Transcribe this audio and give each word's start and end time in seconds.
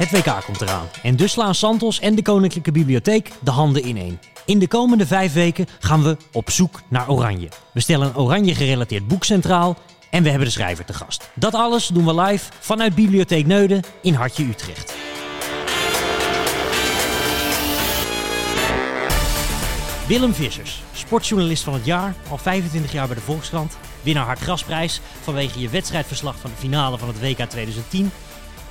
Het 0.00 0.10
WK 0.10 0.44
komt 0.44 0.60
eraan 0.60 0.88
en 1.02 1.16
dus 1.16 1.32
slaan 1.32 1.54
Santos 1.54 2.00
en 2.00 2.14
de 2.14 2.22
Koninklijke 2.22 2.72
Bibliotheek 2.72 3.30
de 3.40 3.50
handen 3.50 3.88
ineen. 3.88 4.18
In 4.44 4.58
de 4.58 4.68
komende 4.68 5.06
vijf 5.06 5.32
weken 5.32 5.66
gaan 5.78 6.02
we 6.02 6.16
op 6.32 6.50
zoek 6.50 6.80
naar 6.88 7.08
Oranje. 7.08 7.48
We 7.72 7.80
stellen 7.80 8.06
een 8.06 8.16
Oranje 8.16 8.54
gerelateerd 8.54 9.08
boek 9.08 9.24
centraal 9.24 9.76
en 10.10 10.22
we 10.22 10.28
hebben 10.28 10.46
de 10.46 10.52
schrijver 10.52 10.84
te 10.84 10.92
gast. 10.92 11.30
Dat 11.34 11.54
alles 11.54 11.86
doen 11.86 12.04
we 12.04 12.20
live 12.20 12.52
vanuit 12.60 12.94
Bibliotheek 12.94 13.46
Neuden 13.46 13.82
in 14.02 14.14
Hartje 14.14 14.44
Utrecht. 14.44 14.94
Willem 20.06 20.34
Vissers, 20.34 20.82
sportjournalist 20.92 21.62
van 21.62 21.74
het 21.74 21.84
jaar, 21.84 22.14
al 22.30 22.38
25 22.38 22.92
jaar 22.92 23.06
bij 23.06 23.16
de 23.16 23.22
Volkskrant. 23.22 23.76
Winnaar 24.02 24.26
Hartgrasprijs 24.26 25.00
vanwege 25.22 25.60
je 25.60 25.68
wedstrijdverslag 25.68 26.38
van 26.38 26.50
de 26.50 26.56
finale 26.56 26.98
van 26.98 27.08
het 27.08 27.20
WK 27.20 27.48
2010. 27.48 28.10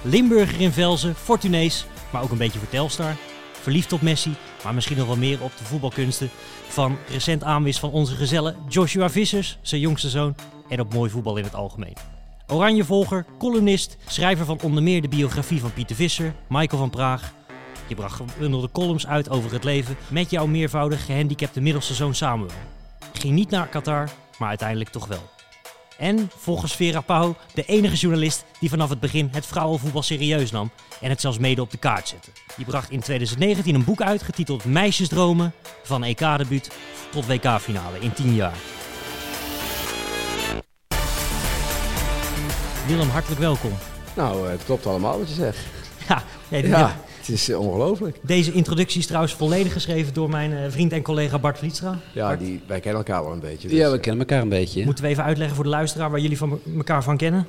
Limburger 0.01 0.61
in 0.61 0.71
Velzen, 0.71 1.15
Fortunees, 1.15 1.85
maar 2.09 2.21
ook 2.21 2.31
een 2.31 2.37
beetje 2.37 2.59
voor 2.59 2.69
Telstar. 2.69 3.15
Verliefd 3.51 3.93
op 3.93 4.01
Messi, 4.01 4.35
maar 4.63 4.73
misschien 4.73 4.97
nog 4.97 5.07
wel 5.07 5.17
meer 5.17 5.41
op 5.41 5.51
de 5.57 5.63
voetbalkunsten 5.63 6.29
van 6.67 6.97
recent 7.09 7.43
aanwis 7.43 7.79
van 7.79 7.91
onze 7.91 8.15
gezellen 8.15 8.55
Joshua 8.67 9.09
Vissers, 9.09 9.57
zijn 9.61 9.81
jongste 9.81 10.09
zoon, 10.09 10.35
en 10.69 10.79
op 10.79 10.93
mooi 10.93 11.09
voetbal 11.09 11.37
in 11.37 11.43
het 11.43 11.55
algemeen. 11.55 11.93
Oranjevolger, 12.47 13.25
columnist, 13.37 13.97
schrijver 14.07 14.45
van 14.45 14.59
onder 14.61 14.83
meer 14.83 15.01
de 15.01 15.07
biografie 15.07 15.59
van 15.59 15.73
Pieter 15.73 15.95
Visser, 15.95 16.33
Michael 16.47 16.79
van 16.81 16.89
Praag. 16.89 17.33
Je 17.87 17.95
bracht 17.95 18.15
gebundelde 18.15 18.69
columns 18.71 19.07
uit 19.07 19.29
over 19.29 19.51
het 19.51 19.63
leven 19.63 19.97
met 20.07 20.29
jouw 20.29 20.45
meervoudig 20.47 21.05
gehandicapte 21.05 21.61
middelste 21.61 21.93
zoon 21.93 22.15
Samuel. 22.15 22.51
Ging 23.13 23.33
niet 23.33 23.49
naar 23.49 23.67
Qatar, 23.67 24.09
maar 24.37 24.49
uiteindelijk 24.49 24.89
toch 24.89 25.07
wel. 25.07 25.38
En 25.99 26.31
volgens 26.37 26.75
Vera 26.75 27.01
Pauw 27.01 27.35
de 27.53 27.65
enige 27.65 27.95
journalist 27.95 28.45
die 28.59 28.69
vanaf 28.69 28.89
het 28.89 28.99
begin 28.99 29.29
het 29.31 29.45
vrouwenvoetbal 29.45 30.01
serieus 30.01 30.51
nam 30.51 30.71
en 31.01 31.09
het 31.09 31.21
zelfs 31.21 31.37
mede 31.37 31.61
op 31.61 31.71
de 31.71 31.77
kaart 31.77 32.07
zette. 32.07 32.29
Die 32.55 32.65
bracht 32.65 32.91
in 32.91 32.99
2019 32.99 33.75
een 33.75 33.83
boek 33.83 34.01
uit 34.01 34.23
getiteld 34.23 34.65
Meisjesdromen 34.65 35.53
van 35.83 36.03
EK-debuut 36.03 36.71
tot 37.11 37.25
WK-finale 37.25 37.99
in 37.99 38.13
10 38.13 38.33
jaar. 38.33 38.57
Willem, 42.87 43.09
hartelijk 43.09 43.41
welkom. 43.41 43.71
Nou, 44.15 44.49
het 44.49 44.63
klopt 44.65 44.85
allemaal 44.85 45.19
wat 45.19 45.27
je 45.29 45.35
zegt. 45.35 45.59
Ja, 46.07 46.23
nee, 46.47 46.67
Ja, 46.67 46.95
het 47.29 47.39
is 47.39 47.49
eh, 47.49 47.59
ongelooflijk. 47.59 48.19
Deze 48.21 48.51
introductie 48.51 48.99
is 48.99 49.05
trouwens 49.05 49.33
volledig 49.33 49.73
geschreven 49.73 50.13
door 50.13 50.29
mijn 50.29 50.53
eh, 50.53 50.59
vriend 50.69 50.91
en 50.91 51.01
collega 51.01 51.39
Bart 51.39 51.57
Vlietstra. 51.57 51.99
Ja, 52.13 52.27
Bart, 52.27 52.39
die, 52.39 52.61
wij 52.67 52.79
kennen 52.79 53.05
elkaar 53.05 53.23
wel 53.23 53.33
een 53.33 53.39
beetje. 53.39 53.67
dus, 53.67 53.77
Ja, 53.77 53.89
we 53.89 53.95
eh, 53.95 54.01
kennen 54.01 54.19
elkaar 54.19 54.41
een 54.41 54.49
beetje. 54.49 54.85
Moeten 54.85 55.03
we 55.03 55.09
even 55.09 55.23
uitleggen 55.23 55.55
voor 55.55 55.63
de 55.63 55.69
luisteraar 55.69 56.11
waar 56.11 56.19
jullie 56.19 56.37
van 56.37 56.59
elkaar 56.77 57.03
van 57.03 57.17
kennen? 57.17 57.47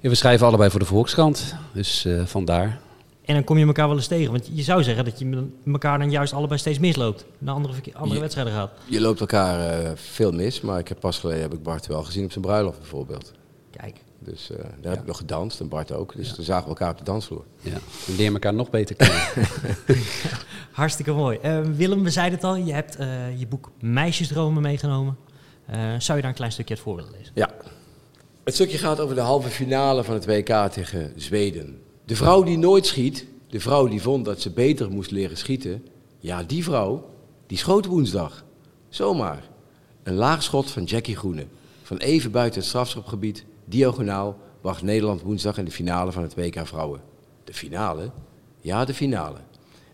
Ja, 0.00 0.08
we 0.08 0.14
schrijven 0.14 0.46
allebei 0.46 0.70
voor 0.70 0.80
de 0.80 0.86
Volkskrant, 0.86 1.54
dus 1.72 2.04
eh, 2.04 2.24
vandaar. 2.24 2.80
En 3.24 3.34
dan 3.34 3.44
kom 3.44 3.58
je 3.58 3.66
elkaar 3.66 3.88
wel 3.88 3.96
eens 3.96 4.06
tegen. 4.06 4.32
Want 4.32 4.48
je 4.52 4.62
zou 4.62 4.82
zeggen 4.82 5.04
dat 5.04 5.18
je 5.18 5.48
elkaar 5.66 5.98
dan 5.98 6.10
juist 6.10 6.32
allebei 6.32 6.60
steeds 6.60 6.78
misloopt. 6.78 7.24
Naar 7.38 7.54
andere, 7.54 7.74
andere 7.92 8.20
wedstrijden 8.20 8.52
gaat. 8.52 8.70
Je 8.84 9.00
loopt 9.00 9.20
elkaar 9.20 9.80
eh, 9.80 9.90
veel 9.94 10.32
mis, 10.32 10.60
maar 10.60 10.78
ik 10.78 10.88
heb 10.88 11.00
pas 11.00 11.18
geleden 11.18 11.42
heb 11.42 11.52
ik 11.52 11.62
Bart 11.62 11.86
wel 11.86 12.02
gezien 12.02 12.24
op 12.24 12.32
zijn 12.32 12.44
bruiloft 12.44 12.78
bijvoorbeeld. 12.78 13.32
Kijk. 13.70 13.96
Dus 14.26 14.50
eh, 14.50 14.58
daar 14.80 14.92
heb 14.92 15.00
ik 15.00 15.06
nog 15.06 15.16
gedanst 15.16 15.60
en 15.60 15.68
Bart 15.68 15.92
ook. 15.92 16.16
Dus 16.16 16.34
toen 16.34 16.44
zagen 16.44 16.62
we 16.62 16.68
elkaar 16.68 16.90
op 16.90 16.98
de 16.98 17.04
dansvloer. 17.04 17.44
Ja. 17.60 17.78
We 18.06 18.14
leren 18.16 18.32
elkaar 18.32 18.54
nog 18.54 18.70
beter 18.70 18.96
kennen. 18.96 19.22
Hartstikke 20.72 21.12
mooi. 21.12 21.38
Eh, 21.38 21.60
Willem, 21.60 22.02
we 22.02 22.10
zeiden 22.10 22.38
het 22.38 22.46
al. 22.46 22.56
Je 22.56 22.72
hebt 22.72 22.96
eh, 22.96 23.38
je 23.40 23.46
boek 23.46 23.70
Meisjesdromen 23.80 24.62
meegenomen. 24.62 25.16
Eh, 25.66 25.78
zou 25.98 26.16
je 26.16 26.22
daar 26.22 26.30
een 26.30 26.36
klein 26.36 26.52
stukje 26.52 26.74
uit 26.74 26.82
voor 26.82 26.96
willen 26.96 27.10
lezen? 27.10 27.32
Ja. 27.34 27.50
Het 28.44 28.54
stukje 28.54 28.78
gaat 28.78 29.00
over 29.00 29.14
de 29.14 29.20
halve 29.20 29.48
finale 29.48 30.04
van 30.04 30.14
het 30.14 30.26
WK 30.26 30.68
tegen 30.72 31.12
Zweden. 31.16 31.80
De 32.04 32.16
vrouw 32.16 32.42
die 32.42 32.58
nooit 32.58 32.86
schiet, 32.86 33.26
de 33.48 33.60
vrouw 33.60 33.88
die 33.88 34.02
vond 34.02 34.24
dat 34.24 34.40
ze 34.40 34.50
beter 34.50 34.90
moest 34.90 35.10
leren 35.10 35.36
schieten, 35.36 35.86
ja, 36.18 36.42
die 36.42 36.64
vrouw, 36.64 37.10
die 37.46 37.58
schoot 37.58 37.86
woensdag. 37.86 38.44
Zomaar. 38.88 39.42
Een 40.02 40.14
laag 40.14 40.42
schot 40.42 40.70
van 40.70 40.84
Jackie 40.84 41.16
Groene. 41.16 41.46
Van 41.82 41.96
even 41.96 42.30
buiten 42.30 42.60
het 42.60 42.68
strafschopgebied, 42.68 43.44
diagonaal, 43.66 44.36
wacht 44.60 44.82
Nederland 44.82 45.22
woensdag 45.22 45.58
in 45.58 45.64
de 45.64 45.70
finale 45.70 46.12
van 46.12 46.22
het 46.22 46.34
WK 46.34 46.66
Vrouwen. 46.66 47.00
De 47.44 47.54
finale? 47.54 48.10
Ja, 48.60 48.84
de 48.84 48.94
finale. 48.94 49.38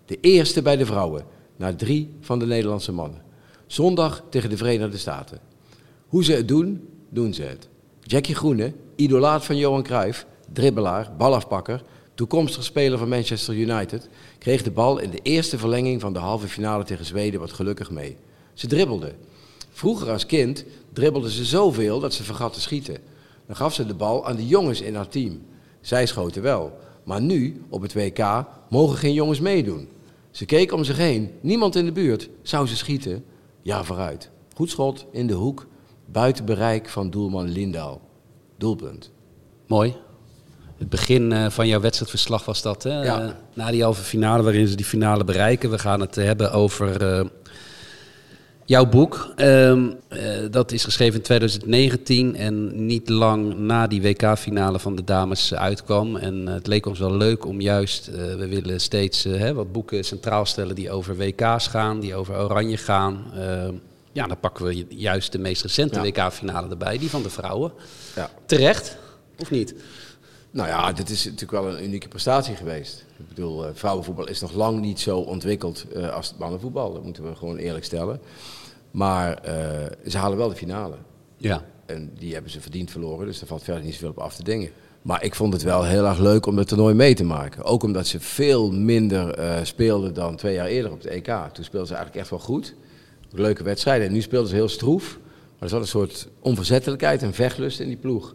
De 0.07 0.19
eerste 0.21 0.63
bij 0.63 0.77
de 0.77 0.87
vrouwen, 0.87 1.25
na 1.57 1.75
drie 1.75 2.11
van 2.21 2.39
de 2.39 2.47
Nederlandse 2.47 2.93
mannen. 2.93 3.23
Zondag 3.67 4.23
tegen 4.29 4.51
de 4.51 4.57
Verenigde 4.57 4.99
Staten. 4.99 5.41
Hoe 6.07 6.25
ze 6.25 6.33
het 6.33 6.49
doen, 6.49 6.89
doen 7.09 7.35
ze 7.35 7.43
het. 7.43 7.69
Jackie 8.01 8.35
Groene, 8.35 8.73
idolaat 8.97 9.45
van 9.45 9.57
Johan 9.57 9.83
Cruijff, 9.83 10.27
dribbelaar, 10.53 11.13
balafpakker, 11.19 11.83
toekomstig 12.15 12.65
speler 12.65 12.99
van 12.99 13.09
Manchester 13.09 13.55
United, 13.55 14.09
kreeg 14.39 14.63
de 14.63 14.71
bal 14.71 14.99
in 14.99 15.11
de 15.11 15.21
eerste 15.23 15.59
verlenging 15.59 16.01
van 16.01 16.13
de 16.13 16.19
halve 16.19 16.49
finale 16.49 16.85
tegen 16.85 17.05
Zweden 17.05 17.41
wat 17.41 17.53
gelukkig 17.53 17.91
mee. 17.91 18.17
Ze 18.55 18.67
dribbelde. 18.67 19.13
Vroeger 19.71 20.11
als 20.11 20.27
kind 20.27 20.65
dribbelde 20.93 21.31
ze 21.31 21.45
zoveel 21.45 22.01
dat 22.01 22.15
ze 22.15 22.23
vergat 22.23 22.53
te 22.53 22.61
schieten. 22.61 22.97
Dan 23.53 23.61
gaf 23.61 23.75
ze 23.75 23.87
de 23.87 23.95
bal 23.95 24.27
aan 24.27 24.37
de 24.37 24.47
jongens 24.47 24.81
in 24.81 24.95
haar 24.95 25.09
team. 25.09 25.43
Zij 25.81 26.07
schoten 26.07 26.43
wel. 26.43 26.79
Maar 27.05 27.21
nu, 27.21 27.65
op 27.69 27.83
het 27.83 27.95
WK, 27.95 28.45
mogen 28.69 28.97
geen 28.97 29.13
jongens 29.13 29.41
meedoen. 29.41 29.89
Ze 30.31 30.45
keek 30.45 30.73
om 30.73 30.85
zich 30.85 30.97
heen. 30.97 31.31
Niemand 31.41 31.77
in 31.77 31.85
de 31.85 31.93
buurt. 31.93 32.29
Zou 32.43 32.67
ze 32.67 32.77
schieten? 32.77 33.25
Ja, 33.63 33.85
vooruit. 33.85 34.31
Goed 34.55 34.71
schot, 34.71 35.07
in 35.11 35.27
de 35.27 35.33
hoek. 35.33 35.67
Buiten 36.07 36.45
bereik 36.45 36.89
van 36.89 37.11
doelman 37.11 37.49
Lindaal. 37.49 38.01
Doelpunt. 38.59 39.11
Mooi. 39.67 39.97
Het 40.79 40.89
begin 40.89 41.33
eh, 41.33 41.51
van 41.51 41.69
jouw 41.69 41.81
wedstrijdverslag 41.81 42.45
was 42.45 42.63
dat, 42.63 42.83
hè? 42.83 43.03
Ja. 43.03 43.23
Eh, 43.23 43.31
na 43.55 43.71
die 43.71 43.83
halve 43.83 44.03
finale, 44.03 44.43
waarin 44.43 44.69
ze 44.69 44.77
die 44.77 44.87
finale 44.87 45.25
bereiken. 45.25 45.71
We 45.71 45.79
gaan 45.79 46.01
het 46.01 46.15
hebben 46.15 46.53
over 46.53 47.03
eh, 47.03 47.27
jouw 48.65 48.87
boek. 48.87 49.33
Ehm, 49.37 49.91
eh, 50.09 50.21
dat 50.51 50.73
is 50.73 50.85
geschreven 50.85 51.15
in 51.15 51.23
2019 51.23 52.37
en 52.37 52.87
niet 52.87 53.09
lang 53.09 53.59
na 53.59 53.87
die 53.87 54.03
WK-finale 54.03 54.79
van 54.79 54.97
de 54.97 55.05
dames 55.05 55.55
uitkwam. 55.55 56.17
En 56.17 56.49
eh, 56.49 56.55
het 56.55 56.67
leek 56.67 56.87
ons 56.87 56.99
wel 56.99 57.17
leuk 57.17 57.47
om 57.47 57.61
juist, 57.61 58.09
eh, 58.09 58.15
we 58.15 58.49
willen 58.49 58.81
steeds 58.81 59.25
hè, 59.25 59.55
wat 59.55 59.73
boeken 59.73 60.05
centraal 60.05 60.47
stellen 60.47 60.75
die 60.75 60.91
over 60.91 61.17
WK's 61.17 61.67
gaan, 61.67 62.01
die 62.01 62.15
over 62.15 62.37
Oranje 62.37 62.77
gaan. 62.77 63.25
Ehm, 63.35 63.75
ja, 64.13 64.27
dan 64.27 64.41
pakken 64.41 64.65
we 64.65 64.87
juist 64.89 65.33
de 65.33 65.39
meest 65.39 65.63
recente 65.63 66.01
Ja. 66.01 66.03
WK-finale 66.03 66.69
erbij, 66.69 66.99
die 66.99 67.11
van 67.11 67.23
de 67.23 67.31
vrouwen. 67.31 67.73
Ja. 68.15 68.31
Terecht, 68.47 68.97
of 69.39 69.51
niet? 69.51 69.75
Nou 70.53 70.69
ja, 70.69 70.93
dit 70.93 71.11
is 71.11 71.25
natuurlijk 71.25 71.65
wel 71.65 71.77
een 71.77 71.85
unieke 71.85 72.09
prestatie 72.09 72.57
geweest. 72.57 73.05
Ik 73.19 73.29
bedoel, 73.29 73.67
eh, 73.67 73.71
vrouwenvoetbal 73.75 74.29
is 74.29 74.41
nog 74.41 74.53
lang 74.53 74.81
niet 74.81 75.01
zo 75.01 75.19
ontwikkeld 75.19 75.87
eh, 75.95 76.13
als 76.13 76.29
het 76.29 76.39
mannenvoetbal. 76.39 76.93
Dat 76.93 77.05
moeten 77.05 77.25
we 77.25 77.35
gewoon 77.35 77.57
eerlijk 77.57 77.85
stellen. 77.85 78.21
Maar 78.91 79.35
eh, 79.35 80.11
ze 80.11 80.19
halen 80.19 80.39
wel 80.39 80.49
de 80.49 80.55
finale. 80.55 80.95
Ja. 81.37 81.65
En 81.87 82.13
die 82.19 82.33
hebben 82.33 82.51
ze 82.51 82.61
verdiend 82.61 82.91
verloren, 82.91 83.27
dus 83.27 83.39
daar 83.39 83.49
valt 83.49 83.63
verder 83.63 83.83
niet 83.85 83.93
zoveel 83.93 84.09
op 84.09 84.19
af 84.19 84.35
te 84.35 84.45
dingen. 84.45 84.71
Maar 85.03 85.25
ik 85.25 85.35
vond 85.35 85.53
het 85.53 85.63
wel 85.63 85.85
heel 85.85 86.07
erg 86.07 86.19
leuk 86.19 86.47
om 86.47 86.59
het 86.59 86.69
toernooi 86.69 86.95
mee 86.95 87.15
te 87.15 87.25
maken. 87.25 87.65
Ook 87.65 87.83
omdat 87.83 88.07
ze 88.07 88.21
veel 88.21 88.73
minder 88.73 89.39
speelden 89.67 90.15
dan 90.15 90.37
twee 90.37 90.55
jaar 90.55 90.67
eerder 90.67 90.93
op 90.93 91.03
de 91.03 91.11
EK. 91.11 91.27
Toen 91.53 91.65
speelden 91.65 91.89
ze 91.89 91.95
eigenlijk 91.95 92.17
echt 92.17 92.31
wel 92.31 92.39
goed. 92.39 92.75
Leuke 93.31 93.63
wedstrijden. 93.63 94.07
En 94.07 94.13
nu 94.13 94.21
speelden 94.21 94.49
ze 94.49 94.55
heel 94.55 94.69
stroef. 94.69 95.19
Maar 95.23 95.63
er 95.63 95.69
zat 95.69 95.81
een 95.81 95.87
soort 95.87 96.29
onverzettelijkheid 96.41 97.23
en 97.23 97.35
vechtlust 97.35 97.81
in 97.81 97.89
die 97.89 97.97
ploeg. 97.97 98.35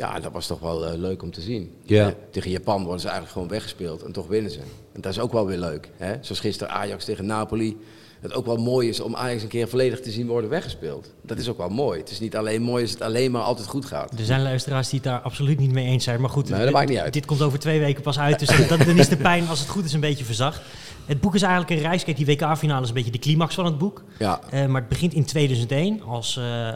Ja, 0.00 0.20
dat 0.20 0.32
was 0.32 0.46
toch 0.46 0.60
wel 0.60 0.86
eh, 0.86 0.98
leuk 0.98 1.22
om 1.22 1.30
te 1.32 1.40
zien. 1.40 1.74
Ja. 1.84 2.06
Eh, 2.06 2.12
tegen 2.30 2.50
Japan 2.50 2.82
worden 2.82 3.00
ze 3.00 3.06
eigenlijk 3.06 3.32
gewoon 3.36 3.48
weggespeeld 3.48 4.02
en 4.02 4.12
toch 4.12 4.26
winnen 4.26 4.50
ze. 4.50 4.58
En 4.92 5.00
dat 5.00 5.12
is 5.12 5.18
ook 5.18 5.32
wel 5.32 5.46
weer 5.46 5.58
leuk. 5.58 5.90
Hè? 5.96 6.14
Zoals 6.20 6.40
gisteren 6.40 6.72
Ajax 6.74 7.04
tegen 7.04 7.26
Napoli. 7.26 7.76
Het 8.20 8.34
ook 8.34 8.46
wel 8.46 8.56
mooi 8.56 8.88
is 8.88 9.00
om 9.00 9.16
Ajax 9.16 9.42
een 9.42 9.48
keer 9.48 9.68
volledig 9.68 10.00
te 10.00 10.10
zien 10.10 10.26
worden 10.26 10.50
weggespeeld. 10.50 11.12
Dat 11.22 11.38
is 11.38 11.48
ook 11.48 11.56
wel 11.58 11.68
mooi. 11.68 12.00
Het 12.00 12.10
is 12.10 12.20
niet 12.20 12.36
alleen 12.36 12.62
mooi 12.62 12.82
als 12.82 12.90
het 12.92 13.02
alleen 13.02 13.30
maar 13.30 13.42
altijd 13.42 13.66
goed 13.66 13.84
gaat. 13.84 14.18
Er 14.18 14.24
zijn 14.24 14.42
luisteraars 14.42 14.88
die 14.88 15.00
het 15.00 15.08
daar 15.08 15.20
absoluut 15.20 15.58
niet 15.58 15.72
mee 15.72 15.86
eens 15.86 16.04
zijn. 16.04 16.20
Maar 16.20 16.30
goed, 16.30 16.44
Nee, 16.48 16.52
dat 16.58 16.62
dit- 16.66 16.72
maakt 16.76 16.88
niet 16.88 16.98
uit. 16.98 17.12
dit 17.12 17.26
komt 17.26 17.42
over 17.42 17.58
twee 17.58 17.80
weken 17.80 18.02
pas 18.02 18.18
uit. 18.18 18.38
Dus 18.38 18.68
dat, 18.68 18.78
dan 18.78 18.98
is 18.98 19.08
de 19.08 19.16
pijn, 19.16 19.48
als 19.48 19.58
het 19.60 19.68
goed 19.68 19.84
is, 19.84 19.92
een 19.92 20.00
beetje 20.00 20.24
verzacht. 20.24 20.60
Het 21.06 21.20
boek 21.20 21.34
is 21.34 21.42
eigenlijk 21.42 21.70
een 21.72 21.88
reis. 21.88 22.04
Kijk, 22.04 22.16
die 22.16 22.26
WK-finale 22.26 22.82
is 22.82 22.88
een 22.88 22.94
beetje 22.94 23.10
de 23.10 23.18
climax 23.18 23.54
van 23.54 23.64
het 23.64 23.78
boek. 23.78 24.02
Ja, 24.18 24.40
Eh, 24.50 24.66
maar 24.66 24.80
het 24.80 24.88
begint 24.90 25.12
in 25.14 25.24
2001 25.24 26.02
als 26.02 26.36
eh, 26.36 26.68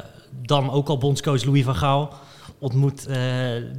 dan 0.46 0.70
ook 0.70 0.88
al 0.88 0.98
bondscoach 0.98 1.44
Louis 1.44 1.64
van 1.64 1.76
Gaal 1.76 2.12
ontmoet 2.58 3.06
eh, 3.06 3.18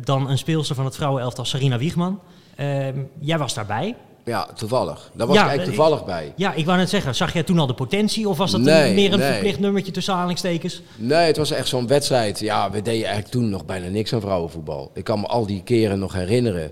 dan 0.03 0.29
een 0.29 0.37
speelster 0.37 0.75
van 0.75 0.85
het 0.85 0.95
vrouwenelftal 0.95 1.45
Sarina 1.45 1.77
Wiegman. 1.77 2.19
Ehm, 2.55 2.99
jij 3.19 3.37
was 3.37 3.53
daarbij. 3.53 3.95
ja 4.23 4.47
toevallig. 4.55 5.11
Daar 5.13 5.27
was 5.27 5.35
Ja, 5.35 5.41
ik 5.41 5.47
eigenlijk 5.49 5.77
eh, 5.79 5.83
toevallig 5.83 6.05
bij. 6.05 6.33
Ja, 6.35 6.53
ik 6.53 6.65
wou 6.65 6.77
net 6.77 6.89
zeggen, 6.89 7.15
zag 7.15 7.33
jij 7.33 7.43
toen 7.43 7.59
al 7.59 7.67
de 7.67 7.73
potentie 7.73 8.29
of 8.29 8.37
was 8.37 8.51
dat 8.51 8.61
Nee, 8.61 8.89
een, 8.89 8.95
meer 8.95 9.13
een 9.13 9.19
nee. 9.19 9.31
verplicht 9.31 9.59
nummertje 9.59 9.91
tussen 9.91 10.13
aanhalingstekens? 10.13 10.81
Nee, 10.95 11.27
het 11.27 11.37
was 11.37 11.51
echt 11.51 11.67
zo'n 11.67 11.87
wedstrijd. 11.87 12.39
Ja, 12.39 12.71
we 12.71 12.81
deden 12.81 13.03
eigenlijk 13.03 13.31
toen 13.31 13.49
nog 13.49 13.65
bijna 13.65 13.87
niks 13.87 14.13
aan 14.13 14.21
vrouwenvoetbal. 14.21 14.91
Ik 14.93 15.03
kan 15.03 15.19
me 15.19 15.27
al 15.27 15.45
die 15.45 15.63
keren 15.63 15.99
nog 15.99 16.13
herinneren. 16.13 16.71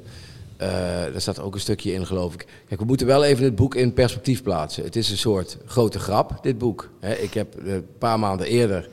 Eh 0.58 0.70
daar 1.12 1.22
staat 1.22 1.42
ook 1.42 1.54
een 1.54 1.60
stukje 1.60 1.94
in, 1.94 2.06
geloof 2.06 2.34
ik. 2.34 2.48
Kijk, 2.68 2.80
we 2.80 2.86
moeten 2.86 3.08
wel 3.08 3.24
even 3.24 3.44
het 3.44 3.56
boek 3.56 3.76
in 3.76 3.94
perspectief 3.94 4.44
plaatsen. 4.44 4.84
Het 4.84 4.96
is 4.96 5.10
een 5.10 5.18
soort 5.18 5.58
grote 5.66 6.00
grap, 6.00 6.38
dit 6.42 6.58
boek. 6.58 6.90
Hè, 7.00 7.14
ik 7.14 7.34
heb 7.34 7.56
een 7.66 7.86
paar 7.98 8.20
maanden 8.20 8.48
eerder 8.48 8.90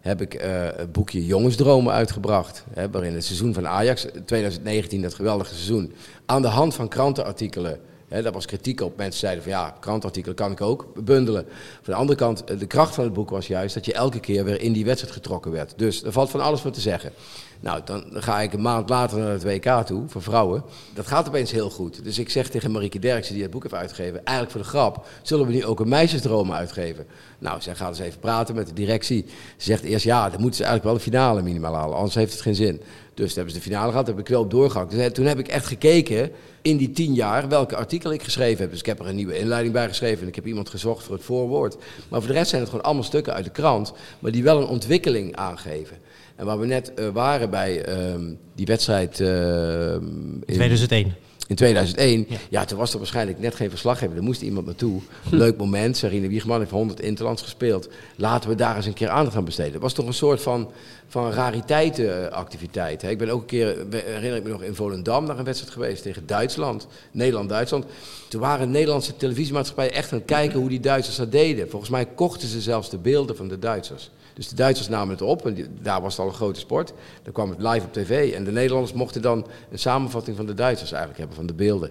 heb 0.00 0.20
ik 0.20 0.34
eh, 0.34 0.50
het 0.76 0.92
boekje 0.92 1.26
Jongensdromen 1.26 1.92
uitgebracht. 1.92 2.64
Hè, 2.70 2.90
waarin 2.90 3.14
het 3.14 3.24
seizoen 3.24 3.54
van 3.54 3.68
Ajax, 3.68 4.06
2019, 4.24 5.02
dat 5.02 5.14
geweldige 5.14 5.54
seizoen, 5.54 5.92
aan 6.26 6.42
de 6.42 6.48
hand 6.48 6.74
van 6.74 6.88
krantenartikelen. 6.88 7.80
Hè, 8.08 8.22
daar 8.22 8.32
was 8.32 8.46
kritiek 8.46 8.80
op. 8.80 8.96
Mensen 8.96 9.20
zeiden 9.20 9.42
van 9.42 9.52
ja, 9.52 9.76
krantenartikelen 9.80 10.36
kan 10.36 10.50
ik 10.50 10.60
ook 10.60 11.04
bundelen. 11.04 11.44
Van 11.82 11.92
de 11.92 12.00
andere 12.00 12.18
kant, 12.18 12.46
de 12.58 12.66
kracht 12.66 12.94
van 12.94 13.04
het 13.04 13.12
boek 13.12 13.30
was 13.30 13.46
juist 13.46 13.74
dat 13.74 13.84
je 13.84 13.92
elke 13.92 14.20
keer 14.20 14.44
weer 14.44 14.60
in 14.60 14.72
die 14.72 14.84
wedstrijd 14.84 15.14
getrokken 15.14 15.52
werd. 15.52 15.74
Dus 15.76 16.02
er 16.02 16.12
valt 16.12 16.30
van 16.30 16.40
alles 16.40 16.60
voor 16.60 16.70
te 16.70 16.80
zeggen. 16.80 17.12
Nou, 17.60 17.80
dan 17.84 18.04
ga 18.10 18.40
ik 18.40 18.52
een 18.52 18.60
maand 18.60 18.88
later 18.88 19.18
naar 19.18 19.30
het 19.30 19.42
WK 19.42 19.86
toe, 19.86 20.08
voor 20.08 20.22
vrouwen. 20.22 20.62
Dat 20.94 21.06
gaat 21.06 21.28
opeens 21.28 21.50
heel 21.50 21.70
goed. 21.70 22.04
Dus 22.04 22.18
ik 22.18 22.30
zeg 22.30 22.48
tegen 22.48 22.70
Marieke 22.70 22.98
Derksen, 22.98 23.34
die 23.34 23.42
het 23.42 23.50
boek 23.50 23.62
heeft 23.62 23.74
uitgegeven... 23.74 24.24
eigenlijk 24.24 24.50
voor 24.50 24.60
de 24.60 24.68
grap, 24.68 25.06
zullen 25.22 25.46
we 25.46 25.52
nu 25.52 25.64
ook 25.64 25.80
een 25.80 25.88
meisjesdroom 25.88 26.52
uitgeven? 26.52 27.06
Nou, 27.38 27.60
zij 27.60 27.74
gaat 27.74 27.88
eens 27.88 27.98
even 27.98 28.20
praten 28.20 28.54
met 28.54 28.66
de 28.66 28.72
directie. 28.72 29.24
Ze 29.56 29.64
zegt 29.64 29.82
eerst, 29.82 30.04
ja, 30.04 30.30
dan 30.30 30.40
moeten 30.40 30.56
ze 30.56 30.64
eigenlijk 30.64 30.84
wel 30.84 30.94
de 30.94 31.10
finale 31.10 31.42
minimaal 31.42 31.74
halen, 31.74 31.96
anders 31.96 32.14
heeft 32.14 32.32
het 32.32 32.40
geen 32.40 32.54
zin. 32.54 32.82
Dus 33.14 33.34
hebben 33.34 33.52
ze 33.52 33.58
de 33.58 33.64
finale 33.64 33.90
gehad, 33.90 34.06
heb 34.06 34.18
ik 34.18 34.28
wel 34.28 34.48
doorgehakt. 34.48 34.90
Dus 34.90 35.12
toen 35.12 35.26
heb 35.26 35.38
ik 35.38 35.48
echt 35.48 35.66
gekeken 35.66 36.30
in 36.62 36.76
die 36.76 36.90
tien 36.90 37.14
jaar 37.14 37.48
welke 37.48 37.76
artikelen 37.76 38.14
ik 38.14 38.22
geschreven 38.22 38.60
heb. 38.60 38.70
Dus 38.70 38.78
ik 38.78 38.86
heb 38.86 39.00
er 39.00 39.06
een 39.06 39.16
nieuwe 39.16 39.38
inleiding 39.38 39.74
bij 39.74 39.88
geschreven 39.88 40.22
en 40.22 40.28
ik 40.28 40.34
heb 40.34 40.46
iemand 40.46 40.68
gezocht 40.68 41.04
voor 41.04 41.14
het 41.14 41.24
voorwoord. 41.24 41.76
Maar 42.08 42.20
voor 42.20 42.28
de 42.28 42.36
rest 42.36 42.48
zijn 42.48 42.60
het 42.60 42.70
gewoon 42.70 42.84
allemaal 42.84 43.04
stukken 43.04 43.34
uit 43.34 43.44
de 43.44 43.50
krant, 43.50 43.92
maar 44.18 44.30
die 44.30 44.42
wel 44.42 44.60
een 44.60 44.66
ontwikkeling 44.66 45.36
aangeven. 45.36 45.96
En 46.38 46.46
waar 46.46 46.58
we 46.58 46.66
net 46.66 46.92
uh, 46.98 47.08
waren 47.08 47.50
bij 47.50 47.88
uh, 47.88 48.14
die 48.54 48.66
wedstrijd... 48.66 49.20
Uh, 49.20 49.92
in 49.92 50.42
2001. 50.46 51.14
In 51.46 51.56
2001, 51.56 52.26
ja. 52.28 52.36
ja. 52.50 52.64
toen 52.64 52.78
was 52.78 52.92
er 52.92 52.98
waarschijnlijk 52.98 53.38
net 53.38 53.54
geen 53.54 53.70
verslaggever. 53.70 54.16
Er 54.16 54.22
moest 54.22 54.42
iemand 54.42 54.66
naartoe. 54.66 55.00
Leuk 55.30 55.56
moment. 55.64 55.96
Sarine 55.96 56.28
Wiegman 56.28 56.58
heeft 56.58 56.70
100 56.70 57.00
Interlands 57.00 57.42
gespeeld. 57.42 57.88
Laten 58.16 58.50
we 58.50 58.56
daar 58.56 58.76
eens 58.76 58.86
een 58.86 58.92
keer 58.92 59.08
aandacht 59.08 59.36
aan 59.36 59.44
besteden. 59.44 59.72
Het 59.72 59.82
was 59.82 59.92
toch 59.92 60.06
een 60.06 60.12
soort 60.12 60.42
van, 60.42 60.70
van 61.06 61.32
rariteitenactiviteit. 61.32 63.02
Ik 63.02 63.18
ben 63.18 63.28
ook 63.28 63.40
een 63.40 63.46
keer, 63.46 63.76
herinner 63.90 64.36
ik 64.36 64.44
me 64.44 64.50
nog, 64.50 64.62
in 64.62 64.74
Volendam 64.74 65.26
naar 65.26 65.38
een 65.38 65.44
wedstrijd 65.44 65.72
geweest 65.72 66.02
tegen 66.02 66.26
Duitsland. 66.26 66.86
Nederland-Duitsland. 67.10 67.84
Toen 68.28 68.40
waren 68.40 68.70
Nederlandse 68.70 69.16
televisiemaatschappijen 69.16 69.92
echt 69.92 70.12
aan 70.12 70.18
het 70.18 70.26
kijken 70.26 70.60
hoe 70.60 70.68
die 70.68 70.80
Duitsers 70.80 71.16
dat 71.16 71.32
deden. 71.32 71.70
Volgens 71.70 71.90
mij 71.90 72.06
kochten 72.06 72.48
ze 72.48 72.60
zelfs 72.60 72.90
de 72.90 72.98
beelden 72.98 73.36
van 73.36 73.48
de 73.48 73.58
Duitsers. 73.58 74.10
Dus 74.38 74.48
de 74.48 74.56
Duitsers 74.56 74.88
namen 74.88 75.08
het 75.08 75.22
op 75.22 75.46
en 75.46 75.78
daar 75.82 76.00
was 76.00 76.12
het 76.12 76.20
al 76.20 76.28
een 76.28 76.36
grote 76.36 76.60
sport. 76.60 76.92
Dan 77.22 77.32
kwam 77.32 77.50
het 77.50 77.62
live 77.62 77.86
op 77.86 77.92
tv 77.92 78.32
en 78.32 78.44
de 78.44 78.52
Nederlanders 78.52 78.92
mochten 78.92 79.22
dan 79.22 79.46
een 79.70 79.78
samenvatting 79.78 80.36
van 80.36 80.46
de 80.46 80.54
Duitsers 80.54 80.90
eigenlijk 80.90 81.18
hebben, 81.18 81.36
van 81.36 81.46
de 81.46 81.54
beelden. 81.54 81.90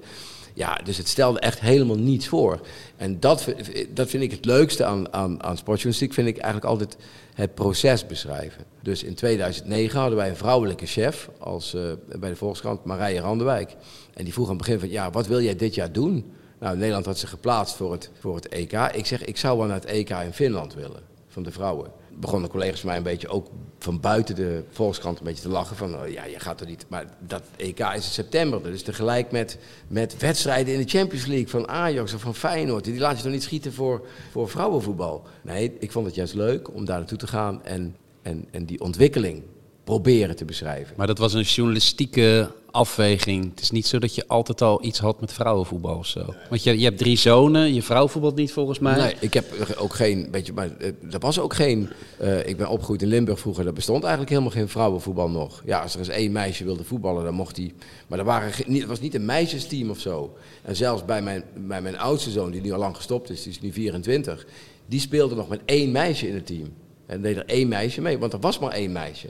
Ja, 0.53 0.79
dus 0.83 0.97
het 0.97 1.07
stelde 1.07 1.39
echt 1.39 1.59
helemaal 1.59 1.97
niets 1.97 2.27
voor. 2.27 2.59
En 2.97 3.19
dat, 3.19 3.47
dat 3.93 4.09
vind 4.09 4.23
ik 4.23 4.31
het 4.31 4.45
leukste 4.45 4.85
aan, 4.85 5.13
aan, 5.13 5.43
aan 5.43 5.57
sportjournalistiek, 5.57 6.13
vind 6.13 6.27
ik 6.27 6.37
eigenlijk 6.37 6.65
altijd 6.65 6.97
het 7.33 7.53
proces 7.53 8.05
beschrijven. 8.05 8.63
Dus 8.81 9.03
in 9.03 9.15
2009 9.15 9.99
hadden 9.99 10.17
wij 10.17 10.29
een 10.29 10.35
vrouwelijke 10.35 10.85
chef 10.85 11.29
als, 11.39 11.73
uh, 11.73 11.81
bij 12.19 12.29
de 12.29 12.35
Volkskrant, 12.35 12.83
Marije 12.83 13.19
Randewijk. 13.19 13.75
En 14.13 14.23
die 14.23 14.33
vroeg 14.33 14.45
aan 14.45 14.55
het 14.55 14.65
begin 14.65 14.79
van, 14.79 14.89
ja, 14.89 15.11
wat 15.11 15.27
wil 15.27 15.41
jij 15.41 15.55
dit 15.55 15.75
jaar 15.75 15.91
doen? 15.91 16.33
Nou, 16.59 16.77
Nederland 16.77 17.05
had 17.05 17.17
zich 17.17 17.29
geplaatst 17.29 17.75
voor 17.75 17.91
het, 17.91 18.09
voor 18.19 18.35
het 18.35 18.47
EK. 18.47 18.73
Ik 18.73 19.05
zeg, 19.05 19.25
ik 19.25 19.37
zou 19.37 19.57
wel 19.57 19.67
naar 19.67 19.79
het 19.79 19.85
EK 19.85 20.09
in 20.09 20.33
Finland 20.33 20.73
willen, 20.73 21.01
van 21.27 21.43
de 21.43 21.51
vrouwen 21.51 21.91
begonnen 22.19 22.49
collega's 22.49 22.83
mij 22.83 22.97
een 22.97 23.03
beetje 23.03 23.27
ook 23.27 23.47
van 23.79 23.99
buiten 23.99 24.35
de 24.35 24.63
Volkskrant 24.69 25.19
een 25.19 25.25
beetje 25.25 25.41
te 25.41 25.49
lachen. 25.49 25.75
Van 25.75 25.95
oh 25.95 26.07
ja, 26.07 26.25
je 26.25 26.39
gaat 26.39 26.61
er 26.61 26.67
niet. 26.67 26.85
Maar 26.87 27.05
dat 27.19 27.43
EK 27.55 27.79
is 27.79 27.93
in 27.93 28.01
september. 28.01 28.63
Dus 28.63 28.83
tegelijk 28.83 29.31
met, 29.31 29.57
met 29.87 30.17
wedstrijden 30.17 30.73
in 30.73 30.79
de 30.79 30.89
Champions 30.89 31.25
League 31.25 31.47
van 31.47 31.67
Ajax 31.67 32.13
of 32.13 32.21
van 32.21 32.35
Feyenoord. 32.35 32.83
Die 32.83 32.99
laat 32.99 33.17
je 33.17 33.23
toch 33.23 33.31
niet 33.31 33.43
schieten 33.43 33.73
voor, 33.73 34.07
voor 34.31 34.49
vrouwenvoetbal. 34.49 35.23
Nee, 35.41 35.75
ik 35.79 35.91
vond 35.91 36.05
het 36.05 36.15
juist 36.15 36.33
leuk 36.33 36.73
om 36.73 36.85
daar 36.85 36.97
naartoe 36.97 37.17
te 37.17 37.27
gaan 37.27 37.63
en, 37.63 37.95
en, 38.21 38.45
en 38.51 38.65
die 38.65 38.81
ontwikkeling 38.81 39.43
proberen 39.87 40.35
te 40.35 40.45
beschrijven. 40.45 40.93
Maar 40.97 41.07
dat 41.07 41.17
was 41.17 41.33
een 41.33 41.41
journalistieke 41.41 42.51
afweging. 42.71 43.49
Het 43.49 43.61
is 43.61 43.71
niet 43.71 43.87
zo 43.87 43.99
dat 43.99 44.15
je 44.15 44.27
altijd 44.27 44.61
al 44.61 44.85
iets 44.85 44.99
had 44.99 45.21
met 45.21 45.33
vrouwenvoetbal 45.33 45.97
of 45.97 46.05
zo. 46.05 46.33
Want 46.49 46.63
je, 46.63 46.77
je 46.79 46.83
hebt 46.83 46.97
drie 46.97 47.17
zonen, 47.17 47.73
je 47.73 47.81
vrouw 47.81 48.07
voetbalt 48.07 48.35
niet 48.35 48.51
volgens 48.51 48.79
mij. 48.79 48.97
Nee, 48.97 49.15
ik 49.19 49.33
heb 49.33 49.75
ook 49.77 49.93
geen, 49.93 50.27
weet 50.31 50.45
je, 50.45 50.53
maar 50.53 50.69
er 50.79 50.93
eh, 51.09 51.19
was 51.19 51.39
ook 51.39 51.53
geen, 51.53 51.89
uh, 52.21 52.47
ik 52.47 52.57
ben 52.57 52.67
opgegroeid 52.67 53.01
in 53.01 53.07
Limburg 53.07 53.39
vroeger, 53.39 53.67
er 53.67 53.73
bestond 53.73 54.01
eigenlijk 54.01 54.31
helemaal 54.31 54.51
geen 54.51 54.69
vrouwenvoetbal 54.69 55.29
nog. 55.29 55.61
Ja, 55.65 55.79
als 55.79 55.93
er 55.93 55.99
eens 55.99 56.07
één 56.07 56.31
meisje 56.31 56.63
wilde 56.63 56.83
voetballen, 56.83 57.23
dan 57.23 57.33
mocht 57.33 57.55
die, 57.55 57.73
maar 58.07 58.19
er 58.19 58.25
waren, 58.25 58.51
het 58.51 58.85
was 58.85 58.99
niet 58.99 59.15
een 59.15 59.25
meisjesteam 59.25 59.89
of 59.89 59.99
zo. 59.99 60.35
En 60.61 60.75
zelfs 60.75 61.05
bij 61.05 61.21
mijn, 61.21 61.43
bij 61.55 61.81
mijn 61.81 61.97
oudste 61.97 62.31
zoon, 62.31 62.51
die 62.51 62.61
nu 62.61 62.71
al 62.71 62.79
lang 62.79 62.95
gestopt 62.95 63.29
is, 63.29 63.43
die 63.43 63.51
is 63.51 63.61
nu 63.61 63.71
24, 63.71 64.45
die 64.85 64.99
speelde 64.99 65.35
nog 65.35 65.47
met 65.47 65.61
één 65.65 65.91
meisje 65.91 66.27
in 66.27 66.35
het 66.35 66.45
team. 66.45 66.73
En 67.05 67.21
deed 67.21 67.35
er 67.35 67.45
één 67.45 67.67
meisje 67.67 68.01
mee, 68.01 68.17
want 68.17 68.33
er 68.33 68.39
was 68.39 68.59
maar 68.59 68.71
één 68.71 68.91
meisje. 68.91 69.27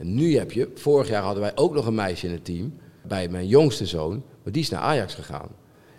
En 0.00 0.14
nu 0.14 0.36
heb 0.36 0.52
je, 0.52 0.70
vorig 0.74 1.08
jaar 1.08 1.22
hadden 1.22 1.42
wij 1.42 1.56
ook 1.56 1.74
nog 1.74 1.86
een 1.86 1.94
meisje 1.94 2.26
in 2.26 2.32
het 2.32 2.44
team, 2.44 2.74
bij 3.02 3.28
mijn 3.28 3.46
jongste 3.46 3.86
zoon, 3.86 4.22
maar 4.42 4.52
die 4.52 4.62
is 4.62 4.68
naar 4.68 4.80
Ajax 4.80 5.14
gegaan. 5.14 5.48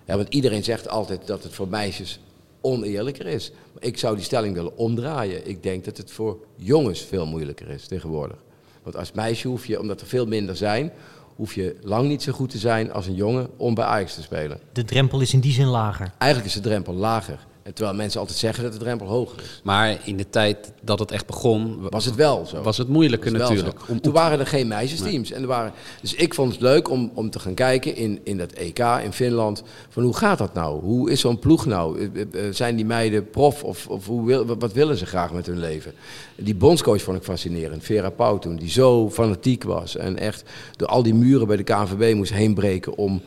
Ja, 0.06 0.16
want 0.16 0.34
iedereen 0.34 0.64
zegt 0.64 0.90
altijd 0.90 1.28
dat 1.28 1.44
het 1.44 1.54
voor 1.54 1.68
meisjes 1.68 2.20
oneerlijker 2.62 3.26
is. 3.26 3.52
Maar 3.74 3.84
ik 3.84 3.98
zou 3.98 4.16
die 4.16 4.24
stelling 4.24 4.54
willen 4.54 4.78
omdraaien. 4.78 5.48
Ik 5.50 5.64
denk 5.64 5.86
dat 5.86 5.98
het 5.98 6.12
voor 6.12 6.38
jongens 6.56 7.02
veel 7.02 7.26
moeilijker 7.26 7.70
is 7.70 7.88
tegenwoordig. 7.88 8.38
Want 8.84 8.96
als 8.96 9.12
meisje 9.12 9.48
hoef 9.48 9.66
je, 9.66 9.80
omdat 9.80 10.02
er 10.02 10.08
veel 10.08 10.26
minder 10.26 10.56
zijn, 10.56 10.92
hoef 11.36 11.54
je 11.54 11.76
lang 11.82 12.08
niet 12.08 12.22
zo 12.22 12.32
goed 12.32 12.50
te 12.50 12.58
zijn 12.58 12.92
als 12.92 13.08
een 13.08 13.16
jongen 13.16 13.50
om 13.58 13.74
bij 13.74 13.86
Ajax 13.86 14.14
te 14.14 14.22
spelen. 14.22 14.60
De 14.72 14.86
drempel 14.86 15.22
is 15.22 15.34
in 15.34 15.40
die 15.40 15.54
zin 15.54 15.68
lager. 15.68 16.12
Eigenlijk 16.18 16.56
is 16.56 16.62
de 16.62 16.70
drempel 16.70 16.94
lager. 16.94 17.48
Terwijl 17.64 17.96
mensen 17.96 18.20
altijd 18.20 18.38
zeggen 18.38 18.64
dat 18.64 18.74
de 18.74 18.80
drempel 18.80 19.08
hoger 19.08 19.42
is. 19.42 19.62
Maar 19.64 19.98
in 20.04 20.18
de 20.18 20.30
tijd 20.30 20.72
dat 20.82 21.00
het 21.00 21.12
echt 21.12 21.26
begon... 21.26 21.90
Was 21.90 22.06
het 22.06 22.16
wel 22.16 22.46
zo. 22.46 22.62
Was 22.62 22.78
het 22.78 22.88
moeilijker 22.88 23.32
natuurlijk. 23.32 23.80
Om, 23.88 24.02
Toen 24.02 24.14
waren 24.14 24.40
er 24.40 24.48
geen 24.48 24.68
meisjesteams. 24.68 25.32
En 25.32 25.42
er 25.42 25.48
waren, 25.48 25.74
dus 26.02 26.14
ik 26.14 26.34
vond 26.34 26.52
het 26.52 26.62
leuk 26.62 26.90
om, 26.90 27.12
om 27.14 27.30
te 27.30 27.40
gaan 27.40 27.54
kijken 27.54 27.96
in, 27.96 28.20
in 28.24 28.38
dat 28.38 28.52
EK 28.52 28.80
in 29.04 29.14
Finland. 29.14 29.64
Van 29.90 30.04
hoe 30.04 30.16
gaat 30.16 30.38
dat 30.38 30.54
nou? 30.54 30.82
Hoe 30.82 31.12
is 31.12 31.20
zo'n 31.20 31.40
ploeg 31.40 31.66
nou? 31.66 32.00
Eh, 32.00 32.22
eh, 32.22 32.48
eh, 32.48 32.54
zijn 32.54 32.76
die 32.76 32.86
meiden 32.86 33.30
prof? 33.30 33.64
Of, 33.64 33.88
of 33.88 34.06
hoe 34.06 34.26
wil, 34.26 34.46
wat 34.46 34.74
willen 34.74 34.98
ze 34.98 35.06
graag 35.06 35.34
met 35.34 35.46
hun 35.46 35.60
leven? 35.60 35.94
Die 36.36 36.56
bondscoach 36.56 37.02
vond 37.02 37.18
ik 37.18 37.24
fascinerend. 37.24 37.84
Vera 37.84 38.10
Pauw 38.10 38.40
toen. 38.40 38.56
Die 38.56 38.70
zo 38.70 39.10
fanatiek 39.10 39.64
was. 39.64 39.98
En 39.98 40.18
echt 40.18 40.44
door 40.76 40.88
al 40.88 41.04
die 41.04 41.14
muren 41.14 41.48
bij 41.48 41.58
de 41.58 41.64
KNVB 41.64 42.16
moest 42.16 42.34
heenbreken 42.34 42.98
om 42.98 43.22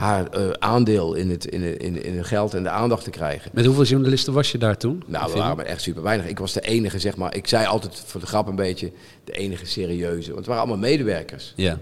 haar 0.00 0.38
uh, 0.38 0.50
aandeel 0.50 1.14
in 1.14 1.30
het, 1.30 1.44
in, 1.44 1.80
in, 1.80 2.04
in 2.04 2.16
het 2.16 2.26
geld 2.26 2.54
en 2.54 2.62
de 2.62 2.68
aandacht 2.68 3.04
te 3.04 3.10
krijgen. 3.10 3.50
Met 3.54 3.64
hoeveel 3.64 3.84
journalisten 3.84 4.32
was 4.32 4.52
je 4.52 4.58
daar 4.58 4.76
toen? 4.76 5.02
Nou, 5.06 5.32
we 5.32 5.38
waren 5.38 5.66
echt 5.66 5.82
super 5.82 6.02
weinig. 6.02 6.26
Ik 6.26 6.38
was 6.38 6.52
de 6.52 6.60
enige, 6.60 6.98
zeg 6.98 7.16
maar. 7.16 7.34
Ik 7.34 7.46
zei 7.46 7.66
altijd 7.66 8.02
voor 8.06 8.20
de 8.20 8.26
grap 8.26 8.48
een 8.48 8.56
beetje 8.56 8.92
de 9.24 9.32
enige 9.32 9.66
serieuze. 9.66 10.26
Want 10.26 10.38
het 10.38 10.46
waren 10.46 10.62
allemaal 10.62 10.90
medewerkers. 10.90 11.52
Ja. 11.56 11.78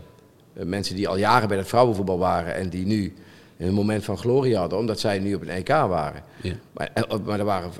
Uh, 0.56 0.64
mensen 0.64 0.96
die 0.96 1.08
al 1.08 1.16
jaren 1.16 1.48
bij 1.48 1.56
het 1.56 1.68
vrouwenvoetbal 1.68 2.18
waren 2.18 2.54
en 2.54 2.68
die 2.68 2.86
nu 2.86 3.14
een 3.66 3.74
moment 3.74 4.04
van 4.04 4.18
glorie 4.18 4.56
hadden, 4.56 4.78
omdat 4.78 5.00
zij 5.00 5.18
nu 5.18 5.34
op 5.34 5.42
een 5.42 5.48
EK 5.48 5.68
waren. 5.68 6.22
Ja. 6.42 6.52
Maar, 6.72 6.90
eh, 6.94 7.02
maar 7.24 7.38
er 7.38 7.44
waren 7.44 7.70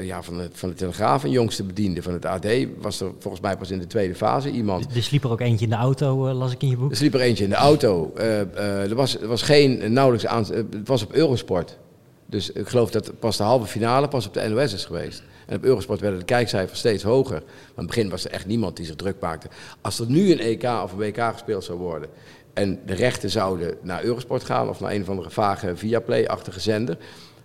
ja, 0.00 0.22
van, 0.22 0.36
de, 0.36 0.48
van 0.52 0.68
de 0.68 0.74
Telegraaf 0.74 1.24
een 1.24 1.30
jongste 1.30 1.62
bediende. 1.64 2.02
Van 2.02 2.12
het 2.12 2.24
AD 2.24 2.46
was 2.80 3.00
er 3.00 3.10
volgens 3.18 3.42
mij 3.42 3.56
pas 3.56 3.70
in 3.70 3.78
de 3.78 3.86
tweede 3.86 4.14
fase 4.14 4.50
iemand. 4.50 4.94
Er 4.94 5.02
sliep 5.02 5.24
er 5.24 5.30
ook 5.30 5.40
eentje 5.40 5.64
in 5.64 5.70
de 5.70 5.76
auto, 5.76 6.32
las 6.32 6.52
ik 6.52 6.62
in 6.62 6.68
je 6.68 6.76
boek. 6.76 6.90
Er 6.90 6.96
sliep 6.96 7.14
er 7.14 7.20
eentje 7.20 7.44
in 7.44 7.50
de 7.50 7.56
auto. 7.56 8.12
Uh, 8.16 8.24
uh, 8.24 8.90
er, 8.90 8.94
was, 8.94 9.20
er 9.20 9.28
was 9.28 9.42
geen 9.42 9.92
nauwelijks 9.92 10.26
aan. 10.26 10.44
het 10.44 10.88
was 10.88 11.02
op 11.02 11.12
Eurosport. 11.12 11.78
Dus 12.26 12.50
ik 12.50 12.68
geloof 12.68 12.90
dat 12.90 13.18
pas 13.18 13.36
de 13.36 13.42
halve 13.42 13.66
finale 13.66 14.08
pas 14.08 14.26
op 14.26 14.34
de 14.34 14.48
NOS 14.48 14.72
is 14.72 14.84
geweest. 14.84 15.22
En 15.46 15.56
op 15.56 15.64
Eurosport 15.64 16.00
werden 16.00 16.18
de 16.18 16.24
kijkcijfers 16.24 16.78
steeds 16.78 17.02
hoger. 17.02 17.42
Maar 17.42 17.42
in 17.44 17.74
het 17.74 17.86
begin 17.86 18.08
was 18.08 18.24
er 18.24 18.30
echt 18.30 18.46
niemand 18.46 18.76
die 18.76 18.86
zich 18.86 18.96
druk 18.96 19.16
maakte. 19.20 19.48
Als 19.80 19.98
er 19.98 20.06
nu 20.08 20.32
een 20.32 20.40
EK 20.40 20.62
of 20.62 20.92
een 20.92 20.98
WK 20.98 21.20
gespeeld 21.32 21.64
zou 21.64 21.78
worden 21.78 22.08
en 22.56 22.78
de 22.86 22.94
rechten 22.94 23.30
zouden 23.30 23.74
naar 23.82 24.04
Eurosport 24.04 24.44
gaan 24.44 24.68
of 24.68 24.80
naar 24.80 24.92
een 24.92 25.02
of 25.02 25.08
andere 25.08 25.30
vage 25.30 25.76
Viaplay-achtige 25.76 26.60
zender, 26.60 26.96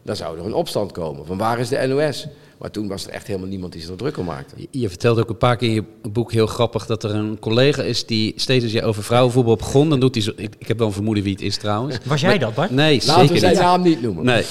dan 0.04 0.16
zou 0.16 0.40
er 0.40 0.46
een 0.46 0.54
opstand 0.54 0.92
komen. 0.92 1.26
Van 1.26 1.38
waar 1.38 1.60
is 1.60 1.70
de 1.70 1.88
NOS? 1.88 2.28
Maar 2.58 2.72
toen 2.72 2.88
was 2.88 3.06
er 3.08 3.12
echt 3.12 3.28
helemaal 3.28 3.48
niemand 3.48 3.72
die 3.72 3.82
zich 3.82 3.92
er 3.92 3.98
druk 3.98 4.18
om 4.18 4.26
maakte. 4.26 4.56
Je 4.72 4.90
vertelt 4.90 5.20
ook 5.20 5.30
een 5.30 5.38
paar 5.38 5.56
keer 5.58 5.68
in 5.68 5.74
je 5.74 5.84
boek 6.12 6.32
heel 6.32 6.48
grappig 6.48 6.86
dat 6.86 7.04
er 7.04 7.16
een 7.16 7.40
collega 7.40 7.82
is 7.82 8.06
die 8.06 8.34
steeds 8.36 8.64
als 8.64 8.74
je 8.74 8.84
over 8.84 9.04
vrouwenvoetbal 9.04 9.56
begon, 9.56 9.90
dan 9.90 10.00
doet 10.00 10.16
hij 10.16 10.24
zo. 10.24 10.32
Ik, 10.36 10.56
ik 10.58 10.68
heb 10.68 10.78
wel 10.78 10.88
een 10.88 10.94
vermoeden 10.94 11.24
wie 11.24 11.34
het 11.34 11.42
is 11.42 11.58
trouwens. 11.58 11.98
Was 12.06 12.22
jij 12.22 12.38
dat, 12.38 12.54
Bart? 12.54 12.72
Nee, 12.72 13.02
Laten 13.06 13.14
zeker 13.14 13.34
we 13.34 13.40
zijn 13.40 13.52
niet. 13.52 13.62
naam 13.62 13.82
niet 13.82 14.02
noemen. 14.02 14.26
Nee. 14.26 14.44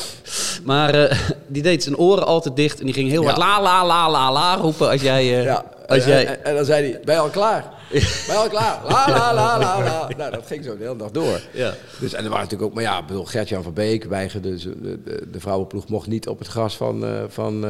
Maar 0.64 0.94
uh, 0.94 1.12
die 1.46 1.62
deed 1.62 1.82
zijn 1.82 1.96
oren 1.96 2.26
altijd 2.26 2.56
dicht 2.56 2.78
en 2.80 2.84
die 2.84 2.94
ging 2.94 3.08
heel 3.10 3.24
hard 3.24 3.36
la 3.36 3.62
la 3.62 3.86
la 3.86 4.10
la 4.10 4.32
la 4.32 4.56
roepen 4.56 4.90
als 4.90 5.00
jij. 5.02 5.38
Uh, 5.38 5.44
ja. 5.44 5.64
Als 5.90 6.02
en, 6.02 6.08
jij... 6.08 6.26
En, 6.26 6.44
en, 6.44 6.54
dan 6.54 6.64
zei 6.64 6.90
hij: 6.90 7.00
Ben 7.04 7.14
je 7.14 7.20
al 7.20 7.28
klaar? 7.28 7.64
ben 7.90 8.00
je 8.26 8.32
al 8.32 8.48
klaar? 8.48 8.80
La 8.88 9.08
la 9.08 9.34
la 9.34 9.58
la 9.58 9.82
la. 9.82 10.08
Nou, 10.16 10.30
dat 10.30 10.46
ging 10.46 10.64
zo 10.64 10.76
de 10.76 10.84
hele 10.84 10.96
dag 10.96 11.10
door. 11.10 11.40
Ja. 11.52 11.74
Dus, 12.00 12.12
en 12.12 12.24
er 12.24 12.30
waren 12.30 12.44
natuurlijk 12.44 12.70
ook, 12.70 12.74
maar 12.74 12.82
ja, 12.82 13.04
bedoel, 13.04 13.24
Gert-Jan 13.24 13.62
van 13.62 13.72
Beek 13.72 14.04
weigerde, 14.04 14.56
de, 14.56 15.02
de, 15.02 15.30
de, 15.30 15.40
vrouwenploeg 15.40 15.88
mocht 15.88 16.06
niet 16.06 16.28
op 16.28 16.38
het 16.38 16.48
gras 16.48 16.76
van. 16.76 17.04
Uh, 17.04 17.22
van 17.28 17.64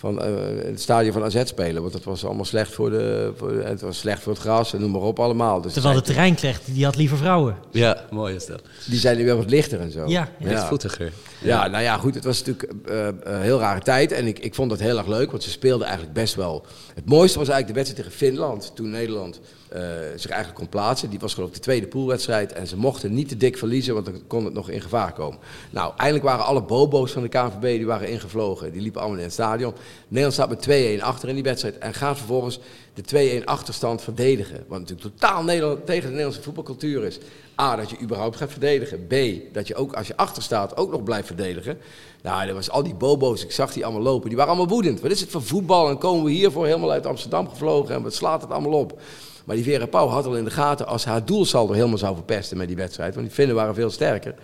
van 0.00 0.22
eh, 0.22 0.30
het 0.64 0.80
stadion 0.80 1.12
van 1.12 1.24
AZ 1.24 1.42
spelen. 1.44 1.80
Want 1.80 1.92
dat 1.94 2.04
was 2.04 2.24
allemaal 2.24 2.44
slecht 2.44 2.72
voor 2.74 2.90
de, 2.90 3.32
voor 3.36 3.52
de- 3.52 3.62
het 3.64 3.80
was 3.80 3.98
slecht 3.98 4.22
voor 4.22 4.32
het 4.32 4.40
gras 4.42 4.72
en 4.74 4.80
noem 4.80 4.90
maar 4.90 5.00
op 5.00 5.18
allemaal. 5.20 5.60
Dus 5.60 5.72
Terwijl 5.72 5.94
de 5.94 6.00
terreinknecht, 6.02 6.62
die 6.66 6.84
had 6.84 6.96
liever 6.96 7.16
vrouwen. 7.16 7.56
Ja, 7.70 8.04
mooi 8.10 8.34
is 8.34 8.46
dat. 8.46 8.62
die 8.86 8.98
zijn 8.98 9.16
nu 9.16 9.24
weer 9.24 9.36
wat 9.36 9.50
lichter 9.50 9.80
en 9.80 9.90
zo. 9.92 10.06
Ja, 10.06 10.28
Lichtvoetiger. 10.38 11.12
Ja, 11.42 11.66
nou 11.68 11.82
ja, 11.82 11.96
goed. 11.96 12.14
Het 12.14 12.24
was 12.24 12.42
natuurlijk 12.44 12.72
eh, 12.88 13.08
eh, 13.08 13.14
een 13.22 13.40
heel 13.42 13.58
rare 13.58 13.80
tijd. 13.80 14.12
En 14.12 14.26
ik, 14.26 14.38
ik 14.38 14.54
vond 14.54 14.70
dat 14.70 14.78
heel 14.80 14.98
erg 14.98 15.06
leuk, 15.06 15.30
want 15.30 15.42
ze 15.42 15.50
speelden 15.50 15.86
eigenlijk 15.86 16.16
best 16.16 16.34
wel. 16.34 16.66
Het 16.94 17.08
mooiste 17.08 17.38
was 17.38 17.48
eigenlijk 17.48 17.66
de 17.66 17.84
wedstrijd 17.84 17.96
tegen 18.10 18.26
Finland. 18.26 18.72
Toen 18.74 18.90
Nederland 18.90 19.40
eh, 19.68 19.82
zich 20.16 20.30
eigenlijk 20.30 20.54
kon 20.54 20.68
plaatsen. 20.68 21.10
Die 21.10 21.18
was 21.18 21.34
geloof 21.34 21.48
ik 21.48 21.54
de 21.54 21.60
tweede 21.60 21.86
poolwedstrijd. 21.86 22.52
En 22.52 22.66
ze 22.66 22.76
mochten 22.76 23.14
niet 23.14 23.28
te 23.28 23.36
dik 23.36 23.58
verliezen, 23.58 23.94
want 23.94 24.06
dan 24.06 24.22
kon 24.26 24.44
het 24.44 24.54
nog 24.54 24.70
in 24.70 24.80
gevaar 24.80 25.12
komen. 25.12 25.38
Nou, 25.70 25.92
eindelijk 25.96 26.24
waren 26.24 26.44
alle 26.44 26.62
bobo's 26.62 27.12
van 27.12 27.22
de 27.22 27.28
KNVB 27.28 27.60
die 27.60 27.86
waren 27.86 28.08
ingevlogen. 28.08 28.72
Die 28.72 28.82
liepen 28.82 29.00
allemaal 29.00 29.18
in 29.18 29.24
het 29.24 29.32
stadion. 29.32 29.74
Nederland 30.08 30.34
staat 30.34 30.48
met 30.48 30.98
2-1 30.98 31.02
achter 31.02 31.28
in 31.28 31.34
die 31.34 31.44
wedstrijd. 31.44 31.78
En 31.78 31.94
gaat 31.94 32.16
vervolgens 32.16 32.60
de 32.94 33.40
2-1 33.40 33.44
achterstand 33.44 34.02
verdedigen. 34.02 34.64
Wat 34.68 34.78
natuurlijk 34.78 35.14
totaal 35.14 35.42
Nederland, 35.42 35.86
tegen 35.86 36.02
de 36.02 36.08
Nederlandse 36.08 36.42
voetbalcultuur 36.42 37.04
is. 37.04 37.18
A, 37.60 37.76
dat 37.76 37.90
je 37.90 38.00
überhaupt 38.00 38.36
gaat 38.36 38.50
verdedigen. 38.50 39.06
B, 39.06 39.14
dat 39.54 39.66
je 39.66 39.74
ook 39.74 39.92
als 39.92 40.06
je 40.06 40.16
achter 40.16 40.42
staat 40.42 40.76
ook 40.76 40.90
nog 40.90 41.02
blijft 41.02 41.26
verdedigen. 41.26 41.78
Nou, 42.22 42.48
er 42.48 42.54
was 42.54 42.70
al 42.70 42.82
die 42.82 42.94
bobo's, 42.94 43.44
ik 43.44 43.52
zag 43.52 43.72
die 43.72 43.84
allemaal 43.84 44.02
lopen. 44.02 44.28
Die 44.28 44.36
waren 44.36 44.52
allemaal 44.52 44.74
woedend. 44.74 45.00
Wat 45.00 45.10
is 45.10 45.20
het 45.20 45.30
voor 45.30 45.42
voetbal? 45.42 45.88
En 45.88 45.98
komen 45.98 46.24
we 46.24 46.30
hiervoor 46.30 46.66
helemaal 46.66 46.90
uit 46.90 47.06
Amsterdam 47.06 47.48
gevlogen 47.48 47.94
en 47.94 48.02
wat 48.02 48.14
slaat 48.14 48.42
het 48.42 48.50
allemaal 48.50 48.80
op? 48.80 49.00
Maar 49.48 49.56
die 49.56 49.64
Vera 49.64 49.86
Pauw 49.86 50.08
had 50.08 50.26
al 50.26 50.36
in 50.36 50.44
de 50.44 50.50
gaten, 50.50 50.86
als 50.86 51.04
haar 51.04 51.24
doelsaldo 51.24 51.72
helemaal 51.72 51.98
zou 51.98 52.14
verpesten 52.14 52.56
met 52.56 52.66
die 52.66 52.76
wedstrijd, 52.76 53.14
want 53.14 53.26
die 53.26 53.34
Finnen 53.34 53.56
waren 53.56 53.74
veel 53.74 53.90
sterker, 53.90 54.34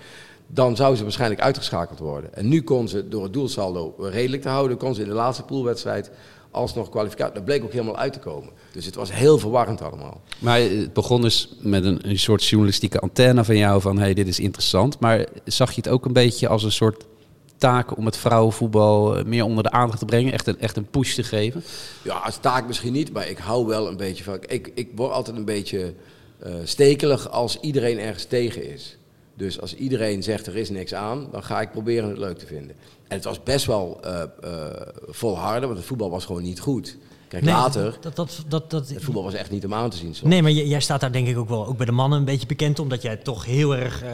dan 0.46 0.76
zou 0.76 0.96
ze 0.96 1.02
waarschijnlijk 1.02 1.40
uitgeschakeld 1.40 1.99
worden. 1.99 2.34
En 2.34 2.49
nu 2.49 2.62
kon 2.62 2.88
ze 2.88 3.08
door 3.08 3.23
het 3.23 3.32
doelsaldo 3.32 3.94
redelijk 3.99 4.42
te 4.42 4.49
houden, 4.49 4.76
kon 4.76 4.94
ze 4.94 5.02
in 5.02 5.08
de 5.08 5.14
laatste 5.14 5.42
poolwedstrijd 5.42 6.11
alsnog 6.50 6.88
kwalificatie. 6.88 7.34
Dat 7.34 7.44
bleek 7.44 7.64
ook 7.64 7.73
helemaal 7.73 7.96
uit 7.96 8.12
te 8.12 8.18
komen. 8.18 8.52
Dus 8.73 8.87
het 8.87 8.94
was 8.94 9.12
heel 9.12 9.38
verwarrend 9.38 9.82
allemaal. 9.82 10.20
Maar 10.38 10.61
het 10.61 10.92
begon 10.92 11.23
dus 11.23 11.56
met 11.61 11.84
een, 11.84 12.08
een 12.08 12.18
soort 12.18 12.44
journalistieke 12.44 12.99
antenne 12.99 13.44
van 13.44 13.56
jou 13.56 13.80
van 13.80 13.99
hey, 13.99 14.14
dit 14.14 14.28
is 14.28 14.40
interessant. 14.40 15.00
Maar 15.00 15.26
zag 15.44 15.70
je 15.70 15.80
het 15.80 15.88
ook 15.88 16.04
een 16.04 16.12
beetje 16.12 16.49
als 16.49 16.62
een 16.62 16.73
soort 16.73 17.04
taak 17.56 17.96
om 17.96 18.06
het 18.06 18.16
vrouwenvoetbal 18.16 19.16
eh, 19.16 19.25
meer 19.25 19.44
onder 19.44 19.62
de 19.62 19.70
aandacht 19.70 19.99
te 19.99 20.04
brengen? 20.04 20.32
Echt 20.32 20.46
een, 20.46 20.61
echt 20.61 20.76
een 20.76 20.90
push 20.90 21.14
te 21.14 21.23
geven? 21.23 21.62
Ja, 22.02 22.14
als 22.16 22.37
taak 22.37 22.66
misschien 22.66 22.92
niet, 22.92 23.12
maar 23.12 23.28
ik 23.28 23.38
hou 23.38 23.66
wel 23.66 23.88
een 23.88 23.96
beetje 23.96 24.25
van. 24.25 24.38
Ik, 24.46 24.70
ik 24.75 24.88
word 24.94 25.12
altijd 25.12 25.37
een 25.37 25.44
beetje 25.44 25.94
eh, 26.38 26.52
stekelig 26.64 27.30
als 27.30 27.61
iedereen 27.61 27.99
ergens 27.99 28.25
tegen 28.25 28.73
is. 28.73 28.96
Dus 29.37 29.61
als 29.61 29.75
iedereen 29.75 30.23
zegt 30.23 30.46
er 30.46 30.56
is 30.56 30.70
niks 30.70 30.94
aan, 30.94 31.28
dan 31.30 31.42
ga 31.42 31.61
ik 31.61 31.70
proberen 31.70 32.08
het 32.08 32.18
leuk 32.18 32.38
te 32.38 32.46
vinden. 32.46 32.76
En 33.08 33.16
het 33.16 33.25
was 33.25 33.42
best 33.42 33.66
wel 33.66 33.99
eh 34.02 34.23
eh, 34.23 34.87
volharden, 35.08 35.62
want 35.62 35.78
het 35.78 35.87
voetbal 35.87 36.11
was 36.11 36.25
gewoon 36.25 36.42
niet 36.42 36.61
goed. 36.61 36.96
Kijk, 37.28 37.44
later, 37.44 37.96
Dat, 38.00 38.16
dat, 38.16 38.44
dat, 38.49 38.70
dat, 38.70 38.88
het 38.88 39.02
voetbal 39.02 39.25
was 39.25 39.34
echt 39.34 39.50
niet 39.50 39.64
om 39.64 39.75
aan 39.75 39.90
te 39.90 39.96
zien. 39.96 40.14
soms. 40.14 40.30
Nee, 40.30 40.42
maar 40.42 40.50
jij 40.50 40.80
staat 40.80 41.00
daar 41.00 41.12
denk 41.12 41.28
ik 41.28 41.38
ook 41.38 41.49
wel 41.49 41.66
ook 41.66 41.76
bij 41.76 41.87
de 41.87 41.92
mannen 41.92 42.18
een 42.18 42.25
beetje 42.25 42.46
bekend 42.46 42.78
omdat 42.78 43.02
jij 43.02 43.16
toch 43.16 43.44
heel 43.44 43.76
erg 43.76 44.02
eh, 44.02 44.11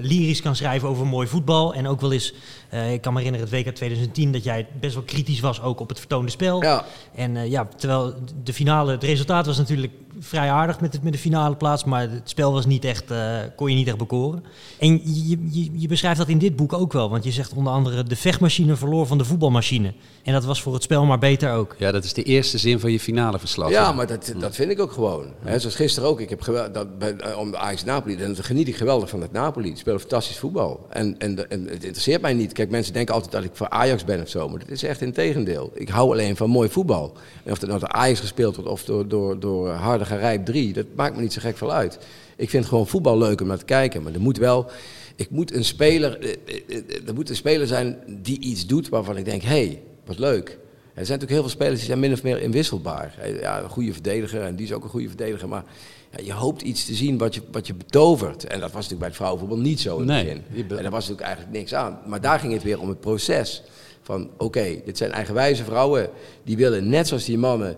lyrisch 0.00 0.42
kan 0.42 0.56
schrijven 0.56 0.88
over 0.88 1.06
mooi 1.06 1.26
voetbal. 1.26 1.74
En 1.74 1.86
ook 1.86 2.00
wel 2.00 2.12
eens, 2.12 2.34
eh, 2.68 2.92
ik 2.92 3.00
kan 3.00 3.12
me 3.12 3.18
herinneren 3.18 3.48
het 3.50 3.66
WK 3.66 3.74
2010 3.74 4.32
dat 4.32 4.44
jij 4.44 4.66
best 4.80 4.94
wel 4.94 5.02
kritisch 5.04 5.40
was 5.40 5.62
ook 5.62 5.80
op 5.80 5.88
het 5.88 5.98
vertoonde 5.98 6.30
spel. 6.30 6.62
Ja, 6.62 6.84
En 7.14 7.36
eh, 7.36 7.50
ja, 7.50 7.68
terwijl 7.76 8.14
de 8.44 8.52
finale, 8.52 8.92
het 8.92 9.02
resultaat 9.04 9.46
was 9.46 9.58
natuurlijk 9.58 9.92
vrij 10.20 10.50
aardig 10.50 10.80
met, 10.80 10.92
het, 10.92 11.02
met 11.02 11.12
de 11.12 11.18
finale 11.18 11.56
plaats, 11.56 11.84
maar 11.84 12.10
het 12.10 12.30
spel 12.30 12.52
was 12.52 12.66
niet 12.66 12.84
echt, 12.84 13.10
eh, 13.10 13.36
kon 13.56 13.70
je 13.70 13.76
niet 13.76 13.86
echt 13.88 13.96
bekoren. 13.98 14.44
En 14.78 15.00
je, 15.04 15.38
je, 15.50 15.70
je 15.72 15.88
beschrijft 15.88 16.18
dat 16.18 16.28
in 16.28 16.38
dit 16.38 16.56
boek 16.56 16.72
ook 16.72 16.92
wel, 16.92 17.10
want 17.10 17.24
je 17.24 17.30
zegt 17.30 17.52
onder 17.52 17.72
andere 17.72 18.02
de 18.02 18.16
vechtmachine 18.16 18.76
verloor 18.76 19.06
van 19.06 19.18
de 19.18 19.24
voetbalmachine. 19.24 19.92
En 20.22 20.32
dat 20.32 20.44
was 20.44 20.62
voor 20.62 20.74
het 20.74 20.82
spel 20.82 21.04
maar 21.04 21.18
beter 21.18 21.52
ook. 21.52 21.74
Ja, 21.78 21.92
dat 21.92 22.04
is 22.04 22.12
de 22.12 22.22
eerste 22.22 22.58
zin 22.58 22.80
van 22.80 22.92
je 22.92 23.00
finale 23.00 23.38
verslag. 23.38 23.70
ja 23.70 23.92
maar 23.92 24.06
dat, 24.06 24.32
dat 24.38 24.54
vind 24.54 24.70
ik 24.70 24.80
ook 24.80 24.92
gewoon. 24.92 25.26
Hè, 25.42 25.58
zoals 25.58 25.74
gisteren 25.74 26.08
ook. 26.08 26.20
Ik 26.20 26.28
heb 26.30 26.40
gewel- 26.40 26.72
dat, 26.72 26.98
bij, 26.98 27.34
om 27.34 27.50
de 27.50 27.58
Ajax 27.58 27.84
Napoli. 27.84 28.16
Dan 28.16 28.36
geniet 28.36 28.68
ik 28.68 28.76
geweldig 28.76 29.08
van 29.08 29.20
het 29.20 29.32
Napoli. 29.32 29.68
Die 29.68 29.76
spelen 29.78 30.00
fantastisch 30.00 30.38
voetbal. 30.38 30.86
En, 30.88 31.18
en, 31.18 31.50
en 31.50 31.60
het 31.64 31.84
interesseert 31.84 32.22
mij 32.22 32.34
niet. 32.34 32.52
Kijk, 32.58 32.70
mensen 32.70 32.92
denken 32.92 33.14
altijd 33.14 33.32
dat 33.32 33.44
ik 33.44 33.50
voor 33.52 33.68
Ajax 33.68 34.04
ben 34.04 34.20
of 34.20 34.28
zo. 34.28 34.48
Maar 34.48 34.58
dat 34.58 34.70
is 34.70 34.82
echt 34.82 35.00
in 35.00 35.12
tegendeel. 35.12 35.70
Ik 35.74 35.88
hou 35.88 36.10
alleen 36.10 36.36
van 36.36 36.50
mooi 36.50 36.68
voetbal. 36.68 37.16
En 37.44 37.52
of 37.52 37.60
het 37.60 37.68
nou 37.68 37.80
door 37.80 37.88
Ajax 37.88 38.20
gespeeld 38.20 38.56
wordt 38.56 38.70
of 38.70 38.84
door, 38.84 39.08
door, 39.08 39.40
door 39.40 39.68
Hardige 39.68 40.16
Rijp 40.16 40.44
3. 40.44 40.72
Dat 40.72 40.86
maakt 40.96 41.16
me 41.16 41.22
niet 41.22 41.32
zo 41.32 41.40
gek 41.40 41.56
veel 41.56 41.72
uit. 41.72 41.98
Ik 42.36 42.50
vind 42.50 42.66
gewoon 42.66 42.86
voetbal 42.86 43.18
leuk 43.18 43.40
om 43.40 43.46
naar 43.46 43.58
te 43.58 43.64
kijken. 43.64 44.02
Maar 44.02 44.12
er 44.12 44.20
moet 44.20 44.38
wel... 44.38 44.70
Ik 45.16 45.30
moet 45.30 45.54
een 45.54 45.64
speler... 45.64 46.18
eh, 46.18 46.30
eh, 46.46 46.60
eh, 46.68 47.08
Er 47.08 47.14
moet 47.14 47.30
een 47.30 47.36
speler 47.36 47.66
zijn 47.66 47.98
die 48.06 48.40
iets 48.40 48.66
doet 48.66 48.88
waarvan 48.88 49.16
ik 49.16 49.24
denk... 49.24 49.42
Hé, 49.42 49.48
hey, 49.48 49.82
wat 50.04 50.18
leuk. 50.18 50.58
Er 50.98 51.06
zijn 51.06 51.18
natuurlijk 51.18 51.30
heel 51.30 51.40
veel 51.40 51.60
spelers 51.62 51.78
die 51.78 51.86
zijn 51.88 51.98
min 52.00 52.12
of 52.12 52.22
meer 52.22 52.42
inwisselbaar. 52.42 53.14
Ja, 53.40 53.60
een 53.62 53.68
goede 53.68 53.92
verdediger 53.92 54.42
en 54.42 54.56
die 54.56 54.66
is 54.66 54.72
ook 54.72 54.84
een 54.84 54.90
goede 54.90 55.08
verdediger. 55.08 55.48
Maar 55.48 55.64
ja, 56.10 56.24
je 56.24 56.32
hoopt 56.32 56.62
iets 56.62 56.84
te 56.86 56.94
zien 56.94 57.18
wat 57.18 57.34
je, 57.34 57.40
wat 57.52 57.66
je 57.66 57.74
betovert. 57.74 58.44
En 58.44 58.60
dat 58.60 58.72
was 58.72 58.72
natuurlijk 58.72 58.98
bij 58.98 59.08
het 59.08 59.16
vrouwenvoetbal 59.16 59.58
niet 59.58 59.80
zo 59.80 59.92
in 59.94 59.98
het 59.98 60.08
Nee, 60.08 60.24
begin. 60.24 60.42
je 60.52 60.64
be- 60.64 60.76
En 60.76 60.82
daar 60.82 60.90
was 60.90 61.00
natuurlijk 61.08 61.26
eigenlijk 61.26 61.56
niks 61.58 61.74
aan. 61.74 61.98
Maar 62.06 62.20
daar 62.20 62.38
ging 62.40 62.52
het 62.52 62.62
weer 62.62 62.80
om 62.80 62.88
het 62.88 63.00
proces. 63.00 63.62
Van 64.02 64.30
oké, 64.38 64.80
dit 64.84 64.96
zijn 64.98 65.12
eigenwijze 65.12 65.64
vrouwen. 65.64 66.08
Die 66.44 66.56
willen 66.56 66.88
net 66.88 67.08
zoals 67.08 67.24
die 67.24 67.38
mannen. 67.38 67.76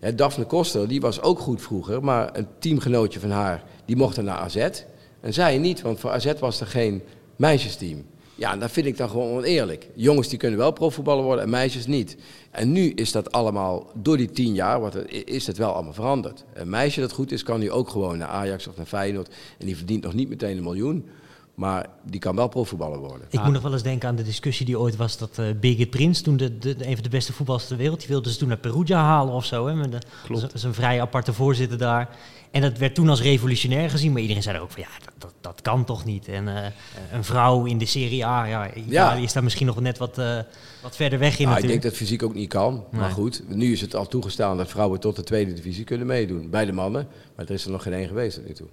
Hè, 0.00 0.14
Daphne 0.14 0.44
Koster, 0.44 0.88
die 0.88 1.00
was 1.00 1.20
ook 1.22 1.38
goed 1.38 1.62
vroeger. 1.62 2.04
Maar 2.04 2.36
een 2.36 2.46
teamgenootje 2.58 3.20
van 3.20 3.30
haar, 3.30 3.62
die 3.84 3.96
mocht 3.96 4.16
er 4.16 4.24
naar 4.24 4.38
AZ. 4.38 4.56
En 5.20 5.32
zij 5.34 5.58
niet, 5.58 5.82
want 5.82 6.00
voor 6.00 6.10
AZ 6.10 6.32
was 6.38 6.60
er 6.60 6.66
geen 6.66 7.02
meisjesteam. 7.36 8.04
Ja, 8.36 8.52
en 8.52 8.58
dat 8.58 8.70
vind 8.70 8.86
ik 8.86 8.96
dan 8.96 9.08
gewoon 9.08 9.36
oneerlijk. 9.36 9.88
Jongens 9.94 10.28
die 10.28 10.38
kunnen 10.38 10.58
wel 10.58 10.70
profvoetballer 10.70 11.24
worden 11.24 11.44
en 11.44 11.50
meisjes 11.50 11.86
niet. 11.86 12.16
En 12.50 12.72
nu 12.72 12.90
is 12.90 13.12
dat 13.12 13.32
allemaal, 13.32 13.90
door 13.94 14.16
die 14.16 14.30
tien 14.30 14.54
jaar, 14.54 14.80
wat 14.80 14.94
er, 14.94 15.28
is 15.28 15.46
het 15.46 15.56
wel 15.56 15.72
allemaal 15.72 15.92
veranderd. 15.92 16.44
Een 16.54 16.68
meisje 16.68 17.00
dat 17.00 17.12
goed 17.12 17.32
is, 17.32 17.42
kan 17.42 17.60
nu 17.60 17.70
ook 17.70 17.88
gewoon 17.88 18.18
naar 18.18 18.28
Ajax 18.28 18.66
of 18.66 18.76
naar 18.76 18.86
Feyenoord. 18.86 19.34
En 19.58 19.66
die 19.66 19.76
verdient 19.76 20.02
nog 20.02 20.14
niet 20.14 20.28
meteen 20.28 20.56
een 20.56 20.62
miljoen. 20.62 21.08
Maar 21.54 21.86
die 22.04 22.20
kan 22.20 22.36
wel 22.36 22.48
profvoetballer 22.48 22.98
worden. 22.98 23.26
Ik 23.30 23.42
moet 23.42 23.52
nog 23.52 23.62
wel 23.62 23.72
eens 23.72 23.82
denken 23.82 24.08
aan 24.08 24.16
de 24.16 24.22
discussie 24.22 24.66
die 24.66 24.78
ooit 24.78 24.96
was 24.96 25.18
dat 25.18 25.38
eh 25.38 25.46
Birgit 25.60 25.90
Prins, 25.90 26.20
toen 26.20 26.36
de, 26.36 26.58
de, 26.58 26.76
een 26.78 26.94
van 26.94 27.02
de 27.02 27.08
beste 27.08 27.32
voetballers 27.32 27.66
ter 27.66 27.76
wereld, 27.76 27.98
die 27.98 28.08
wilde 28.08 28.32
ze 28.32 28.38
toen 28.38 28.48
naar 28.48 28.56
Perugia 28.56 29.02
halen 29.02 29.34
of 29.34 29.44
zo. 29.44 29.66
Hè, 29.66 29.74
met 29.74 29.92
de, 29.92 29.98
Klopt. 30.24 30.40
Dat 30.42 30.54
is 30.54 30.62
een 30.62 30.74
vrij 30.74 31.00
aparte 31.00 31.32
voorzitter 31.32 31.78
daar. 31.78 32.16
En 32.56 32.62
dat 32.62 32.78
werd 32.78 32.94
toen 32.94 33.08
als 33.08 33.22
revolutionair 33.22 33.90
gezien, 33.90 34.12
maar 34.12 34.20
iedereen 34.20 34.42
zei 34.42 34.56
er 34.56 34.62
ook 34.62 34.70
van 34.70 34.82
ja, 34.82 34.88
dat, 35.04 35.12
dat, 35.18 35.32
dat 35.40 35.62
kan 35.62 35.84
toch 35.84 36.04
niet. 36.04 36.28
En 36.28 36.48
eh, 36.48 36.70
een 37.12 37.24
vrouw 37.24 37.64
in 37.64 37.78
de 37.78 37.86
Serie 37.86 38.26
A, 38.26 38.44
ja, 38.44 38.74
Italië 38.74 39.22
is 39.22 39.32
daar 39.32 39.42
misschien 39.44 39.66
nog 39.66 39.80
net 39.80 39.98
wat, 39.98 40.18
eh, 40.18 40.38
wat 40.82 40.96
verder 40.96 41.18
weg 41.18 41.38
in 41.38 41.48
Nou, 41.48 41.60
ik 41.60 41.68
denk 41.68 41.82
dat 41.82 41.94
fysiek 41.94 42.22
ook 42.22 42.34
niet 42.34 42.48
kan. 42.48 42.84
Maar 42.90 43.00
Nee. 43.00 43.10
goed, 43.10 43.42
nu 43.48 43.72
is 43.72 43.80
het 43.80 43.94
al 43.94 44.06
toegestaan 44.06 44.56
dat 44.56 44.68
vrouwen 44.68 45.00
tot 45.00 45.16
de 45.16 45.22
tweede 45.22 45.52
divisie 45.52 45.84
kunnen 45.84 46.06
meedoen. 46.06 46.50
Bij 46.50 46.64
de 46.64 46.72
mannen. 46.72 47.08
Maar 47.36 47.44
er 47.44 47.54
is 47.54 47.64
er 47.64 47.70
nog 47.70 47.82
geen 47.82 47.92
één 47.92 48.08
geweest 48.08 48.36
tot 48.36 48.46
nu 48.46 48.54
toe. 48.54 48.66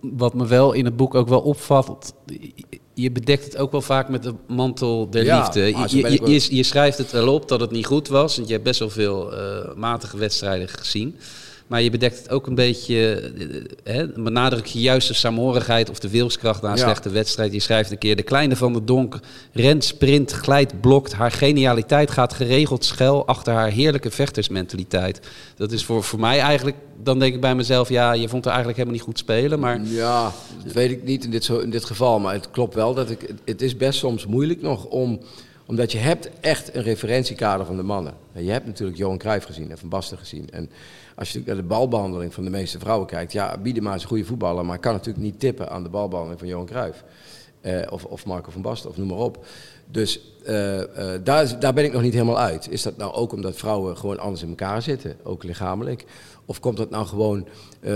Wat 0.00 0.34
me 0.34 0.46
wel 0.46 0.72
in 0.72 0.84
het 0.84 0.96
boek 0.96 1.14
ook 1.14 1.28
wel 1.28 1.40
opvalt, 1.40 2.14
je 2.94 3.10
bedekt 3.10 3.44
het 3.44 3.56
ook 3.56 3.72
wel 3.72 3.82
vaak 3.82 4.08
met 4.08 4.22
de 4.22 4.34
mantel 4.46 5.10
der 5.10 5.24
Ja, 5.24 5.38
liefde. 5.38 5.60
je, 6.30 6.56
je 6.56 6.62
schrijft 6.62 6.98
het 6.98 7.10
wel 7.10 7.34
op 7.34 7.48
dat 7.48 7.60
het 7.60 7.70
niet 7.70 7.86
goed 7.86 8.08
was, 8.08 8.36
want 8.36 8.46
je 8.48 8.52
hebt 8.54 8.66
best 8.66 8.78
wel 8.78 8.90
veel 8.90 9.36
eh, 9.36 9.74
matige 9.74 10.16
wedstrijden 10.16 10.68
gezien. 10.68 11.16
Maar 11.66 11.82
je 11.82 11.90
bedekt 11.90 12.18
het 12.18 12.30
ook 12.30 12.46
een 12.46 12.54
beetje, 12.54 13.20
eh, 13.84 13.94
hè, 13.94 14.08
benadruk 14.08 14.66
je 14.66 14.80
juist 14.80 15.08
de 15.08 15.14
saamhorigheid 15.14 15.90
of 15.90 15.98
de 15.98 16.08
wilskracht 16.10 16.62
na 16.62 16.70
een 16.70 16.76
Ja. 16.76 16.82
slechte 16.82 17.08
wedstrijd. 17.10 17.52
Je 17.52 17.60
schrijft 17.60 17.90
een 17.90 17.98
keer, 17.98 18.16
de 18.16 18.22
kleine 18.22 18.56
van 18.56 18.72
de 18.72 18.84
Donk 18.84 19.18
rent, 19.52 19.84
sprint, 19.84 20.32
glijdt, 20.32 20.80
blokt. 20.80 21.12
Haar 21.12 21.30
genialiteit 21.30 22.10
gaat 22.10 22.32
geregeld 22.32 22.84
schuil 22.84 23.26
achter 23.26 23.52
haar 23.52 23.70
heerlijke 23.70 24.10
vechtersmentaliteit. 24.10 25.20
Dat 25.56 25.72
is 25.72 25.84
voor, 25.84 26.02
voor 26.04 26.20
mij 26.20 26.38
eigenlijk, 26.40 26.76
dan 27.02 27.18
denk 27.18 27.34
ik 27.34 27.40
bij 27.40 27.54
mezelf, 27.54 27.88
ja, 27.88 28.12
je 28.12 28.28
vond 28.28 28.44
haar 28.44 28.54
eigenlijk 28.54 28.76
helemaal 28.78 28.98
niet 28.98 29.08
goed 29.08 29.18
spelen. 29.18 29.60
Maar 29.60 29.80
Ja, 29.84 30.32
dat 30.64 30.72
weet 30.72 30.90
ik 30.90 31.04
niet 31.04 31.24
in 31.24 31.30
dit, 31.30 31.44
zo, 31.44 31.58
in 31.58 31.70
dit 31.70 31.84
geval. 31.84 32.18
Maar 32.18 32.32
het 32.34 32.50
klopt 32.50 32.74
wel 32.74 32.94
dat 32.94 33.10
ik. 33.10 33.20
het- 33.20 33.40
Het 33.44 33.62
is 33.62 33.76
best 33.76 33.98
soms 33.98 34.26
moeilijk 34.26 34.62
nog 34.62 34.84
om. 34.84 35.20
Omdat 35.66 35.92
je 35.92 35.98
hebt 35.98 36.28
echt 36.40 36.74
een 36.74 36.82
referentiekader 36.82 37.66
van 37.66 37.76
de 37.76 37.82
mannen. 37.82 38.12
En 38.32 38.44
Je 38.44 38.50
hebt 38.50 38.66
natuurlijk 38.66 38.98
Johan 38.98 39.18
Cruijff 39.18 39.46
gezien 39.46 39.70
en 39.70 39.78
Van 39.78 39.88
Basten 39.88 40.18
gezien. 40.18 40.48
En 40.50 40.70
als 41.16 41.32
je 41.32 41.42
naar 41.46 41.56
de 41.56 41.62
balbehandeling 41.62 42.34
van 42.34 42.44
de 42.44 42.50
meeste 42.50 42.78
vrouwen 42.78 43.06
kijkt. 43.06 43.32
Ja, 43.32 43.58
Biedema 43.58 43.94
is 43.94 44.02
een 44.02 44.08
goede 44.08 44.24
voetballer, 44.24 44.64
maar 44.64 44.78
kan 44.78 44.92
natuurlijk 44.92 45.24
niet 45.24 45.40
tippen 45.40 45.70
aan 45.70 45.82
de 45.82 45.88
balbehandeling 45.88 46.40
van 46.40 46.48
Johan 46.48 46.66
Cruijff. 46.66 47.04
Eh, 47.60 47.80
of, 47.90 48.04
of 48.04 48.26
Marco 48.26 48.50
van 48.50 48.62
Basten, 48.62 48.90
of 48.90 48.96
noem 48.96 49.08
maar 49.08 49.18
op. 49.18 49.46
Dus 49.90 50.20
eh, 50.44 51.14
eh, 51.14 51.20
daar, 51.24 51.60
daar 51.60 51.72
ben 51.72 51.84
ik 51.84 51.92
nog 51.92 52.02
niet 52.02 52.12
helemaal 52.12 52.38
uit. 52.38 52.70
Is 52.70 52.82
dat 52.82 52.96
nou 52.96 53.12
ook 53.12 53.32
omdat 53.32 53.56
vrouwen 53.56 53.96
gewoon 53.96 54.18
anders 54.18 54.42
in 54.42 54.48
elkaar 54.48 54.82
zitten, 54.82 55.16
ook 55.22 55.42
lichamelijk? 55.42 56.04
Of 56.44 56.60
komt 56.60 56.76
dat 56.76 56.90
nou 56.90 57.06
gewoon, 57.06 57.48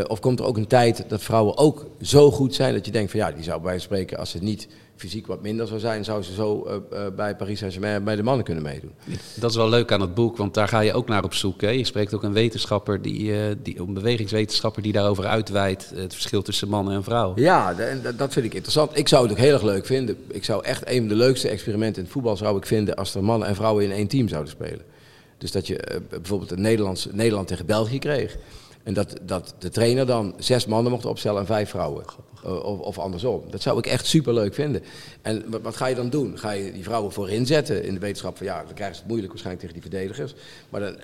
of 0.06 0.20
komt 0.20 0.38
er 0.38 0.44
ook 0.44 0.56
een 0.56 0.66
tijd 0.66 1.04
dat 1.08 1.22
vrouwen 1.22 1.56
ook 1.56 1.86
zo 2.00 2.30
goed 2.30 2.54
zijn 2.54 2.74
dat 2.74 2.86
je 2.86 2.92
denkt 2.92 3.10
van 3.10 3.20
ja, 3.20 3.32
die 3.32 3.42
zou 3.42 3.60
bij 3.60 3.78
spreken, 3.78 4.18
als 4.18 4.30
ze 4.30 4.38
niet 4.38 4.68
fysiek 5.00 5.26
wat 5.26 5.42
minder 5.42 5.66
zou 5.66 5.80
zijn, 5.80 6.04
zou 6.04 6.22
ze 6.22 6.32
zo 6.32 6.64
eh, 6.64 7.06
eh, 7.06 7.14
bij 7.14 7.36
Paris 7.36 7.58
Saint-Germain 7.58 8.04
bij 8.04 8.16
de 8.16 8.22
mannen 8.22 8.44
kunnen 8.44 8.62
meedoen. 8.62 8.92
Dat 9.34 9.50
is 9.50 9.56
wel 9.56 9.68
leuk 9.68 9.92
aan 9.92 10.00
het 10.00 10.14
boek, 10.14 10.36
want 10.36 10.54
daar 10.54 10.68
ga 10.68 10.80
je 10.80 10.92
ook 10.92 11.08
naar 11.08 11.24
op 11.24 11.34
zoek. 11.34 11.60
Hè? 11.60 11.68
Je 11.68 11.84
spreekt 11.84 12.14
ook 12.14 12.22
een 12.22 12.32
wetenschapper, 12.32 13.02
die, 13.02 13.32
eh, 13.32 13.56
die, 13.62 13.80
een 13.80 13.94
bewegingswetenschapper 13.94 14.82
die 14.82 14.92
daarover 14.92 15.26
uitwijdt. 15.26 15.92
Het 15.94 16.12
verschil 16.12 16.42
tussen 16.42 16.68
mannen 16.68 16.94
en 16.94 17.04
vrouwen. 17.04 17.42
Ja, 17.42 17.74
dat, 18.16 18.32
vind 18.32 18.46
ik 18.46 18.54
interessant. 18.54 18.98
Ik 18.98 19.08
zou 19.08 19.22
het 19.22 19.32
ook 19.32 19.38
heel 19.38 19.52
erg 19.52 19.62
leuk 19.62 19.86
vinden. 19.86 20.16
Ik 20.28 20.44
zou 20.44 20.64
echt 20.64 20.88
een 20.88 20.98
van 20.98 21.08
de 21.08 21.14
leukste 21.14 21.48
experimenten 21.48 21.96
in 21.96 22.02
het 22.02 22.12
voetbal 22.12 22.36
zou 22.36 22.56
ik 22.56 22.66
vinden 22.66 22.94
als 22.94 23.14
er 23.14 23.24
mannen 23.24 23.48
en 23.48 23.54
vrouwen 23.54 23.84
in 23.84 23.92
één 23.92 24.08
team 24.08 24.28
zouden 24.28 24.50
spelen. 24.50 24.82
Dus 25.38 25.52
dat 25.52 25.66
je 25.66 26.00
bijvoorbeeld 26.08 26.50
een 26.50 26.60
Nederlands, 26.60 27.08
Nederland 27.10 27.48
tegen 27.48 27.66
België 27.66 27.98
kreeg. 27.98 28.36
En 28.82 28.94
dat, 28.94 29.18
dat 29.22 29.54
de 29.58 29.68
trainer 29.68 30.06
dan 30.06 30.34
zes 30.38 30.66
mannen 30.66 30.92
mocht 30.92 31.04
opstellen 31.04 31.40
en 31.40 31.46
vijf 31.46 31.70
vrouwen. 31.70 32.04
Uh, 32.46 32.64
of, 32.64 32.78
of, 32.78 32.98
andersom. 32.98 33.42
Dat 33.50 33.62
zou 33.62 33.78
ik 33.78 33.86
echt 33.86 34.06
super 34.06 34.34
leuk 34.34 34.54
vinden. 34.54 34.82
En 35.22 35.44
wat, 35.62 35.76
ga 35.76 35.86
je 35.86 35.94
dan 35.94 36.10
doen? 36.10 36.38
Ga 36.38 36.50
je 36.50 36.72
die 36.72 36.82
vrouwen 36.82 37.12
voorin 37.12 37.46
zetten 37.46 37.84
in 37.84 37.94
de 37.94 38.00
wetenschap 38.00 38.36
van 38.36 38.46
ja, 38.46 38.64
dan 38.64 38.74
krijgen 38.74 38.96
het 38.96 39.06
moeilijk 39.06 39.32
waarschijnlijk 39.32 39.66
tegen 39.66 39.80
die 39.80 39.90
verdedigers. 39.90 40.34
Maar 40.68 40.94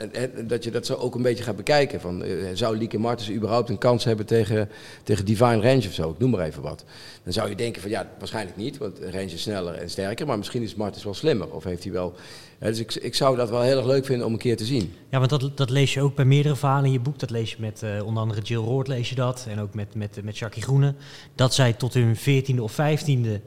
dat 0.47 0.65
je 0.65 0.71
dat 0.71 0.87
zo 0.87 0.95
ook 0.95 1.15
een 1.15 1.23
beetje 1.23 1.45
gaat 1.45 1.57
bekijken. 1.57 2.01
Van, 2.01 2.25
uh, 2.25 2.45
zou 2.55 2.77
Lieke 2.77 2.99
Martens 2.99 3.31
überhaupt 3.31 3.69
een 3.69 3.79
kans 3.79 4.05
hebben 4.05 4.27
tegen, 4.27 4.69
tegen 5.03 5.25
Divine 5.25 5.61
Range 5.61 5.87
of 5.87 5.93
zo? 5.93 6.11
Ik 6.11 6.19
noem 6.19 6.31
maar 6.31 6.47
even 6.47 6.63
wat. 6.63 6.85
Dan 7.23 7.33
zou 7.33 7.49
je 7.49 7.57
denken 7.57 7.83
van 7.83 7.91
ja, 7.91 8.11
waarschijnlijk 8.19 8.57
niet, 8.57 8.79
want 8.79 8.99
Range 8.99 9.25
is 9.25 9.43
sneller 9.43 9.75
en 9.75 9.91
sterker. 9.91 10.27
Maar 10.27 10.39
misschien 10.39 10.63
is 10.63 10.75
Martens 10.75 11.05
wel 11.05 11.15
slimmer. 11.15 11.51
Of 11.51 11.65
heeft 11.65 11.85
hij 11.85 11.93
wel 11.93 12.15
dus 12.59 12.79
ik, 12.79 12.95
ik 12.95 13.15
zou 13.15 13.37
dat 13.37 13.51
wel 13.51 13.63
heel 13.63 13.77
erg 13.77 13.87
leuk 13.87 14.05
vinden 14.05 14.27
om 14.27 14.33
een 14.33 14.39
keer 14.39 14.57
te 14.57 14.65
zien. 14.65 14.95
Ja, 15.11 15.19
want 15.19 15.31
dat, 15.31 15.57
dat 15.57 15.71
lees 15.71 15.95
je 15.95 16.01
ook 16.01 16.15
bij 16.15 16.25
meerdere 16.25 16.57
verhalen 16.57 16.85
in 16.85 16.93
je 16.93 17.01
boek. 17.01 17.19
Dat 17.19 17.31
lees 17.31 17.51
je 17.51 17.57
met 17.59 17.83
uh, 17.85 18.07
onder 18.07 18.23
andere 18.23 18.41
Jill 18.41 18.59
Roord 18.59 18.89
lees 18.89 19.09
je 19.09 19.15
dat. 19.15 19.47
En 19.49 19.61
ook 19.61 19.75
met, 19.75 19.95
met, 19.95 20.21
met 20.23 20.39
Jackie 20.39 20.63
Groene. 20.63 20.95
Dat 21.35 21.55
zij 21.55 21.73
tot 21.73 21.95
hun 21.95 22.17
veertiende 22.17 22.63
of 22.63 22.73
vijftiende 22.73 23.41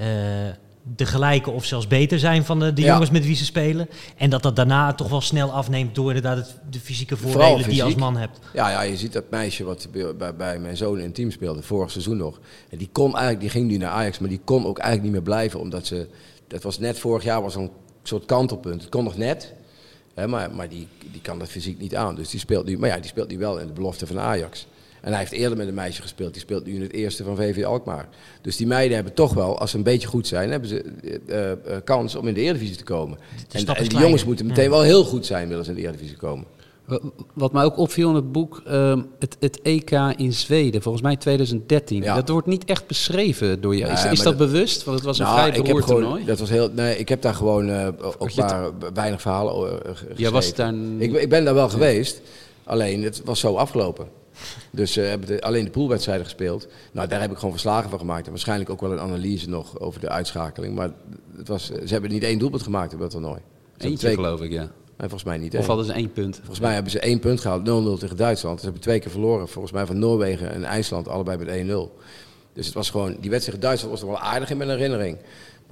uh, 0.00 0.06
de 0.96 1.06
gelijke 1.06 1.50
of 1.50 1.64
zelfs 1.64 1.86
beter 1.86 2.18
zijn 2.18 2.44
van 2.44 2.58
de, 2.58 2.72
de 2.72 2.82
Ja. 2.82 2.92
jongens 2.92 3.10
met 3.10 3.24
wie 3.24 3.34
ze 3.36 3.44
spelen. 3.44 3.88
En 4.16 4.30
dat 4.30 4.42
dat 4.42 4.56
daarna 4.56 4.94
toch 4.94 5.08
wel 5.08 5.20
snel 5.20 5.50
afneemt 5.52 5.94
door 5.94 6.14
inderdaad 6.14 6.36
het, 6.36 6.56
de 6.70 6.80
fysieke 6.80 7.16
voordelen 7.16 7.64
die 7.68 7.74
je 7.74 7.82
als 7.82 7.94
man 7.94 8.16
hebt. 8.16 8.38
Ja, 8.52 8.70
ja, 8.70 8.82
je 8.82 8.96
ziet 8.96 9.12
dat 9.12 9.24
meisje 9.30 9.64
wat 9.64 9.88
bij, 9.92 10.16
bij, 10.16 10.36
bij 10.36 10.58
mijn 10.58 10.76
zoon 10.76 10.98
in 10.98 11.04
het 11.04 11.14
team 11.14 11.30
speelde, 11.30 11.62
vorig 11.62 11.90
seizoen 11.90 12.16
nog. 12.16 12.40
En 12.68 12.78
die 12.78 12.88
kon 12.92 13.10
eigenlijk, 13.10 13.40
die 13.40 13.50
ging 13.50 13.66
nu 13.70 13.76
naar 13.76 13.90
Ajax, 13.90 14.18
maar 14.18 14.28
die 14.28 14.40
kon 14.44 14.66
ook 14.66 14.78
eigenlijk 14.78 15.02
niet 15.02 15.12
meer 15.12 15.34
blijven. 15.34 15.60
Omdat 15.60 15.86
ze, 15.86 16.08
dat 16.46 16.62
was 16.62 16.78
net 16.78 16.98
vorig 16.98 17.24
jaar, 17.24 17.42
was 17.42 17.54
een 17.54 17.70
soort 18.02 18.24
kantelpunt. 18.24 18.80
Het 18.80 18.90
kon 18.90 19.04
nog 19.04 19.16
net, 19.16 19.52
hè, 20.14 20.26
maar, 20.28 20.54
maar 20.54 20.68
die, 20.68 20.88
die 21.12 21.20
kan 21.20 21.38
dat 21.38 21.48
fysiek 21.48 21.78
niet 21.78 21.96
aan. 21.96 22.14
Dus 22.14 22.30
die 22.30 22.40
speelt 22.40 22.66
nu, 22.66 22.78
maar 22.78 22.88
ja, 22.88 22.96
die 22.96 23.10
speelt 23.10 23.28
nu 23.28 23.38
wel 23.38 23.58
in 23.58 23.66
de 23.66 23.72
belofte 23.72 24.06
van 24.06 24.18
Ajax. 24.18 24.66
En 25.02 25.10
hij 25.10 25.18
heeft 25.18 25.32
eerder 25.32 25.58
met 25.58 25.68
een 25.68 25.74
meisje 25.74 26.02
gespeeld, 26.02 26.32
die 26.32 26.42
speelt 26.42 26.66
nu 26.66 26.74
in 26.74 26.80
het 26.82 26.92
eerste 26.92 27.24
van 27.24 27.36
VV 27.36 27.64
Alkmaar. 27.64 28.08
Dus 28.42 28.56
die 28.56 28.66
meiden 28.66 28.94
hebben 28.94 29.14
toch 29.14 29.34
wel, 29.34 29.58
als 29.58 29.70
ze 29.70 29.76
een 29.76 29.82
beetje 29.82 30.08
goed 30.08 30.26
zijn, 30.26 30.50
hebben 30.50 30.68
ze 30.68 30.84
eh, 31.26 31.50
eh, 31.52 31.56
kans 31.84 32.14
om 32.14 32.28
in 32.28 32.34
de 32.34 32.40
Eredivisie 32.40 32.76
te 32.76 32.84
komen. 32.84 33.18
En, 33.52 33.64
die 33.88 33.98
jongens 33.98 34.24
moeten 34.24 34.46
meteen 34.46 34.70
wel 34.70 34.82
heel 34.82 35.04
goed 35.04 35.26
zijn, 35.26 35.48
willen 35.48 35.64
ze 35.64 35.70
in 35.70 35.76
de 35.76 35.82
Eredivisie 35.82 36.16
komen. 36.16 36.44
Wa- 36.84 37.00
Wat 37.34 37.52
mij 37.52 37.64
ook 37.64 37.76
opviel 37.76 38.08
in 38.08 38.14
het 38.14 38.32
boek, 38.32 38.62
ehm, 38.66 39.02
het, 39.18 39.36
het 39.40 39.60
EK 39.62 39.90
in 40.16 40.32
Zweden, 40.32 40.82
volgens 40.82 41.02
mij 41.02 41.16
2013. 41.16 42.02
Ja. 42.02 42.14
Dat 42.14 42.28
wordt 42.28 42.46
niet 42.46 42.64
echt 42.64 42.86
beschreven 42.86 43.60
door 43.60 43.76
je. 43.76 43.86
Is, 43.86 44.02
Nee, 44.02 44.12
is 44.12 44.18
dat, 44.22 44.38
dat- 44.38 44.48
bewust? 44.50 44.84
Want 44.84 44.96
het 44.96 45.06
was 45.06 45.18
een 45.18 45.24
Nou, 45.24 45.36
vrij 45.36 45.48
ik 45.48 45.54
heb 45.54 45.64
beroerd 45.64 45.86
toernooi. 45.86 46.24
dat 46.24 46.38
was 46.38 46.48
heel, 46.50 46.68
nee, 46.74 46.96
ik 46.98 47.08
heb 47.08 47.22
daar 47.22 47.34
gewoon 47.34 47.68
eh, 47.70 47.86
ook 48.18 48.28
het- 48.32 48.36
maar 48.36 48.70
weinig 48.94 49.20
verhalen 49.20 49.72
uh, 49.72 49.78
geschreven. 49.90 50.16
Jij 50.16 50.30
was 50.30 50.54
daar... 50.54 50.72
n- 50.74 50.96
Ik, 50.98 51.12
ik 51.12 51.28
ben 51.28 51.44
daar 51.44 51.54
wel 51.54 51.68
geweest, 51.68 52.20
alleen 52.64 53.02
het 53.02 53.22
was 53.24 53.40
zo 53.40 53.54
afgelopen. 53.54 54.06
Dus 54.70 54.94
we 54.94 55.00
hebben 55.02 55.28
de- 55.28 55.40
alleen 55.42 55.64
de 55.64 55.70
poolwedstrijden 55.70 56.24
gespeeld. 56.24 56.66
Nou, 56.92 57.08
daar 57.08 57.20
heb 57.20 57.30
ik 57.30 57.36
gewoon 57.36 57.50
verslagen 57.50 57.90
van 57.90 57.98
gemaakt. 57.98 58.24
En 58.24 58.30
waarschijnlijk 58.30 58.70
ook 58.70 58.80
wel 58.80 58.92
een 58.92 59.00
analyse 59.00 59.48
nog 59.48 59.80
over 59.80 60.00
de 60.00 60.08
uitschakeling. 60.08 60.74
Maar 60.74 60.90
het 61.36 61.48
was, 61.48 61.66
ze 61.66 61.92
hebben 61.92 62.10
niet 62.10 62.22
één 62.22 62.38
doelpunt 62.38 62.62
gemaakt 62.62 62.94
op 62.94 63.00
dat 63.00 63.10
toernooi. 63.10 63.40
Ze 63.76 63.84
Eentje 63.84 63.98
twee- 63.98 64.14
geloof 64.14 64.40
ik, 64.40 64.50
ja. 64.52 64.60
Nee, 64.98 65.10
volgens 65.10 65.24
mij 65.24 65.38
niet 65.38 65.56
Of 65.56 65.66
hadden 65.66 65.84
ze 65.86 65.92
één 65.92 66.12
punt? 66.12 66.36
Volgens 66.36 66.60
mij 66.60 66.74
hebben 66.74 66.92
ze 66.92 66.98
één 67.00 67.18
punt 67.18 67.40
gehaald, 67.40 67.64
0-0 67.96 67.98
tegen 67.98 68.16
Duitsland. 68.16 68.58
Ze 68.58 68.64
hebben 68.64 68.82
twee 68.82 68.98
keer 68.98 69.10
verloren, 69.10 69.48
volgens 69.48 69.72
mij 69.72 69.86
van 69.86 69.98
Noorwegen 69.98 70.52
en 70.52 70.64
IJsland, 70.64 71.08
allebei 71.08 71.38
met 71.38 71.48
1-0. 71.48 71.96
Dus 72.52 72.66
het 72.66 72.74
was 72.74 72.90
gewoon, 72.90 73.06
die 73.08 73.30
wedstrijd 73.30 73.44
tegen 73.44 73.60
Duitsland 73.60 73.92
was 73.92 74.00
nog 74.02 74.10
wel 74.10 74.30
aardig 74.30 74.50
in 74.50 74.56
mijn 74.56 74.70
herinnering. 74.70 75.18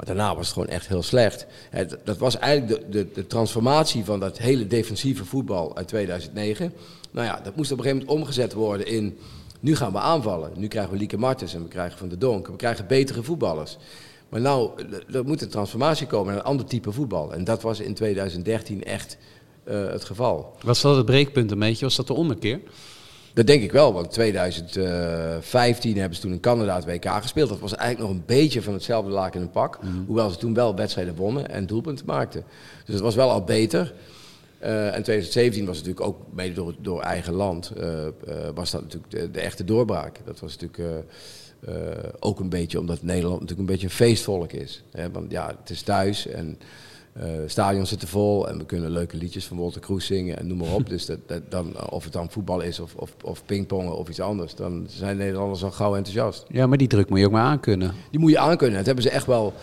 Maar 0.00 0.16
daarna 0.16 0.34
was 0.34 0.44
het 0.44 0.52
gewoon 0.52 0.68
echt 0.68 0.88
heel 0.88 1.02
slecht. 1.02 1.46
Dat 2.04 2.18
was 2.18 2.38
eigenlijk 2.38 2.80
de, 2.80 2.88
de, 2.88 3.12
de 3.12 3.26
transformatie 3.26 4.04
van 4.04 4.20
dat 4.20 4.38
hele 4.38 4.66
defensieve 4.66 5.24
voetbal 5.24 5.76
uit 5.76 5.88
2009. 5.88 6.72
Nou 7.10 7.26
ja, 7.26 7.40
dat 7.42 7.56
moest 7.56 7.72
op 7.72 7.78
een 7.78 7.84
gegeven 7.84 8.06
moment 8.06 8.20
omgezet 8.20 8.52
worden 8.52 8.86
in... 8.86 9.18
Nu 9.60 9.76
gaan 9.76 9.92
we 9.92 9.98
aanvallen. 9.98 10.50
Nu 10.56 10.68
krijgen 10.68 10.92
we 10.92 10.98
Lieke 10.98 11.18
Martens 11.18 11.54
en 11.54 11.62
we 11.62 11.68
krijgen 11.68 11.98
Van 11.98 12.08
de 12.08 12.18
Donk. 12.18 12.46
We 12.46 12.56
krijgen 12.56 12.86
betere 12.86 13.22
voetballers. 13.22 13.76
Maar 14.28 14.40
nou, 14.40 14.70
er 15.12 15.24
moet 15.24 15.42
een 15.42 15.48
transformatie 15.48 16.06
komen 16.06 16.26
naar 16.26 16.42
een 16.42 16.48
ander 16.48 16.66
type 16.66 16.92
voetbal. 16.92 17.32
En 17.32 17.44
dat 17.44 17.62
was 17.62 17.80
in 17.80 17.94
2013 17.94 18.84
echt 18.84 19.16
eh, 19.64 19.86
het 19.86 20.04
geval. 20.04 20.56
Was 20.62 20.80
dat 20.80 20.96
het 20.96 21.06
breekpunt 21.06 21.50
een 21.50 21.58
beetje? 21.58 21.84
Was 21.84 21.96
dat 21.96 22.06
de 22.06 22.14
ommekeer? 22.14 22.60
Dat 23.34 23.46
denk 23.46 23.62
ik 23.62 23.72
wel, 23.72 23.92
want 23.92 24.10
2015 24.10 25.96
hebben 25.96 26.16
ze 26.16 26.22
toen 26.22 26.32
in 26.32 26.40
Canada 26.40 26.74
het 26.74 26.84
WK 26.84 27.06
gespeeld. 27.06 27.48
Dat 27.48 27.60
was 27.60 27.74
eigenlijk 27.74 28.10
nog 28.10 28.18
een 28.18 28.26
beetje 28.26 28.62
van 28.62 28.72
hetzelfde 28.72 29.10
laken 29.10 29.40
in 29.40 29.46
een 29.46 29.52
pak. 29.52 29.78
Hoewel 30.06 30.30
ze 30.30 30.36
toen 30.36 30.54
wel 30.54 30.74
wedstrijden 30.74 31.14
wonnen 31.14 31.48
en 31.48 31.66
doelpunten 31.66 32.06
maakten. 32.06 32.44
Dus 32.84 32.94
het 32.94 33.04
was 33.04 33.14
wel 33.14 33.30
al 33.30 33.44
beter. 33.44 33.94
Eh, 34.60 34.86
en 34.86 35.02
2017 35.02 35.66
was 35.66 35.76
natuurlijk 35.76 36.06
ook, 36.06 36.18
mede 36.32 36.54
door, 36.54 36.74
door 36.78 37.02
eigen 37.02 37.32
land, 37.32 37.70
eh, 37.70 38.06
eh, 38.06 38.12
was 38.54 38.70
dat 38.70 38.82
natuurlijk 38.82 39.12
de, 39.12 39.30
de 39.30 39.40
echte 39.40 39.64
doorbraak. 39.64 40.20
Dat 40.24 40.40
was 40.40 40.56
natuurlijk 40.56 41.04
ook 42.20 42.40
een 42.40 42.48
beetje 42.48 42.78
omdat 42.78 43.02
Nederland 43.02 43.40
natuurlijk 43.40 43.68
een 43.68 43.74
beetje 43.74 43.86
een 43.86 43.92
feestvolk 43.92 44.52
is. 44.52 44.82
Hè? 44.90 45.10
Want 45.10 45.30
ja, 45.30 45.54
het 45.60 45.70
is 45.70 45.82
thuis 45.82 46.26
en 46.26 46.58
eh 47.12 47.28
stadions 47.46 47.88
zitten 47.88 48.08
vol 48.08 48.48
en 48.48 48.58
we 48.58 48.64
kunnen 48.64 48.90
leuke 48.90 49.16
liedjes 49.16 49.46
van 49.46 49.58
Walter 49.58 49.80
Kroes 49.80 50.06
zingen 50.06 50.38
en 50.38 50.46
noem 50.46 50.58
maar 50.58 50.74
op. 50.74 50.88
dus 50.94 51.06
dat, 51.06 51.18
dat, 51.26 51.42
dan, 51.48 51.90
of 51.90 52.04
het 52.04 52.12
dan 52.12 52.30
voetbal 52.30 52.60
is 52.60 52.80
of, 52.80 52.94
of, 52.94 53.14
of 53.24 53.44
pingpongen 53.44 53.96
of 53.96 54.08
iets 54.08 54.20
anders, 54.20 54.54
dan 54.54 54.86
zijn 54.88 55.16
Nederlanders 55.16 55.64
al 55.64 55.70
gauw 55.70 55.96
enthousiast. 55.96 56.44
Ja, 56.48 56.66
maar 56.66 56.78
die 56.78 56.88
druk 56.88 57.08
moet 57.08 57.18
je 57.18 57.26
ook 57.26 57.32
maar 57.32 57.44
aankunnen. 57.44 57.94
Die 58.10 58.20
moet 58.20 58.30
je 58.30 58.38
aankunnen. 58.38 58.76
Dat 58.76 58.86
hebben 58.86 59.04
ze 59.04 59.10
echt 59.10 59.26
wel. 59.26 59.54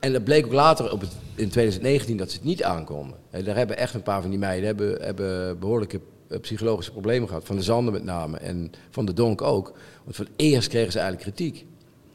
En 0.00 0.12
dat 0.12 0.24
bleek 0.24 0.46
ook 0.46 0.52
later 0.52 0.92
op 0.92 1.00
het, 1.00 1.10
in 1.34 1.48
2019 1.48 2.16
dat 2.16 2.30
ze 2.30 2.36
het 2.36 2.46
niet 2.46 2.62
aankonden. 2.62 3.16
Hè, 3.30 3.42
daar 3.42 3.56
hebben 3.56 3.78
echt 3.78 3.94
een 3.94 4.02
paar 4.02 4.20
van 4.20 4.30
die 4.30 4.38
meiden 4.38 4.66
hebben, 4.66 5.02
hebben 5.02 5.58
behoorlijke 5.58 6.00
eh, 6.28 6.40
psychologische 6.40 6.92
problemen 6.92 7.28
gehad. 7.28 7.44
Van 7.44 7.56
de 7.56 7.62
Zanden 7.62 7.92
met 7.92 8.04
name 8.04 8.36
en 8.36 8.72
van 8.90 9.06
de 9.06 9.12
Donk 9.12 9.42
ook. 9.42 9.72
Want 10.04 10.16
voor 10.16 10.24
het 10.24 10.34
eerst 10.36 10.68
kregen 10.68 10.92
ze 10.92 10.98
eigenlijk 10.98 11.36
kritiek. 11.36 11.66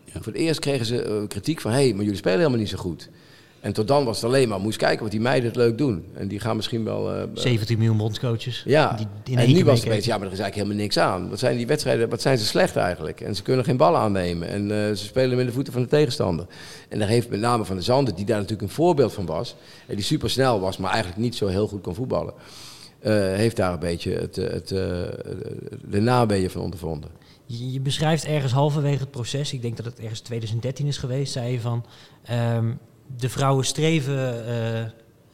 Voor 0.06 0.34
het 0.34 0.42
eerst 0.42 0.60
kregen 0.60 0.86
ze 0.86 1.04
eh, 1.04 1.28
kritiek 1.28 1.62
van... 1.62 1.72
hé, 1.72 1.78
hey, 1.78 1.94
maar 1.94 2.04
jullie 2.04 2.18
spelen 2.18 2.38
helemaal 2.38 2.60
niet 2.60 2.70
zo 2.70 2.78
goed. 2.78 3.10
En 3.62 3.74
tot 3.74 3.88
dan 3.88 4.06
was 4.06 4.16
het 4.16 4.26
alleen 4.26 4.50
maar... 4.50 4.60
moest 4.60 4.78
kijken 4.78 5.02
wat 5.02 5.12
die 5.12 5.22
meiden 5.22 5.48
het 5.50 5.58
leuk 5.58 5.78
doen. 5.78 6.06
En 6.14 6.28
die 6.28 6.40
gaan 6.40 6.56
misschien 6.56 6.84
wel... 6.84 7.14
eh, 7.14 7.24
17 7.34 7.78
miljoen 7.78 7.98
bondscoaches. 7.98 8.64
ja, 8.66 8.94
die 8.94 9.08
in 9.24 9.38
en 9.38 9.54
nu 9.54 9.66
was 9.66 9.80
het 9.80 9.88
opeens, 9.88 10.06
ja, 10.06 10.18
maar 10.18 10.28
er 10.28 10.34
is 10.34 10.40
eigenlijk 10.40 10.56
helemaal 10.56 10.84
niks 10.84 10.98
aan. 10.98 11.30
Wat 11.30 11.40
zijn 11.40 11.58
die 11.58 11.68
wedstrijden, 11.68 12.10
wat 12.10 12.22
zijn 12.22 12.38
ze 12.38 12.46
slecht 12.46 12.76
eigenlijk? 12.76 13.22
En 13.22 13.36
ze 13.36 13.44
kunnen 13.44 13.66
geen 13.66 13.78
ballen 13.78 14.00
aannemen. 14.00 14.48
En 14.48 14.62
eh, 14.72 14.96
ze 14.96 15.06
spelen 15.06 15.38
met 15.38 15.46
de 15.46 15.52
voeten 15.52 15.74
van 15.74 15.82
de 15.82 15.88
tegenstander. 15.88 16.46
En 16.90 17.00
daar 17.00 17.08
heeft 17.08 17.30
met 17.30 17.40
name 17.40 17.66
Van 17.66 17.76
de 17.76 17.82
Zanden, 17.82 18.16
die 18.16 18.26
daar 18.26 18.38
natuurlijk 18.40 18.62
een 18.62 18.76
voorbeeld 18.76 19.14
van 19.14 19.26
was... 19.26 19.56
en 19.88 19.96
die 19.96 20.06
supersnel 20.06 20.60
was, 20.60 20.78
maar 20.78 20.92
eigenlijk 20.92 21.22
niet 21.22 21.36
zo 21.36 21.48
heel 21.48 21.68
goed 21.68 21.82
kon 21.82 21.96
voetballen... 21.96 22.34
eh, 23.00 23.14
heeft 23.14 23.56
daar 23.56 23.74
een 23.74 23.80
beetje 23.80 24.12
het, 24.14 24.38
eh, 24.38 24.50
het, 24.50 24.72
eh, 24.72 24.80
de 25.86 26.00
nabeeën 26.00 26.50
van 26.50 26.62
ondervonden. 26.62 27.10
Je, 27.46 27.72
je 27.72 27.80
beschrijft 27.80 28.26
ergens 28.26 28.54
halverwege 28.54 29.00
het 29.00 29.12
proces, 29.12 29.54
ik 29.54 29.62
denk 29.62 29.78
dat 29.78 29.86
het 29.86 30.00
ergens 30.00 30.20
2013 30.20 30.88
is 30.88 30.98
geweest, 30.98 31.32
zei 31.34 31.52
je 31.52 31.60
van 31.60 31.86
ehm, 32.24 32.72
de 33.18 33.30
vrouwen 33.30 33.66
streven 33.66 34.48
eh, 34.48 34.82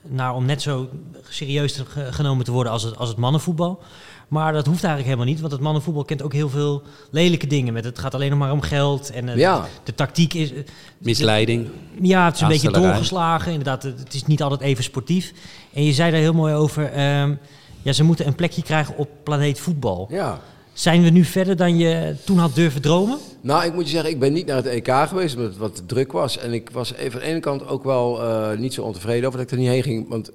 naar 0.01 0.33
om 0.35 0.45
net 0.45 0.61
zo 0.61 0.89
serieus 1.29 1.83
genomen 2.09 2.45
te 2.45 2.51
worden 2.51 2.71
als 2.71 2.83
het, 2.83 2.97
als 2.97 3.09
het 3.09 3.17
mannenvoetbal. 3.17 3.79
Maar 4.27 4.53
dat 4.53 4.65
hoeft 4.65 4.83
eigenlijk 4.83 5.05
helemaal 5.13 5.31
niet, 5.33 5.39
want 5.41 5.51
het 5.53 5.61
mannenvoetbal 5.61 6.03
kent 6.05 6.21
ook 6.21 6.33
heel 6.33 6.49
veel 6.49 6.83
lelijke 7.11 7.47
dingen. 7.47 7.73
Met 7.73 7.83
het 7.83 7.99
gaat 7.99 8.13
alleen 8.13 8.29
nog 8.29 8.39
maar 8.39 8.51
om 8.51 8.61
geld 8.61 9.09
en 9.11 9.29
eh, 9.29 9.35
Ja. 9.37 9.65
de 9.83 9.95
tactiek 9.95 10.33
is. 10.33 10.53
eh, 10.53 10.59
Misleiding. 10.97 11.67
ja, 12.01 12.25
het 12.25 12.35
is 12.35 12.41
een 12.41 12.47
beetje 12.47 12.71
doorgeslagen. 12.71 13.51
Inderdaad, 13.51 13.83
het 13.83 13.99
het 13.99 14.13
is 14.13 14.25
niet 14.25 14.41
altijd 14.41 14.61
even 14.61 14.83
sportief. 14.83 15.33
En 15.73 15.83
je 15.83 15.93
zei 15.93 16.11
daar 16.11 16.19
heel 16.19 16.33
mooi 16.33 16.53
over. 16.53 16.91
ehm, 16.91 17.33
ja, 17.81 17.91
ze 17.93 18.03
moeten 18.03 18.27
een 18.27 18.35
plekje 18.35 18.61
krijgen 18.63 18.97
op 18.97 19.09
planeet 19.23 19.59
voetbal. 19.59 20.07
Ja. 20.11 20.39
Zijn 20.77 21.03
we 21.03 21.09
nu 21.09 21.23
verder 21.23 21.55
dan 21.55 21.77
je 21.77 22.15
toen 22.25 22.37
had 22.37 22.55
durven 22.55 22.81
dromen? 22.81 23.17
Nou, 23.41 23.65
ik 23.65 23.73
moet 23.73 23.83
je 23.83 23.89
zeggen, 23.89 24.09
ik 24.09 24.19
ben 24.19 24.33
niet 24.33 24.45
naar 24.45 24.55
het 24.55 24.65
EK 24.65 24.93
geweest 25.07 25.35
omdat 25.35 25.49
het 25.49 25.57
wat 25.57 25.81
druk 25.85 26.11
was. 26.11 26.37
En 26.37 26.53
ik 26.53 26.69
was 26.69 26.93
even 26.93 27.19
aan 27.19 27.25
de 27.25 27.31
ene 27.31 27.39
kant 27.39 27.67
ook 27.67 27.83
wel 27.83 28.23
eh, 28.23 28.57
niet 28.57 28.73
zo 28.73 28.81
ontevreden 28.81 29.27
over 29.27 29.39
dat 29.39 29.47
ik 29.47 29.53
er 29.53 29.57
niet 29.57 29.71
heen 29.71 29.83
ging. 29.83 30.09
Want 30.09 30.31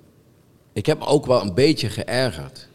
ik 0.72 0.86
heb 0.86 0.98
me 0.98 1.06
ook 1.06 1.26
wel 1.26 1.42
een 1.42 1.54
beetje 1.54 1.88
geërgerd. 1.88 2.68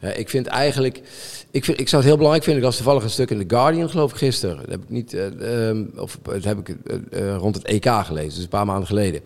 Ik 0.00 0.28
vind 0.28 0.46
eigenlijk, 0.46 1.02
ik, 1.50 1.64
vind, 1.64 1.80
ik 1.80 1.88
zou 1.88 1.96
het 1.96 2.10
heel 2.10 2.16
belangrijk 2.16 2.44
vinden. 2.44 2.62
Ik 2.62 2.68
las 2.68 2.76
toevallig 2.76 3.02
een 3.02 3.10
stuk 3.10 3.30
in 3.30 3.38
The 3.38 3.54
Guardian, 3.56 3.90
geloof 3.90 4.10
ik, 4.10 4.16
gisteren. 4.16 4.56
Dat 4.56 4.70
heb 4.70 4.82
ik 4.82 4.90
niet, 4.90 5.14
eh, 5.14 5.68
ehm, 5.68 5.84
of 5.96 6.18
dat 6.22 6.44
heb 6.44 6.58
ik 6.58 6.76
eh, 7.10 7.36
rond 7.36 7.54
het 7.54 7.64
EK 7.64 7.90
gelezen, 8.04 8.34
dus 8.34 8.42
een 8.42 8.48
paar 8.48 8.66
maanden 8.66 8.86
geleden. 8.86 9.20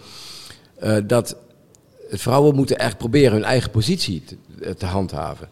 Dat 1.07 1.37
vrouwen 2.11 2.55
moeten 2.55 2.79
echt 2.79 2.99
proberen 2.99 3.33
hun 3.33 3.45
eigen 3.45 3.71
positie 3.71 4.23
te 4.79 4.87
handhaven. 4.87 5.49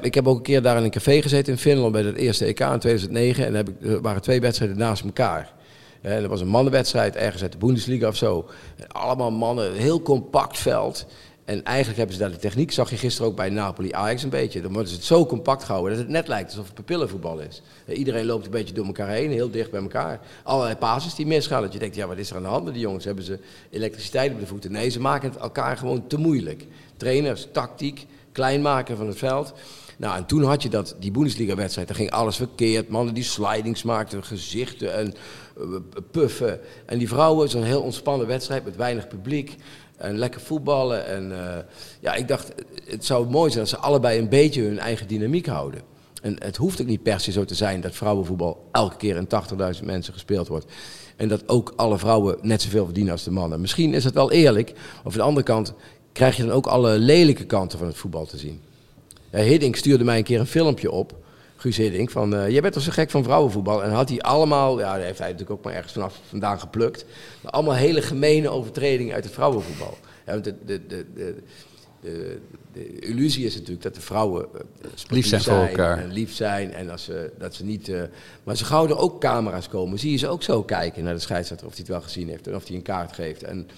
Ik 0.00 0.14
heb 0.14 0.28
ook 0.28 0.36
een 0.36 0.42
keer 0.42 0.62
daar 0.62 0.76
in 0.76 0.84
een 0.84 0.90
café 0.90 1.22
gezeten 1.22 1.52
in 1.52 1.58
Finland 1.58 1.92
bij 1.92 2.02
het 2.02 2.16
eerste 2.16 2.44
EK 2.44 2.60
in 2.60 2.78
2009. 2.78 3.46
En 3.46 3.54
heb 3.54 3.68
ik, 3.68 3.74
er 3.82 4.00
waren 4.00 4.22
twee 4.22 4.40
wedstrijden 4.40 4.78
naast 4.78 5.04
elkaar. 5.04 5.52
Hè, 6.00 6.22
er 6.22 6.28
was 6.28 6.40
een 6.40 6.48
mannenwedstrijd 6.48 7.16
ergens 7.16 7.42
uit 7.42 7.52
de 7.52 7.58
Bundesliga 7.58 8.08
of 8.08 8.16
zo. 8.16 8.48
En 8.76 8.88
allemaal 8.88 9.30
mannen, 9.30 9.72
heel 9.72 10.02
compact 10.02 10.58
veld. 10.58 11.06
En 11.44 11.64
eigenlijk 11.64 11.98
hebben 11.98 12.16
ze 12.16 12.22
daar 12.22 12.30
de 12.30 12.36
techniek, 12.36 12.72
zag 12.72 12.90
je 12.90 12.96
gisteren 12.96 13.30
ook 13.30 13.36
bij 13.36 13.50
Napoli 13.50 13.92
Ajax 13.92 14.22
een 14.22 14.28
beetje. 14.28 14.60
Dan 14.60 14.72
worden 14.72 14.90
ze 14.90 14.96
het 14.96 15.04
zo 15.04 15.26
compact 15.26 15.64
gehouden 15.64 15.92
dat 15.92 16.02
het 16.02 16.12
net 16.12 16.28
lijkt 16.28 16.50
alsof 16.50 16.66
het 16.66 16.74
papillenvoetbal 16.74 17.38
is. 17.38 17.62
Iedereen 17.86 18.26
loopt 18.26 18.44
een 18.44 18.50
beetje 18.50 18.74
door 18.74 18.86
elkaar 18.86 19.08
heen, 19.08 19.30
heel 19.30 19.50
dicht 19.50 19.70
bij 19.70 19.80
elkaar. 19.80 20.20
Allerlei 20.42 20.76
passes 20.76 21.14
die 21.14 21.26
misgaan. 21.26 21.62
Dat 21.62 21.72
je 21.72 21.78
denkt, 21.78 21.96
ja, 21.96 22.06
wat 22.06 22.18
is 22.18 22.30
er 22.30 22.36
aan 22.36 22.42
de 22.42 22.48
hand 22.48 22.64
met 22.64 22.72
die 22.72 22.82
jongens? 22.82 23.04
Hebben 23.04 23.24
ze 23.24 23.38
elektriciteit 23.70 24.32
op 24.32 24.40
de 24.40 24.46
voeten? 24.46 24.72
Nee, 24.72 24.88
ze 24.88 25.00
maken 25.00 25.30
het 25.30 25.38
elkaar 25.38 25.76
gewoon 25.76 26.06
te 26.06 26.16
moeilijk. 26.16 26.66
Trainers, 26.96 27.46
tactiek, 27.52 28.06
klein 28.34 28.62
maken 28.62 28.96
van 28.96 29.06
het 29.06 29.18
veld. 29.18 29.52
Nou, 29.96 30.16
en 30.16 30.26
toen 30.26 30.42
had 30.42 30.62
je 30.62 30.68
dat, 30.68 30.96
die 30.98 31.10
Bundesliga-wedstrijd, 31.10 31.88
daar 31.88 31.96
ging 31.96 32.10
alles 32.10 32.36
verkeerd. 32.36 32.88
Mannen 32.88 33.14
die 33.14 33.24
slidings 33.24 33.82
maakten, 33.82 34.24
gezichten 34.24 34.94
en 34.94 35.14
eh, 35.56 35.64
puffen. 36.10 36.60
En 36.86 36.98
die 36.98 37.08
vrouwen, 37.08 37.48
zo'n 37.48 37.62
heel 37.62 37.82
ontspannen 37.82 38.26
wedstrijd 38.26 38.64
met 38.64 38.76
weinig 38.76 39.08
publiek. 39.08 39.56
En 39.96 40.18
lekker 40.18 40.40
voetballen. 40.40 41.06
En 41.06 41.30
uh, 41.30 41.56
ja, 42.00 42.14
ik 42.14 42.28
dacht, 42.28 42.52
het 42.84 43.04
zou 43.04 43.30
mooi 43.30 43.50
zijn 43.50 43.60
als 43.60 43.70
ze 43.70 43.76
allebei 43.76 44.18
een 44.18 44.28
beetje 44.28 44.62
hun 44.62 44.78
eigen 44.78 45.08
dynamiek 45.08 45.46
houden. 45.46 45.80
En 46.22 46.36
het 46.38 46.56
hoeft 46.56 46.80
ook 46.80 46.86
niet 46.86 47.02
per 47.02 47.20
se 47.20 47.32
zo 47.32 47.44
te 47.44 47.54
zijn 47.54 47.80
dat 47.80 47.94
vrouwenvoetbal 47.94 48.68
elke 48.72 48.96
keer 48.96 49.16
in 49.16 49.28
80.000 49.78 49.84
mensen 49.84 50.12
gespeeld 50.12 50.48
wordt. 50.48 50.66
En 51.16 51.28
dat 51.28 51.48
ook 51.48 51.72
alle 51.76 51.98
vrouwen 51.98 52.38
net 52.42 52.62
zoveel 52.62 52.84
verdienen 52.84 53.12
als 53.12 53.24
de 53.24 53.30
mannen. 53.30 53.60
Misschien 53.60 53.94
is 53.94 54.04
het 54.04 54.14
wel 54.14 54.32
eerlijk. 54.32 54.72
Of 55.04 55.12
aan 55.12 55.18
de 55.18 55.22
andere 55.22 55.46
kant 55.46 55.74
krijg 56.14 56.36
je 56.36 56.42
dan 56.42 56.52
ook 56.52 56.66
alle 56.66 56.98
lelijke 56.98 57.44
kanten 57.44 57.78
van 57.78 57.86
het 57.86 57.96
voetbal 57.96 58.26
te 58.26 58.38
zien. 58.38 58.60
Ja, 59.30 59.38
Hiddink 59.38 59.76
stuurde 59.76 60.04
mij 60.04 60.18
een 60.18 60.24
keer 60.24 60.40
een 60.40 60.46
filmpje 60.46 60.90
op. 60.90 61.14
Guus 61.56 61.76
Hiddink, 61.76 62.10
van 62.10 62.34
uh, 62.34 62.48
jij 62.48 62.60
bent 62.60 62.74
toch 62.74 62.82
zo 62.82 62.90
gek 62.90 63.10
van 63.10 63.24
vrouwenvoetbal? 63.24 63.84
En 63.84 63.90
had 63.90 64.08
hij 64.08 64.20
allemaal, 64.20 64.78
ja, 64.78 64.92
daar 64.92 65.04
heeft 65.04 65.18
hij 65.18 65.30
natuurlijk 65.30 65.58
ook 65.58 65.64
maar 65.64 65.74
ergens 65.74 65.92
vanaf 65.92 66.20
vandaan 66.28 66.60
geplukt. 66.60 67.04
Maar 67.40 67.52
allemaal 67.52 67.74
hele 67.74 68.02
gemene 68.02 68.48
overtredingen 68.48 69.14
uit 69.14 69.24
het 69.24 69.32
vrouwenvoetbal. 69.32 69.98
Ja, 70.26 70.36
de, 70.36 70.54
de, 70.64 70.86
de, 70.86 71.06
de, 71.14 71.42
de, 72.00 72.40
de 72.72 72.98
illusie 72.98 73.44
is 73.44 73.54
natuurlijk 73.54 73.82
dat 73.82 73.94
de 73.94 74.00
vrouwen 74.00 74.46
uh, 74.54 74.90
lief 75.08 75.26
zijn, 75.26 75.42
voor 75.42 75.54
elkaar. 75.54 75.98
En 75.98 76.12
lief 76.12 76.34
zijn 76.34 76.72
en 76.72 76.90
als 76.90 77.04
ze, 77.04 77.30
dat 77.38 77.54
ze 77.54 77.64
niet. 77.64 77.88
Uh, 77.88 78.02
maar 78.44 78.56
ze 78.56 78.64
gauw 78.64 78.86
er 78.86 78.98
ook 78.98 79.20
camera's 79.20 79.68
komen, 79.68 79.98
zie 79.98 80.10
je 80.10 80.16
ze 80.16 80.28
ook 80.28 80.42
zo 80.42 80.62
kijken 80.62 81.04
naar 81.04 81.14
de 81.14 81.20
scheidsrechter 81.20 81.66
of 81.66 81.72
hij 81.72 81.82
het 81.82 81.92
wel 81.92 82.02
gezien 82.02 82.28
heeft 82.28 82.46
en 82.46 82.54
of 82.54 82.66
hij 82.66 82.76
een 82.76 82.82
kaart 82.82 83.12
geeft. 83.12 83.42
En 83.42 83.68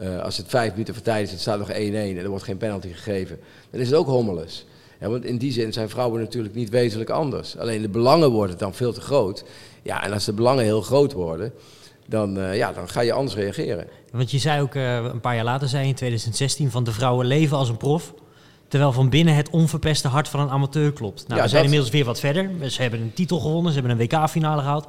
uh, 0.00 0.20
als 0.22 0.36
het 0.36 0.46
vijf 0.48 0.70
minuten 0.70 0.94
voor 0.94 1.02
tijd 1.02 1.24
is, 1.26 1.30
het 1.30 1.40
staat 1.40 1.58
nog 1.58 1.68
1-1 1.70 1.72
en 1.72 2.16
er 2.16 2.28
wordt 2.28 2.44
geen 2.44 2.56
penalty 2.56 2.92
gegeven, 2.92 3.38
dan 3.70 3.80
is 3.80 3.86
het 3.86 3.96
ook 3.96 4.06
hommeles. 4.06 4.66
Ja, 5.00 5.08
want 5.08 5.24
in 5.24 5.38
die 5.38 5.52
zin 5.52 5.72
zijn 5.72 5.88
vrouwen 5.88 6.20
natuurlijk 6.20 6.54
niet 6.54 6.70
wezenlijk 6.70 7.10
anders. 7.10 7.56
Alleen 7.58 7.82
de 7.82 7.88
belangen 7.88 8.30
worden 8.30 8.58
dan 8.58 8.74
veel 8.74 8.92
te 8.92 9.00
groot. 9.00 9.44
Ja, 9.82 10.04
en 10.04 10.12
als 10.12 10.24
de 10.24 10.32
belangen 10.32 10.64
heel 10.64 10.82
groot 10.82 11.12
worden, 11.12 11.52
dan, 12.06 12.38
uh, 12.38 12.56
ja, 12.56 12.72
dan 12.72 12.88
ga 12.88 13.00
je 13.00 13.12
anders 13.12 13.34
reageren. 13.36 13.86
Want 14.12 14.30
je 14.30 14.38
zei 14.38 14.60
ook 14.60 14.74
uh, 14.74 14.94
een 14.94 15.20
paar 15.20 15.34
jaar 15.34 15.44
later, 15.44 15.68
zei 15.68 15.88
in 15.88 15.94
2016, 15.94 16.70
van 16.70 16.84
de 16.84 16.92
vrouwen 16.92 17.26
leven 17.26 17.56
als 17.56 17.68
een 17.68 17.76
prof. 17.76 18.14
Terwijl 18.68 18.92
van 18.92 19.08
binnen 19.08 19.34
het 19.34 19.50
onverpeste 19.50 20.08
hart 20.08 20.28
van 20.28 20.40
een 20.40 20.50
amateur 20.50 20.92
klopt. 20.92 21.24
Nou, 21.28 21.36
Ja, 21.36 21.42
we 21.42 21.48
zijn 21.48 21.62
dat- 21.62 21.70
inmiddels 21.72 21.90
weer 21.90 22.04
wat 22.04 22.20
verder. 22.20 22.70
Ze 22.70 22.82
hebben 22.82 23.00
een 23.00 23.14
titel 23.14 23.40
gewonnen, 23.40 23.72
ze 23.72 23.78
hebben 23.80 23.98
een 24.00 24.06
WK-finale 24.06 24.60
gehaald. 24.62 24.86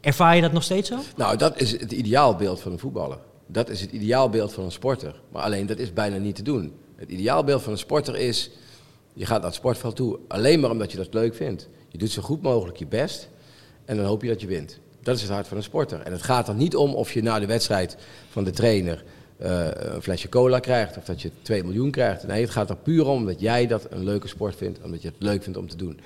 Ervaar 0.00 0.34
je 0.36 0.42
dat 0.42 0.52
nog 0.52 0.62
steeds 0.62 0.88
zo? 0.88 0.96
Nou, 1.16 1.36
dat 1.36 1.60
is 1.60 1.70
het 1.80 1.92
ideaalbeeld 1.92 2.60
van 2.60 2.72
een 2.72 2.78
voetballer. 2.78 3.18
Dat 3.46 3.68
is 3.68 3.80
het 3.80 3.90
ideaalbeeld 3.90 4.52
van 4.52 4.64
een 4.64 4.72
sporter. 4.72 5.20
Maar 5.32 5.42
alleen 5.42 5.66
dat 5.66 5.78
is 5.78 5.92
bijna 5.92 6.16
niet 6.16 6.34
te 6.34 6.42
doen. 6.42 6.72
Het 6.96 7.10
ideaalbeeld 7.10 7.62
van 7.62 7.72
een 7.72 7.78
sporter 7.78 8.16
is, 8.16 8.50
je 9.12 9.26
gaat 9.26 9.38
naar 9.38 9.46
het 9.46 9.54
sportveld 9.54 9.96
toe 9.96 10.18
alleen 10.28 10.60
maar 10.60 10.70
omdat 10.70 10.90
je 10.90 10.96
dat 10.96 11.14
leuk 11.14 11.34
vindt. 11.34 11.68
Je 11.88 11.98
doet 11.98 12.10
zo 12.10 12.22
goed 12.22 12.42
mogelijk 12.42 12.76
je 12.76 12.86
best 12.86 13.28
en 13.84 13.96
dan 13.96 14.06
hoop 14.06 14.22
je 14.22 14.28
dat 14.28 14.40
je 14.40 14.46
wint. 14.46 14.80
Dat 15.02 15.16
is 15.16 15.22
het 15.22 15.30
hart 15.30 15.48
van 15.48 15.56
een 15.56 15.62
sporter. 15.62 16.00
En 16.00 16.12
het 16.12 16.22
gaat 16.22 16.48
er 16.48 16.54
niet 16.54 16.76
om 16.76 16.94
of 16.94 17.12
je 17.12 17.22
na 17.22 17.38
de 17.38 17.46
wedstrijd 17.46 17.96
van 18.30 18.44
de 18.44 18.50
trainer 18.50 19.04
eh, 19.36 19.66
een 19.72 20.02
flesje 20.02 20.28
cola 20.28 20.58
krijgt 20.58 20.96
of 20.96 21.04
dat 21.04 21.22
je 21.22 21.30
2 21.42 21.64
miljoen 21.64 21.90
krijgt. 21.90 22.26
Nee, 22.26 22.40
het 22.40 22.50
gaat 22.50 22.70
er 22.70 22.76
puur 22.76 23.06
om 23.06 23.26
dat 23.26 23.40
jij 23.40 23.66
dat 23.66 23.86
een 23.90 24.04
leuke 24.04 24.28
sport 24.28 24.56
vindt, 24.56 24.78
omdat 24.82 25.02
je 25.02 25.08
het 25.08 25.16
leuk 25.18 25.42
vindt 25.42 25.58
om 25.58 25.68
te 25.68 25.76
doen. 25.76 26.00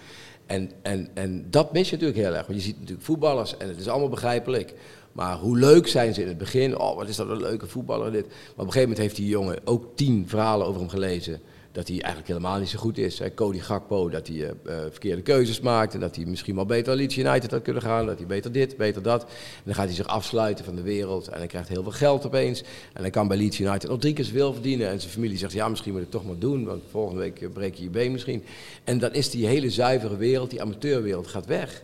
En, 0.46 0.70
en, 0.82 1.08
en 1.14 1.46
dat 1.50 1.72
mis 1.72 1.90
je 1.90 1.96
natuurlijk 1.96 2.20
heel 2.20 2.34
erg. 2.34 2.46
Want 2.46 2.58
je 2.58 2.64
ziet 2.64 2.78
natuurlijk 2.78 3.06
voetballers 3.06 3.56
en 3.56 3.68
het 3.68 3.78
is 3.78 3.88
allemaal 3.88 4.08
begrijpelijk. 4.08 4.74
Maar 5.12 5.36
hoe 5.36 5.58
leuk 5.58 5.88
zijn 5.88 6.14
ze 6.14 6.22
in 6.22 6.28
het 6.28 6.38
begin? 6.38 6.78
Oh, 6.78 6.96
wat 6.96 7.08
is 7.08 7.16
dat 7.16 7.28
een 7.28 7.40
leuke 7.40 7.66
voetballer 7.66 8.12
dit. 8.12 8.26
Maar 8.26 8.34
op 8.34 8.56
een 8.56 8.64
gegeven 8.64 8.80
moment 8.80 8.98
heeft 8.98 9.16
die 9.16 9.28
jongen 9.28 9.58
ook 9.64 9.84
tien 9.94 10.28
verhalen 10.28 10.66
over 10.66 10.80
hem 10.80 10.90
gelezen. 10.90 11.40
Dat 11.72 11.88
hij 11.88 11.96
eigenlijk 11.96 12.28
helemaal 12.28 12.58
niet 12.58 12.68
zo 12.68 12.78
goed 12.78 12.98
is. 12.98 13.18
Hè. 13.18 13.34
Cody 13.34 13.58
Gakpo, 13.58 14.08
dat 14.08 14.26
hij 14.26 14.36
eh, 14.36 14.48
eh, 14.48 14.90
verkeerde 14.90 15.22
keuzes 15.22 15.60
maakt. 15.60 15.94
En 15.94 16.00
dat 16.00 16.16
hij 16.16 16.24
misschien 16.24 16.54
wel 16.54 16.66
beter 16.66 16.86
naar 16.86 16.96
Leeds 16.96 17.16
United 17.16 17.50
had 17.50 17.62
kunnen 17.62 17.82
gaan. 17.82 18.06
Dat 18.06 18.18
hij 18.18 18.26
beter 18.26 18.52
dit, 18.52 18.76
beter 18.76 19.02
dat. 19.02 19.22
En 19.22 19.62
dan 19.64 19.74
gaat 19.74 19.86
hij 19.86 19.94
zich 19.94 20.06
afsluiten 20.06 20.64
van 20.64 20.74
de 20.74 20.82
wereld. 20.82 21.28
En 21.28 21.38
hij 21.38 21.46
krijgt 21.46 21.68
heel 21.68 21.82
veel 21.82 21.92
geld 21.92 22.26
opeens. 22.26 22.62
En 22.92 23.00
hij 23.00 23.10
kan 23.10 23.28
bij 23.28 23.36
Leeds 23.36 23.60
United 23.60 23.90
nog 23.90 23.98
drie 23.98 24.12
keer 24.12 24.24
zoveel 24.24 24.52
verdienen. 24.52 24.88
En 24.88 25.00
zijn 25.00 25.12
familie 25.12 25.38
zegt, 25.38 25.52
ja, 25.52 25.68
misschien 25.68 25.92
moet 25.92 26.00
ik 26.00 26.12
het 26.12 26.16
toch 26.20 26.26
maar 26.26 26.38
doen. 26.38 26.64
Want 26.64 26.82
volgende 26.90 27.20
week 27.20 27.52
breek 27.52 27.74
je 27.74 27.82
je 27.82 27.90
been 27.90 28.12
misschien. 28.12 28.44
En 28.84 28.98
dan 28.98 29.12
is 29.12 29.30
die 29.30 29.46
hele 29.46 29.70
zuivere 29.70 30.16
wereld, 30.16 30.50
die 30.50 30.62
amateurwereld, 30.62 31.26
gaat 31.26 31.46
weg. 31.46 31.82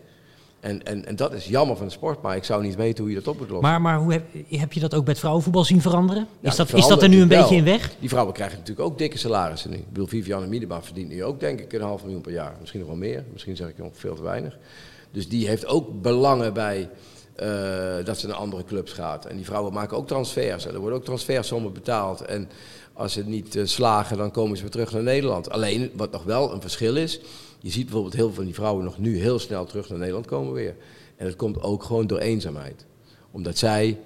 En, 0.66 0.84
en, 0.84 1.06
en 1.06 1.16
dat 1.16 1.32
is 1.32 1.46
jammer 1.46 1.76
van 1.76 1.86
de 1.86 1.92
sport, 1.92 2.22
maar 2.22 2.36
ik 2.36 2.44
zou 2.44 2.62
niet 2.62 2.74
weten 2.74 3.04
hoe 3.04 3.12
je 3.12 3.18
dat 3.18 3.28
op 3.28 3.38
moet 3.38 3.48
lossen. 3.48 3.68
Maar, 3.68 3.80
maar 3.80 3.98
hoe 3.98 4.12
heb, 4.12 4.24
heb 4.48 4.72
je 4.72 4.80
dat 4.80 4.94
ook 4.94 5.02
bij 5.02 5.12
het 5.12 5.20
vrouwenvoetbal 5.20 5.64
zien 5.64 5.80
veranderen? 5.80 6.26
Ja, 6.40 6.50
is, 6.50 6.56
dat, 6.56 6.72
is 6.72 6.86
dat 6.86 7.02
er 7.02 7.08
nu 7.08 7.20
een 7.20 7.28
beetje 7.28 7.54
in 7.54 7.64
weg? 7.64 7.94
Die 8.00 8.08
vrouwen 8.08 8.34
krijgen 8.34 8.58
natuurlijk 8.58 8.88
ook 8.88 8.98
dikke 8.98 9.18
salarissen 9.18 9.70
nu. 9.70 9.76
Ik 9.76 9.88
bedoel, 9.88 10.06
Viviane 10.06 10.46
Miedema 10.46 10.82
verdient 10.82 11.08
nu 11.08 11.24
ook 11.24 11.40
denk 11.40 11.60
ik 11.60 11.72
een 11.72 11.80
half 11.80 12.02
miljoen 12.02 12.20
per 12.20 12.32
jaar. 12.32 12.54
Misschien 12.60 12.80
nog 12.80 12.88
wel 12.88 12.98
meer, 12.98 13.24
misschien 13.32 13.56
zeg 13.56 13.68
ik 13.68 13.78
nog 13.78 13.90
veel 13.92 14.14
te 14.14 14.22
weinig. 14.22 14.58
Dus 15.10 15.28
die 15.28 15.48
heeft 15.48 15.66
ook 15.66 16.02
belangen 16.02 16.52
bij 16.52 16.88
eh, 17.34 17.48
dat 18.04 18.18
ze 18.18 18.26
naar 18.26 18.36
andere 18.36 18.64
clubs 18.64 18.92
gaat. 18.92 19.24
En 19.24 19.36
die 19.36 19.44
vrouwen 19.44 19.72
maken 19.72 19.96
ook 19.96 20.06
transfers. 20.06 20.66
En 20.66 20.74
er 20.74 20.80
worden 20.80 20.98
ook 20.98 21.04
transfersommen 21.04 21.72
betaald. 21.72 22.20
En 22.20 22.48
als 22.92 23.12
ze 23.12 23.24
niet 23.24 23.56
eh, 23.56 23.64
slagen, 23.64 24.16
dan 24.16 24.30
komen 24.30 24.56
ze 24.56 24.62
weer 24.62 24.72
terug 24.72 24.92
naar 24.92 25.02
Nederland. 25.02 25.50
Alleen, 25.50 25.90
wat 25.94 26.12
nog 26.12 26.24
wel 26.24 26.52
een 26.52 26.60
verschil 26.60 26.96
is... 26.96 27.20
Je 27.66 27.72
ziet 27.72 27.84
bijvoorbeeld 27.84 28.14
heel 28.14 28.26
veel 28.26 28.34
van 28.34 28.44
die 28.44 28.54
vrouwen 28.54 28.84
nog 28.84 28.98
nu 28.98 29.18
heel 29.18 29.38
snel 29.38 29.64
terug 29.64 29.88
naar 29.88 29.98
Nederland 29.98 30.26
komen 30.26 30.52
weer. 30.52 30.74
En 31.16 31.26
dat 31.26 31.36
komt 31.36 31.62
ook 31.62 31.82
gewoon 31.82 32.06
door 32.06 32.18
eenzaamheid. 32.18 32.84
Omdat 33.30 33.58
zij 33.58 33.98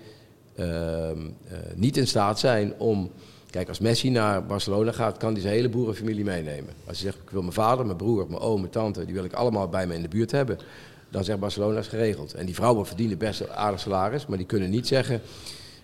ehm, 0.55 0.69
eh, 0.69 1.59
niet 1.75 1.97
in 1.97 2.07
staat 2.07 2.39
zijn 2.39 2.75
om. 2.79 3.11
Kijk, 3.51 3.69
als 3.69 3.79
Messi 3.79 4.11
naar 4.11 4.47
Barcelona 4.47 4.93
gaat, 4.93 5.17
kan 5.17 5.33
hij 5.33 5.41
zijn 5.41 5.55
hele 5.55 5.69
boerenfamilie 5.69 6.25
meenemen. 6.25 6.75
Als 6.87 7.01
hij 7.01 7.11
zegt: 7.11 7.23
Ik 7.23 7.31
wil 7.31 7.41
mijn 7.41 7.53
vader, 7.53 7.85
mijn 7.85 7.97
broer, 7.97 8.27
mijn 8.29 8.41
oom, 8.41 8.61
mijn 8.61 8.73
tante, 8.73 9.05
die 9.05 9.15
wil 9.15 9.25
ik 9.25 9.33
allemaal 9.33 9.69
bij 9.69 9.87
me 9.87 9.95
in 9.95 10.03
de 10.03 10.09
buurt 10.09 10.31
hebben. 10.31 10.59
Dan 11.11 11.25
zegt 11.25 11.41
Barcelona 11.41 11.79
is 11.79 11.89
geregeld. 11.89 12.35
En 12.35 12.47
die 12.47 12.55
vrouwen 12.55 12.87
verdienen 12.87 13.19
best 13.19 13.41
een 13.41 13.53
aardig 13.53 13.81
salaris, 13.81 14.27
maar 14.27 14.39
die 14.39 14.47
kunnen 14.47 14.71
niet 14.71 14.87
zeggen. 14.87 15.21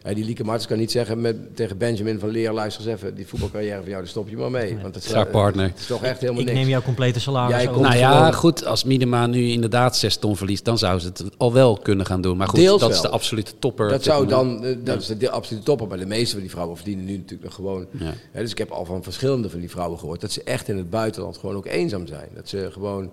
Eh, 0.06 0.14
die 0.14 0.24
Lieke 0.24 0.44
Martens 0.44 0.66
kan 0.66 0.78
niet 0.78 0.90
zeggen 0.90 1.20
met, 1.20 1.56
tegen 1.56 1.78
Benjamin 1.78 2.18
van 2.18 2.28
Leer: 2.28 2.52
luister 2.52 2.86
eens 2.86 2.94
even, 2.94 3.14
die 3.14 3.26
voetbalcarrière 3.26 3.76
van 3.80 3.88
jou, 3.88 3.98
daar 4.00 4.08
stop 4.10 4.28
je 4.28 4.36
maar 4.36 4.50
mee. 4.50 4.78
Want 4.82 4.94
het, 4.94 5.04
is- 5.04 5.10
Zaakpartner. 5.10 5.64
het 5.68 5.78
is 5.78 5.86
toch 5.86 6.02
echt 6.02 6.20
helemaal 6.20 6.40
Ik 6.40 6.46
niks. 6.46 6.58
neem 6.58 6.68
jouw 6.68 6.82
complete 6.82 7.20
salaris 7.20 7.56
Jij 7.56 7.64
Nou 7.64 7.96
ja, 7.96 8.16
gewoon- 8.18 8.34
goed, 8.34 8.64
als 8.64 8.84
Minima 8.84 9.26
nu 9.26 9.48
inderdaad 9.48 9.96
6 9.96 10.16
ton 10.16 10.36
verliest, 10.36 10.64
dan 10.64 10.78
zou 10.78 10.98
ze 11.00 11.06
het 11.06 11.24
al 11.36 11.52
wel 11.52 11.76
kunnen 11.82 12.06
gaan 12.06 12.20
doen. 12.20 12.36
Maar 12.36 12.48
goed, 12.48 12.58
Deels 12.58 12.80
dat 12.80 12.90
is 12.90 13.00
de 13.00 13.08
absolute 13.08 13.52
topper. 13.58 13.88
Dat 13.88 14.02
zou 14.02 14.26
dan, 14.26 14.64
eh, 14.64 14.76
dat 14.84 15.00
is 15.00 15.06
de, 15.06 15.16
de 15.16 15.30
absolute 15.30 15.64
topper. 15.64 15.86
Maar 15.88 15.98
de 15.98 16.06
meeste 16.06 16.30
van 16.32 16.40
die 16.40 16.50
vrouwen 16.50 16.76
verdienen 16.76 17.04
nu 17.04 17.12
natuurlijk 17.16 17.42
nog 17.44 17.54
gewoon. 17.54 17.86
Ja. 17.90 18.12
Hè, 18.32 18.40
dus 18.42 18.50
ik 18.50 18.58
heb 18.58 18.70
al 18.70 18.84
van 18.84 19.02
verschillende 19.02 19.50
van 19.50 19.60
die 19.60 19.70
vrouwen 19.70 19.98
gehoord 19.98 20.20
dat 20.20 20.32
ze 20.32 20.42
echt 20.42 20.68
in 20.68 20.76
het 20.76 20.90
buitenland 20.90 21.36
gewoon 21.38 21.56
ook 21.56 21.66
eenzaam 21.66 22.06
zijn. 22.06 22.28
Dat 22.34 22.48
ze 22.48 22.68
gewoon 22.72 23.10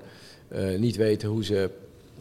eh, 0.47 0.77
niet 0.79 0.95
weten 0.95 1.29
hoe 1.29 1.43
ze. 1.43 1.69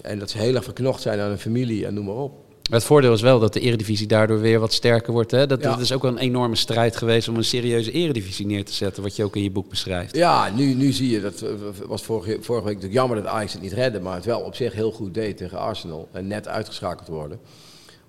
En 0.01 0.19
dat 0.19 0.31
ze 0.31 0.39
heel 0.39 0.55
erg 0.55 0.65
verknocht 0.65 1.03
zijn 1.03 1.21
aan 1.21 1.31
een 1.31 1.39
familie 1.39 1.87
en 1.87 1.95
noem 1.95 2.05
maar 2.05 2.15
op. 2.15 2.33
Het 2.71 2.85
voordeel 2.85 3.13
is 3.13 3.21
wel 3.21 3.39
dat 3.39 3.53
de 3.53 3.61
eredivisie 3.61 4.07
daardoor 4.07 4.41
weer 4.41 4.59
wat 4.61 4.73
sterker 4.73 5.13
wordt. 5.13 5.31
Hè? 5.31 5.47
Dat, 5.47 5.63
Ja. 5.63 5.71
dat 5.71 5.81
is 5.81 5.93
ook 5.93 6.03
wel 6.03 6.11
een 6.11 6.19
enorme 6.19 6.57
strijd 6.57 6.97
geweest 6.97 7.29
om 7.29 7.37
een 7.37 7.45
serieuze 7.45 7.91
eredivisie 7.93 8.47
neer 8.47 8.65
te 8.65 8.73
zetten, 8.73 9.03
wat 9.03 9.17
je 9.17 9.25
ook 9.25 9.37
in 9.37 9.43
je 9.43 9.51
boek 9.51 9.69
beschrijft. 9.69 10.17
Ja, 10.17 10.51
nu, 10.55 10.75
nu 10.75 10.93
zie 10.93 11.11
je, 11.11 11.21
dat 11.21 11.43
eh, 11.43 11.51
was 11.87 12.03
vorige, 12.03 12.37
vorige 12.41 12.65
week 12.65 12.75
natuurlijk 12.75 13.01
jammer 13.01 13.17
dat 13.23 13.27
Ajax 13.27 13.53
het 13.53 13.63
niet 13.63 13.73
redde, 13.73 14.01
maar 14.01 14.15
het 14.15 14.25
wel 14.25 14.41
op 14.41 14.55
zich 14.55 14.73
heel 14.73 14.93
goed 14.93 15.15
deed 15.15 15.37
tegen 15.37 15.59
Arsenal 15.59 16.09
en 16.13 16.27
net 16.27 16.49
uitgeschakeld 16.49 17.09
worden. 17.09 17.41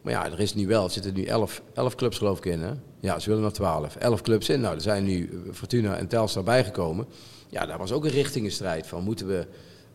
Maar 0.02 0.14
ja, 0.14 0.32
er 0.32 0.40
is 0.40 0.54
nu 0.54 0.68
wel, 0.68 0.84
er 0.84 0.90
zitten 0.92 1.14
nu 1.14 1.24
11, 1.24 1.62
11 1.74 1.96
clubs 1.96 2.18
geloof 2.18 2.38
ik 2.38 2.46
in 2.46 2.62
hè. 2.62 2.72
Ja, 3.00 3.20
ze 3.20 3.30
willen 3.30 3.44
nog 3.44 3.54
12. 3.54 3.96
11 3.96 4.22
clubs 4.22 4.50
in. 4.50 4.62
Nou, 4.62 4.76
er 4.76 4.82
zijn 4.82 5.04
nu 5.04 5.30
eh, 5.30 5.54
Fortuna 5.54 5.96
en 5.98 6.08
Telstar 6.08 6.44
bijgekomen. 6.44 7.06
Ja, 7.50 7.66
daar 7.66 7.78
was 7.78 7.92
ook 7.92 8.04
een 8.06 8.12
richtingenstrijd 8.12 8.88
van. 8.88 9.04
Moeten 9.04 9.28
we 9.28 9.46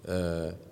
eh, 0.05 0.14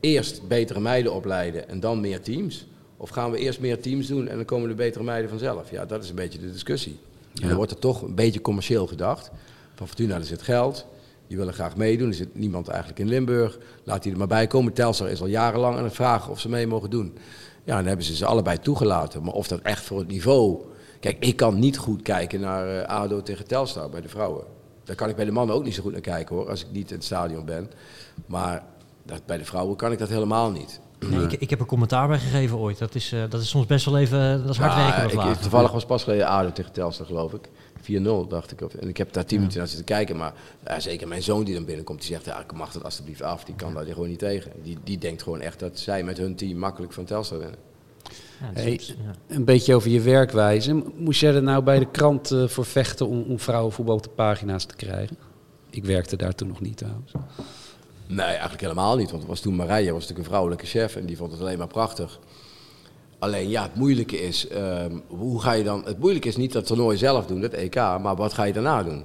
eerst 0.00 0.48
betere 0.48 0.80
meiden 0.80 1.12
opleiden 1.12 1.68
en 1.68 1.80
dan 1.80 2.00
meer 2.00 2.20
teams? 2.20 2.66
Of 3.06 3.12
gaan 3.12 3.30
we 3.30 3.38
eerst 3.38 3.60
meer 3.60 3.80
teams 3.80 4.06
doen 4.06 4.28
en 4.28 4.36
dan 4.36 4.44
komen 4.44 4.68
de 4.68 4.74
betere 4.74 5.04
meiden 5.04 5.30
vanzelf? 5.30 5.70
Ja, 5.70 5.84
dat 5.84 6.02
is 6.02 6.08
een 6.08 6.14
beetje 6.14 6.38
de 6.38 6.52
discussie. 6.52 6.98
En 7.34 7.40
Ja. 7.42 7.46
dan 7.48 7.56
wordt 7.56 7.72
er 7.72 7.78
toch 7.78 8.02
een 8.02 8.14
beetje 8.14 8.40
commercieel 8.40 8.86
gedacht. 8.86 9.30
Van 9.74 9.86
Fortuna, 9.86 10.14
er 10.14 10.24
zit 10.24 10.42
geld. 10.42 10.86
Die 11.26 11.36
willen 11.36 11.52
graag 11.54 11.76
meedoen. 11.76 12.08
Er 12.08 12.14
zit 12.14 12.34
niemand 12.34 12.68
eigenlijk 12.68 12.98
in 12.98 13.08
Limburg. 13.08 13.58
Laat 13.84 14.02
die 14.02 14.12
er 14.12 14.18
maar 14.18 14.26
bij 14.26 14.46
komen. 14.46 14.72
Telstar 14.72 15.08
is 15.10 15.20
al 15.20 15.26
jarenlang 15.26 15.76
aan 15.76 15.84
het 15.84 15.94
vragen 15.94 16.30
of 16.30 16.40
ze 16.40 16.48
mee 16.48 16.66
mogen 16.66 16.90
doen. 16.90 17.18
Ja, 17.64 17.76
dan 17.76 17.86
hebben 17.86 18.04
ze 18.06 18.16
ze 18.16 18.26
allebei 18.26 18.58
toegelaten. 18.58 19.22
Maar 19.22 19.34
of 19.34 19.48
dat 19.48 19.60
echt 19.60 19.84
voor 19.84 19.98
het 19.98 20.08
niveau... 20.08 20.60
Kijk, 21.00 21.16
ik 21.24 21.36
kan 21.36 21.58
niet 21.58 21.78
goed 21.78 22.02
kijken 22.02 22.40
naar 22.40 22.68
eh, 22.80 22.88
ADO 22.88 23.22
tegen 23.22 23.46
Telstar 23.46 23.88
bij 23.90 24.00
de 24.00 24.08
vrouwen. 24.08 24.44
Daar 24.84 24.96
kan 24.96 25.08
ik 25.08 25.16
bij 25.16 25.24
de 25.24 25.30
mannen 25.32 25.56
ook 25.56 25.64
niet 25.64 25.74
zo 25.74 25.82
goed 25.82 25.92
naar 25.92 26.00
kijken 26.00 26.36
hoor, 26.36 26.48
als 26.48 26.60
ik 26.60 26.70
niet 26.72 26.88
in 26.90 26.96
het 26.96 27.04
stadion 27.04 27.44
ben. 27.44 27.70
Maar 28.26 28.64
dat, 29.02 29.26
bij 29.26 29.38
de 29.38 29.44
vrouwen 29.44 29.76
kan 29.76 29.92
ik 29.92 29.98
dat 29.98 30.08
helemaal 30.08 30.50
niet. 30.50 30.80
Nee, 31.10 31.22
ik, 31.22 31.32
ik 31.32 31.50
heb 31.50 31.60
er 31.60 31.66
commentaar 31.66 32.08
bij 32.08 32.18
gegeven 32.18 32.56
ooit. 32.58 32.78
Dat 32.78 32.94
is, 32.94 33.12
eh, 33.12 33.22
dat 33.28 33.40
is 33.40 33.48
soms 33.48 33.66
best 33.66 33.84
wel 33.84 33.98
even, 33.98 34.40
dat 34.42 34.50
is 34.50 34.56
hard 34.56 34.74
werken. 34.74 34.96
Ja, 34.98 35.04
ik, 35.04 35.10
Vlagen. 35.10 35.40
toevallig 35.40 35.72
was 35.72 35.84
pas 35.86 36.02
geleden 36.02 36.26
ADO 36.26 36.52
tegen 36.52 36.72
Telstar, 36.72 37.06
geloof 37.06 37.32
ik. 37.32 37.48
4-0, 37.80 38.26
dacht 38.28 38.52
ik. 38.52 38.60
Of- 38.60 38.74
En 38.74 38.88
ik 38.88 38.96
heb 38.96 39.12
daar 39.12 39.24
10 39.24 39.38
minuten 39.38 39.58
naar 39.58 39.68
zitten 39.68 39.86
kijken. 39.86 40.16
Maar 40.16 40.32
ja, 40.64 40.80
zeker 40.80 41.08
mijn 41.08 41.22
zoon 41.22 41.44
die 41.44 41.54
dan 41.54 41.64
binnenkomt, 41.64 42.00
die 42.00 42.08
zegt... 42.08 42.24
Ja, 42.24 42.40
ik 42.40 42.52
mag 42.52 42.72
dat 42.72 42.84
alsjeblieft 42.84 43.22
af. 43.22 43.44
Die 43.44 43.54
kan 43.54 43.74
daar 43.74 43.84
gewoon 43.84 44.08
niet 44.08 44.18
tegen. 44.18 44.52
Die, 44.62 44.78
die 44.84 44.98
denkt 44.98 45.22
gewoon 45.22 45.40
echt 45.40 45.58
dat 45.60 45.78
zij 45.78 46.02
met 46.04 46.18
hun 46.18 46.34
team 46.36 46.58
makkelijk 46.58 46.92
van 46.92 47.04
Telstar 47.04 47.38
winnen. 47.38 47.58
Ja, 48.54 48.60
is 48.60 48.86
ja. 48.86 48.94
Een 49.34 49.44
beetje 49.44 49.74
over 49.74 49.90
je 49.90 50.00
werkwijze. 50.00 50.82
Moest 50.96 51.20
jij 51.20 51.34
er 51.34 51.42
nou 51.42 51.62
bij 51.62 51.78
de 51.78 51.90
krant 51.90 52.30
eh, 52.30 52.48
voor 52.48 52.64
vechten 52.64 53.06
om, 53.08 53.22
om 53.28 53.38
vrouwenvoetbal 53.40 53.94
op 53.96 54.02
de 54.02 54.08
pagina's 54.08 54.64
te 54.64 54.76
krijgen? 54.76 55.16
Ik 55.70 55.84
werkte 55.84 56.16
daar 56.16 56.34
toen 56.34 56.48
nog 56.48 56.60
niet 56.60 56.76
trouwens. 56.76 57.12
Nee, 58.06 58.26
eigenlijk 58.26 58.60
helemaal 58.60 58.96
niet. 58.96 59.10
Want 59.10 59.26
was 59.26 59.40
toen 59.40 59.54
Marije, 59.54 59.92
was 59.92 60.00
natuurlijk 60.00 60.18
een 60.18 60.24
vrouwelijke 60.24 60.66
chef. 60.66 60.96
En 60.96 61.06
die 61.06 61.16
vond 61.16 61.32
het 61.32 61.40
alleen 61.40 61.58
maar 61.58 61.66
prachtig. 61.66 62.20
Alleen 63.18 63.48
ja, 63.48 63.62
het 63.62 63.74
moeilijke 63.74 64.20
is, 64.20 64.48
ehm, 64.48 64.98
hoe 65.06 65.40
ga 65.40 65.52
je 65.52 65.64
dan... 65.64 65.84
Het 65.84 65.98
moeilijke 65.98 66.28
is 66.28 66.36
niet 66.36 66.52
dat 66.52 66.66
toernooi 66.66 66.96
zelf 66.96 67.26
doen, 67.26 67.40
dat 67.40 67.52
EK. 67.52 67.74
Maar 67.74 68.16
wat 68.16 68.32
ga 68.32 68.44
je 68.44 68.52
daarna 68.52 68.82
doen? 68.82 69.04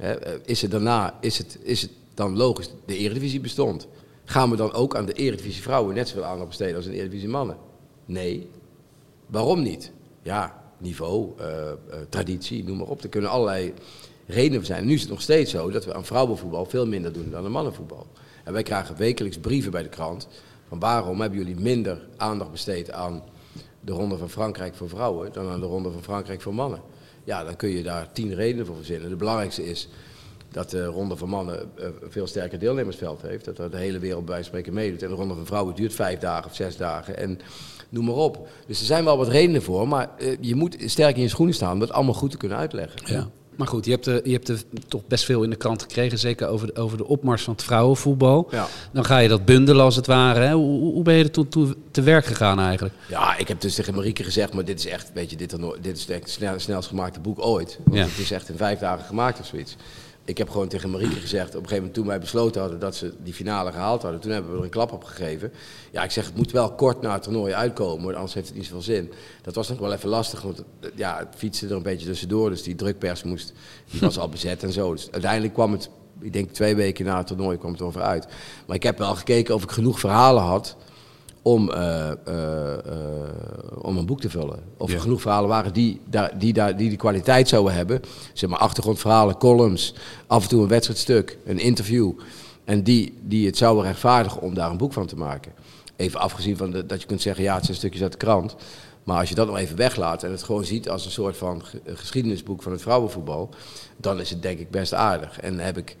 Eh, 0.00 0.10
is 0.44 0.62
het 0.62 0.70
daarna, 0.70 1.18
is 1.20 1.38
het, 1.38 1.58
is 1.62 1.82
het 1.82 1.90
dan 2.14 2.36
logisch, 2.36 2.70
de 2.86 2.96
Eredivisie 2.96 3.40
bestond. 3.40 3.88
Gaan 4.24 4.50
we 4.50 4.56
dan 4.56 4.72
ook 4.72 4.96
aan 4.96 5.06
de 5.06 5.12
Eredivisie 5.12 5.62
vrouwen 5.62 5.94
net 5.94 6.08
zoveel 6.08 6.24
aandacht 6.24 6.48
besteden 6.48 6.76
als 6.76 6.84
aan 6.84 6.90
de 6.90 6.96
Eredivisie 6.96 7.28
mannen? 7.28 7.56
Nee. 8.04 8.48
Waarom 9.26 9.62
niet? 9.62 9.92
Ja, 10.22 10.62
niveau, 10.78 11.30
eh, 11.38 11.70
eh, 11.70 11.76
traditie, 12.08 12.64
noem 12.64 12.76
maar 12.76 12.86
op. 12.86 13.02
Er 13.02 13.08
kunnen 13.08 13.30
allerlei 13.30 13.74
redenen 14.26 14.66
zijn. 14.66 14.86
Nu 14.86 14.94
is 14.94 15.00
het 15.00 15.10
nog 15.10 15.20
steeds 15.20 15.50
zo 15.50 15.70
dat 15.70 15.84
we 15.84 15.94
aan 15.94 16.04
vrouwenvoetbal 16.04 16.64
veel 16.64 16.86
minder 16.86 17.12
doen 17.12 17.30
dan 17.30 17.44
aan 17.44 17.50
mannenvoetbal. 17.50 18.06
En 18.44 18.52
wij 18.52 18.62
krijgen 18.62 18.96
wekelijks 18.96 19.38
brieven 19.38 19.70
bij 19.70 19.82
de 19.82 19.88
krant 19.88 20.28
van 20.68 20.78
waarom 20.78 21.20
hebben 21.20 21.38
jullie 21.38 21.60
minder 21.60 22.06
aandacht 22.16 22.50
besteed 22.50 22.92
aan 22.92 23.22
de 23.80 23.92
Ronde 23.92 24.16
van 24.16 24.30
Frankrijk 24.30 24.74
voor 24.74 24.88
vrouwen 24.88 25.32
dan 25.32 25.48
aan 25.48 25.60
de 25.60 25.66
Ronde 25.66 25.90
van 25.90 26.02
Frankrijk 26.02 26.40
voor 26.40 26.54
mannen. 26.54 26.80
Ja, 27.24 27.44
dan 27.44 27.56
kun 27.56 27.68
je 27.68 27.82
daar 27.82 28.12
tien 28.12 28.34
redenen 28.34 28.66
voor 28.66 28.76
verzinnen. 28.76 29.08
De 29.08 29.16
belangrijkste 29.16 29.64
is 29.64 29.88
dat 30.52 30.70
de 30.70 30.84
Ronde 30.84 31.16
van 31.16 31.28
Mannen 31.28 31.70
eh, 31.78 31.86
veel 32.08 32.26
sterker 32.26 32.58
deelnemersveld 32.58 33.22
heeft. 33.22 33.44
Dat 33.44 33.58
er 33.58 33.70
de 33.70 33.76
hele 33.76 33.98
wereld 33.98 34.24
bij 34.24 34.42
spreken 34.42 34.72
meedoet. 34.72 35.02
En 35.02 35.08
de 35.08 35.14
Ronde 35.14 35.34
van 35.34 35.46
Vrouwen 35.46 35.74
duurt 35.74 35.94
vijf 35.94 36.18
dagen 36.18 36.50
of 36.50 36.54
zes 36.54 36.76
dagen. 36.76 37.16
En 37.16 37.38
noem 37.88 38.04
maar 38.04 38.14
op. 38.14 38.48
Dus 38.66 38.80
er 38.80 38.86
zijn 38.86 39.04
wel 39.04 39.16
wat 39.16 39.28
redenen 39.28 39.62
voor. 39.62 39.88
Maar 39.88 40.10
eh, 40.18 40.36
je 40.40 40.54
moet 40.54 40.76
sterk 40.78 41.16
in 41.16 41.22
je 41.22 41.28
schoenen 41.28 41.54
staan 41.54 41.72
om 41.72 41.78
dat 41.78 41.92
allemaal 41.92 42.14
goed 42.14 42.30
te 42.30 42.36
kunnen 42.36 42.58
uitleggen. 42.58 43.00
Ja. 43.04 43.28
Maar 43.56 43.66
goed, 43.66 43.84
je 43.84 43.90
hebt, 43.90 44.06
er, 44.06 44.20
je 44.28 44.32
hebt 44.32 44.48
er 44.48 44.62
toch 44.88 45.06
best 45.06 45.24
veel 45.24 45.42
in 45.42 45.50
de 45.50 45.56
krant 45.56 45.82
gekregen. 45.82 46.18
Zeker 46.18 46.48
over 46.48 46.66
de, 46.66 46.74
over 46.80 46.96
de 46.98 47.06
opmars 47.06 47.42
van 47.42 47.52
het 47.52 47.62
vrouwenvoetbal. 47.62 48.48
Ja. 48.50 48.66
Dan 48.92 49.04
ga 49.04 49.18
je 49.18 49.28
dat 49.28 49.44
bundelen 49.44 49.84
als 49.84 49.96
het 49.96 50.06
ware. 50.06 50.40
Hè? 50.40 50.52
Hoe, 50.52 50.80
hoe- 50.92 51.02
ben 51.02 51.14
je 51.14 51.24
er 51.24 51.30
toe, 51.30 51.48
toe 51.48 51.76
te 51.90 52.02
werk 52.02 52.24
gegaan 52.24 52.60
eigenlijk? 52.60 52.94
Ja, 53.08 53.36
ik 53.36 53.48
heb 53.48 53.60
dus 53.60 53.74
tegen 53.74 53.94
Marieke 53.94 54.24
gezegd, 54.24 54.52
maar 54.54 54.64
dit 54.64 54.78
is 54.78 54.86
echt, 54.86 55.10
weet 55.14 55.30
je, 55.30 55.36
dit, 55.36 55.56
dit 55.80 55.96
is 55.96 56.06
het 56.06 56.30
snel, 56.30 56.54
snelst 56.58 56.88
gemaakte 56.88 57.20
boek 57.20 57.44
ooit. 57.44 57.78
Want 57.84 57.96
Ja. 57.96 58.02
het 58.04 58.18
is 58.18 58.30
echt 58.30 58.48
in 58.48 58.56
vijf 58.56 58.78
dagen 58.78 59.04
gemaakt 59.04 59.40
of 59.40 59.46
zoiets. 59.46 59.76
Ik 60.24 60.38
heb 60.38 60.50
gewoon 60.50 60.68
tegen 60.68 60.90
Marieke 60.90 61.20
gezegd, 61.20 61.48
op 61.48 61.54
een 61.54 61.68
gegeven 61.68 61.76
moment 61.76 61.94
toen 61.94 62.06
wij 62.06 62.20
besloten 62.20 62.60
hadden 62.60 62.78
dat 62.78 62.96
ze 62.96 63.12
die 63.22 63.34
finale 63.34 63.72
gehaald 63.72 64.02
hadden, 64.02 64.20
toen 64.20 64.30
hebben 64.30 64.52
we 64.52 64.58
er 64.58 64.64
een 64.64 64.70
klap 64.70 64.92
op 64.92 65.04
gegeven. 65.04 65.52
Ja, 65.90 66.02
ik 66.02 66.10
zeg, 66.10 66.26
het 66.26 66.36
moet 66.36 66.50
wel 66.50 66.72
kort 66.72 67.00
na 67.00 67.12
het 67.12 67.22
toernooi 67.22 67.52
uitkomen, 67.52 68.14
anders 68.14 68.34
heeft 68.34 68.48
het 68.48 68.56
niet 68.56 68.66
zoveel 68.66 68.82
zin. 68.82 69.12
Dat 69.42 69.54
was 69.54 69.68
nog 69.68 69.78
wel 69.78 69.92
even 69.92 70.08
lastig, 70.08 70.42
want 70.42 70.58
eh, 70.80 70.90
ja, 70.94 71.18
het 71.18 71.34
fietste 71.36 71.66
er 71.66 71.72
een 71.72 71.82
beetje 71.82 72.06
tussendoor, 72.06 72.50
dus 72.50 72.62
die 72.62 72.74
drukpers 72.74 73.22
moest, 73.22 73.52
die 73.90 74.00
was 74.00 74.18
al 74.18 74.28
bezet 74.28 74.62
en 74.62 74.72
zo. 74.72 74.92
Dus 74.92 75.08
uiteindelijk 75.10 75.54
kwam 75.54 75.72
het, 75.72 75.90
ik 76.20 76.32
denk 76.32 76.50
twee 76.50 76.76
weken 76.76 77.04
na 77.04 77.16
het 77.16 77.26
toernooi 77.26 77.58
kwam 77.58 77.72
het 77.72 77.82
over 77.82 78.02
uit. 78.02 78.26
Maar 78.66 78.76
ik 78.76 78.82
heb 78.82 78.98
wel 78.98 79.14
gekeken 79.14 79.54
of 79.54 79.62
ik 79.62 79.70
genoeg 79.70 80.00
verhalen 80.00 80.42
had 80.42 80.76
om, 81.42 81.70
eh, 81.70 82.10
eh, 82.10 82.72
eh, 82.72 82.82
om 83.78 83.96
een 83.96 84.06
boek 84.06 84.20
te 84.20 84.30
vullen. 84.30 84.62
Of 84.76 84.88
er 84.88 84.94
Ja. 84.94 85.00
genoeg 85.00 85.20
verhalen 85.20 85.48
waren 85.48 85.72
die, 85.72 86.00
daar, 86.10 86.38
die, 86.38 86.52
daar, 86.52 86.76
die 86.76 86.88
die 86.88 86.98
kwaliteit 86.98 87.48
zouden 87.48 87.74
hebben. 87.74 88.00
Zeg 88.32 88.50
maar 88.50 88.58
achtergrondverhalen, 88.58 89.36
columns, 89.36 89.94
af 90.26 90.42
en 90.42 90.48
toe 90.48 90.62
een 90.62 90.68
wedstrijdstuk, 90.68 91.38
een 91.44 91.58
interview. 91.58 92.12
En 92.64 92.82
die, 92.82 93.18
die 93.22 93.46
het 93.46 93.56
zouden 93.56 93.84
rechtvaardigen 93.84 94.40
om 94.40 94.54
daar 94.54 94.70
een 94.70 94.76
boek 94.76 94.92
van 94.92 95.06
te 95.06 95.16
maken. 95.16 95.52
Even 95.96 96.20
afgezien 96.20 96.56
van 96.56 96.70
de, 96.70 96.86
dat 96.86 97.00
je 97.00 97.06
kunt 97.06 97.20
zeggen, 97.22 97.44
ja, 97.44 97.54
het 97.54 97.64
zijn 97.64 97.76
stukjes 97.76 98.02
uit 98.02 98.12
de 98.12 98.18
krant. 98.18 98.56
Maar 99.04 99.18
als 99.18 99.28
je 99.28 99.34
dat 99.34 99.46
nog 99.46 99.56
even 99.56 99.76
weglaat 99.76 100.22
en 100.22 100.30
het 100.30 100.42
gewoon 100.42 100.64
ziet 100.64 100.88
als 100.88 101.04
een 101.04 101.10
soort 101.10 101.36
van 101.36 101.64
ge- 101.64 101.80
geschiedenisboek 101.86 102.62
van 102.62 102.72
het 102.72 102.80
vrouwenvoetbal, 102.82 103.48
dan 103.96 104.20
is 104.20 104.30
het 104.30 104.42
denk 104.42 104.58
ik 104.58 104.70
best 104.70 104.94
aardig. 104.94 105.40
En 105.40 105.58
heb 105.58 105.78
ik, 105.78 105.96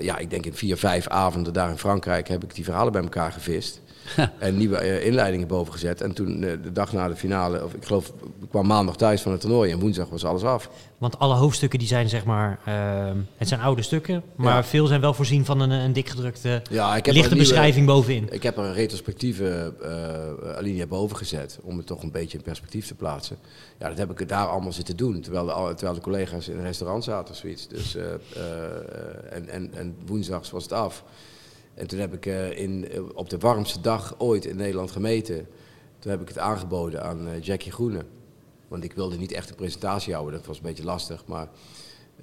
ja, 0.00 0.18
ik 0.18 0.30
denk 0.30 0.46
in 0.46 0.54
vier, 0.54 0.76
vijf 0.76 1.08
avonden 1.08 1.52
daar 1.52 1.70
in 1.70 1.78
Frankrijk 1.78 2.28
heb 2.28 2.44
ik 2.44 2.54
die 2.54 2.64
verhalen 2.64 2.92
bij 2.92 3.02
elkaar 3.02 3.32
gevist. 3.32 3.80
en 4.38 4.56
nieuwe 4.56 4.76
eh, 4.76 5.06
inleidingen 5.06 5.46
boven 5.46 5.72
gezet. 5.72 6.00
En 6.00 6.12
toen 6.12 6.42
eh, 6.44 6.52
de 6.62 6.72
dag 6.72 6.92
na 6.92 7.08
de 7.08 7.16
finale, 7.16 7.64
of 7.64 7.74
ik 7.74 7.84
geloof, 7.84 8.06
ik 8.42 8.48
kwam 8.50 8.66
maandag 8.66 8.96
thuis 8.96 9.22
van 9.22 9.32
het 9.32 9.40
toernooi 9.40 9.70
en 9.72 9.78
woensdag 9.78 10.08
was 10.08 10.24
alles 10.24 10.42
af. 10.42 10.70
Want 10.98 11.18
alle 11.18 11.34
hoofdstukken 11.34 11.78
die 11.78 11.88
zijn 11.88 12.08
zeg 12.08 12.24
maar, 12.24 12.58
ehm, 12.64 13.16
het 13.36 13.48
zijn 13.48 13.60
oude 13.60 13.82
stukken, 13.82 14.22
maar 14.36 14.54
Ja. 14.54 14.64
veel 14.64 14.86
zijn 14.86 15.00
wel 15.00 15.14
voorzien 15.14 15.44
van 15.44 15.60
een, 15.60 15.70
een 15.70 15.92
dikgedrukte 15.92 16.62
Ja, 16.70 16.94
lichte 16.94 17.10
nieuwe- 17.12 17.36
beschrijving 17.36 17.86
bovenin. 17.86 18.28
Ik 18.30 18.42
heb 18.42 18.56
er 18.56 18.64
een 18.64 18.72
retrospectieve 18.74 19.74
eh, 19.82 20.56
alinea 20.56 20.86
boven 20.86 21.16
gezet 21.16 21.58
om 21.62 21.76
het 21.76 21.86
toch 21.86 22.02
een 22.02 22.10
beetje 22.10 22.38
in 22.38 22.44
perspectief 22.44 22.86
te 22.86 22.94
plaatsen. 22.94 23.36
Ja, 23.78 23.88
dat 23.88 23.98
heb 23.98 24.20
ik 24.20 24.28
daar 24.28 24.46
allemaal 24.46 24.72
zitten 24.72 24.96
doen, 24.96 25.20
terwijl 25.20 25.46
de, 25.46 25.74
terwijl 25.74 25.94
de 25.94 26.02
collega's 26.04 26.48
in 26.48 26.56
een 26.56 26.62
restaurant 26.64 27.04
zaten 27.04 27.34
of 27.34 27.40
zoiets. 27.40 27.68
Dus, 27.68 27.96
en, 29.30 29.48
en, 29.48 29.70
en 29.74 29.96
woensdags 30.06 30.50
was 30.50 30.62
het 30.62 30.72
af. 30.72 31.04
En 31.76 31.86
toen 31.86 31.98
heb 31.98 32.14
ik 32.14 32.26
eh, 32.26 32.58
in, 32.58 32.88
eh, 32.90 33.00
op 33.14 33.30
de 33.30 33.38
warmste 33.38 33.80
dag 33.80 34.14
ooit 34.18 34.44
in 34.44 34.56
Nederland 34.56 34.90
gemeten. 34.90 35.46
Toen 35.98 36.10
heb 36.10 36.20
ik 36.20 36.28
het 36.28 36.38
aangeboden 36.38 37.02
aan 37.02 37.28
eh, 37.28 37.42
Jackie 37.42 37.72
Groene. 37.72 38.04
Want 38.68 38.84
ik 38.84 38.92
wilde 38.92 39.16
niet 39.16 39.32
echt 39.32 39.50
een 39.50 39.56
presentatie 39.56 40.12
houden, 40.12 40.34
dat 40.34 40.46
was 40.46 40.56
een 40.56 40.62
beetje 40.62 40.84
lastig. 40.84 41.26
Maar 41.26 41.48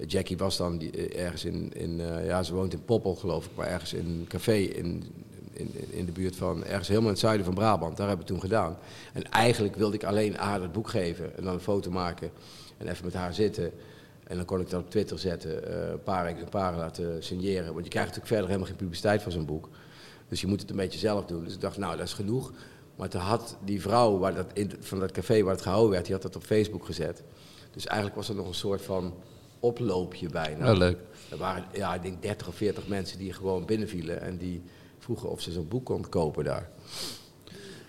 Jackie 0.06 0.36
was 0.36 0.56
dan 0.56 0.80
ergens 1.16 1.44
in, 1.44 1.72
in 1.74 1.96
ja, 2.24 2.42
ze 2.42 2.54
woont 2.54 2.72
in 2.72 2.84
Poppel 2.84 3.14
geloof 3.14 3.44
ik, 3.44 3.50
maar 3.54 3.66
ergens 3.66 3.92
in 3.92 4.06
een 4.06 4.26
café 4.28 4.56
in, 4.56 5.04
in, 5.52 5.70
in 5.90 6.04
de 6.04 6.12
buurt 6.12 6.36
van, 6.36 6.64
ergens 6.64 6.88
helemaal 6.88 7.08
in 7.08 7.14
het 7.14 7.24
zuiden 7.24 7.44
van 7.44 7.54
Brabant. 7.54 7.96
Daar 7.96 8.08
we 8.08 8.16
het 8.16 8.26
toen 8.26 8.40
gedaan. 8.40 8.76
En 9.12 9.30
eigenlijk 9.30 9.76
wilde 9.76 9.94
ik 9.94 10.04
alleen 10.04 10.36
haar 10.36 10.60
het 10.60 10.72
boek 10.72 10.88
geven 10.88 11.36
en 11.36 11.44
dan 11.44 11.54
een 11.54 11.60
foto 11.60 11.90
maken 11.90 12.30
en 12.76 12.88
even 12.88 13.04
met 13.04 13.14
haar 13.14 13.34
zitten. 13.34 13.72
En 14.24 14.36
dan 14.36 14.44
kon 14.44 14.60
ik 14.60 14.70
dat 14.70 14.80
op 14.80 14.90
Twitter 14.90 15.18
zetten, 15.18 15.68
eh, 15.68 15.90
een 15.90 16.02
paar 16.02 16.26
exemplaren 16.26 16.78
laten 16.78 17.22
signeren. 17.22 17.72
Want 17.72 17.84
je 17.84 17.90
krijgt 17.90 18.08
natuurlijk 18.08 18.26
verder 18.26 18.46
helemaal 18.46 18.68
geen 18.68 18.76
publiciteit 18.76 19.22
van 19.22 19.32
zo'n 19.32 19.46
boek. 19.46 19.68
Dus 20.28 20.40
je 20.40 20.46
moet 20.46 20.60
het 20.60 20.70
een 20.70 20.76
beetje 20.76 20.98
zelf 20.98 21.24
doen. 21.24 21.44
Dus 21.44 21.54
ik 21.54 21.60
dacht, 21.60 21.76
nou, 21.76 21.96
dat 21.96 22.06
is 22.06 22.12
genoeg. 22.12 22.52
Maar 22.96 23.08
toen 23.08 23.20
had 23.20 23.56
die 23.64 23.80
vrouw 23.80 24.18
waar 24.18 24.34
dat 24.34 24.50
in, 24.52 24.72
van 24.80 25.00
dat 25.00 25.12
café 25.12 25.42
waar 25.42 25.54
het 25.54 25.62
gehouden 25.62 25.90
werd, 25.90 26.04
die 26.04 26.14
had 26.14 26.22
dat 26.22 26.36
op 26.36 26.42
Facebook 26.42 26.84
gezet. 26.84 27.22
Dus 27.70 27.86
eigenlijk 27.86 28.16
was 28.16 28.28
er 28.28 28.34
nog 28.34 28.46
een 28.46 28.54
soort 28.54 28.82
van 28.82 29.14
oploopje 29.60 30.28
bijna. 30.28 30.64
Wel 30.64 30.76
leuk. 30.76 30.98
Er 31.30 31.36
waren, 31.36 31.64
ja, 31.72 31.94
ik 31.94 32.02
denk 32.02 32.22
30 32.22 32.48
of 32.48 32.54
40 32.54 32.86
mensen 32.86 33.18
die 33.18 33.32
gewoon 33.32 33.64
binnenvielen 33.64 34.20
en 34.20 34.36
die 34.36 34.62
vroegen 34.98 35.30
of 35.30 35.40
ze 35.40 35.52
zo'n 35.52 35.68
boek 35.68 35.84
konden 35.84 36.10
kopen 36.10 36.44
daar. 36.44 36.70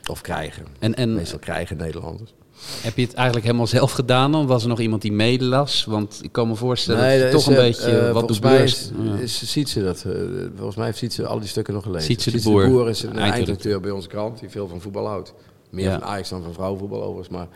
Of 0.10 0.22
krijgen. 0.22 0.66
En, 0.80 0.96
en 0.96 1.14
Meestal 1.14 1.40
krijgen 1.40 1.78
Nederlanders. 1.78 2.34
Heb 2.82 2.96
je 2.98 3.02
het 3.02 3.14
eigenlijk 3.14 3.46
helemaal 3.46 3.68
zelf 3.68 3.92
gedaan 3.92 4.32
dan? 4.32 4.48
Was 4.48 4.64
er 4.64 4.70
nog 4.70 4.80
iemand 4.80 5.02
die 5.02 5.12
medelas? 5.12 5.86
Want 5.86 6.20
ik 6.24 6.32
kan 6.32 6.48
me 6.48 6.56
voorstellen 6.56 7.02
dat 7.02 7.32
dat 7.32 7.32
je 7.32 7.38
toch 7.38 7.48
een 7.48 7.54
eh, 7.56 7.68
beetje 7.68 7.92
eh, 7.98 8.04
wat 8.06 8.14
volgens 8.14 8.40
de 8.42 8.48
beurs... 8.48 8.92
is, 9.22 9.42
is 9.42 9.52
Sietse 9.52 9.84
dat. 9.84 10.04
eh, 10.08 10.12
volgens 10.56 10.76
mij 10.76 10.86
heeft 10.86 10.98
Sietse 10.98 11.26
al 11.26 11.40
die 11.40 11.48
stukken 11.50 11.74
nog 11.74 11.84
gelezen. 11.84 12.06
Sietse 12.06 12.32
de 12.32 12.40
Sietse 12.40 12.68
Boer, 12.70 12.90
is 12.90 13.04
een 13.04 13.18
eindredacteur. 13.18 13.80
bij 13.80 13.92
onze 13.92 14.08
krant, 14.08 14.40
die 14.40 14.50
veel 14.50 14.68
van 14.68 14.82
voetbal 14.82 15.08
houdt. 15.08 15.34
Meer 15.70 15.86
Ja. 15.86 16.00
van 16.00 16.04
Ajax 16.08 16.30
dan 16.30 16.44
van 16.44 16.54
vrouwenvoetbal 16.54 17.02
overigens. 17.04 17.30
Maar 17.30 17.48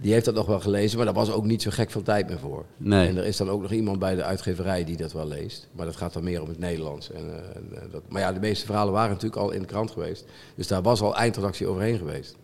die 0.00 0.12
heeft 0.12 0.24
dat 0.24 0.34
nog 0.34 0.46
wel 0.46 0.60
gelezen, 0.60 0.96
maar 0.96 1.06
daar 1.06 1.14
was 1.14 1.30
ook 1.32 1.44
niet 1.44 1.62
zo 1.62 1.70
gek 1.70 1.90
veel 1.90 2.02
tijd 2.02 2.28
meer 2.28 2.38
voor. 2.38 2.64
Nee. 2.76 3.08
En 3.08 3.16
er 3.16 3.24
is 3.24 3.36
dan 3.36 3.50
ook 3.50 3.62
nog 3.62 3.70
iemand 3.72 3.98
bij 3.98 4.14
de 4.14 4.22
uitgeverij 4.22 4.84
die 4.84 4.96
dat 4.96 5.12
wel 5.12 5.26
leest. 5.28 5.68
Maar 5.76 5.86
dat 5.86 5.96
gaat 5.96 6.12
dan 6.12 6.24
meer 6.24 6.42
om 6.42 6.48
het 6.48 6.58
Nederlands. 6.58 7.10
En, 7.10 7.20
eh, 7.30 7.56
en, 7.56 7.66
eh, 7.74 7.82
dat, 7.92 8.02
maar 8.08 8.20
ja, 8.20 8.32
de 8.32 8.40
meeste 8.40 8.66
verhalen 8.66 8.92
waren 8.92 9.10
natuurlijk 9.10 9.42
al 9.42 9.50
in 9.50 9.60
de 9.60 9.66
krant 9.66 9.90
geweest. 9.90 10.24
Dus 10.54 10.66
daar 10.66 10.82
was 10.82 11.00
al 11.00 11.16
eindredactie 11.16 11.66
overheen 11.66 11.98
geweest. 11.98 12.36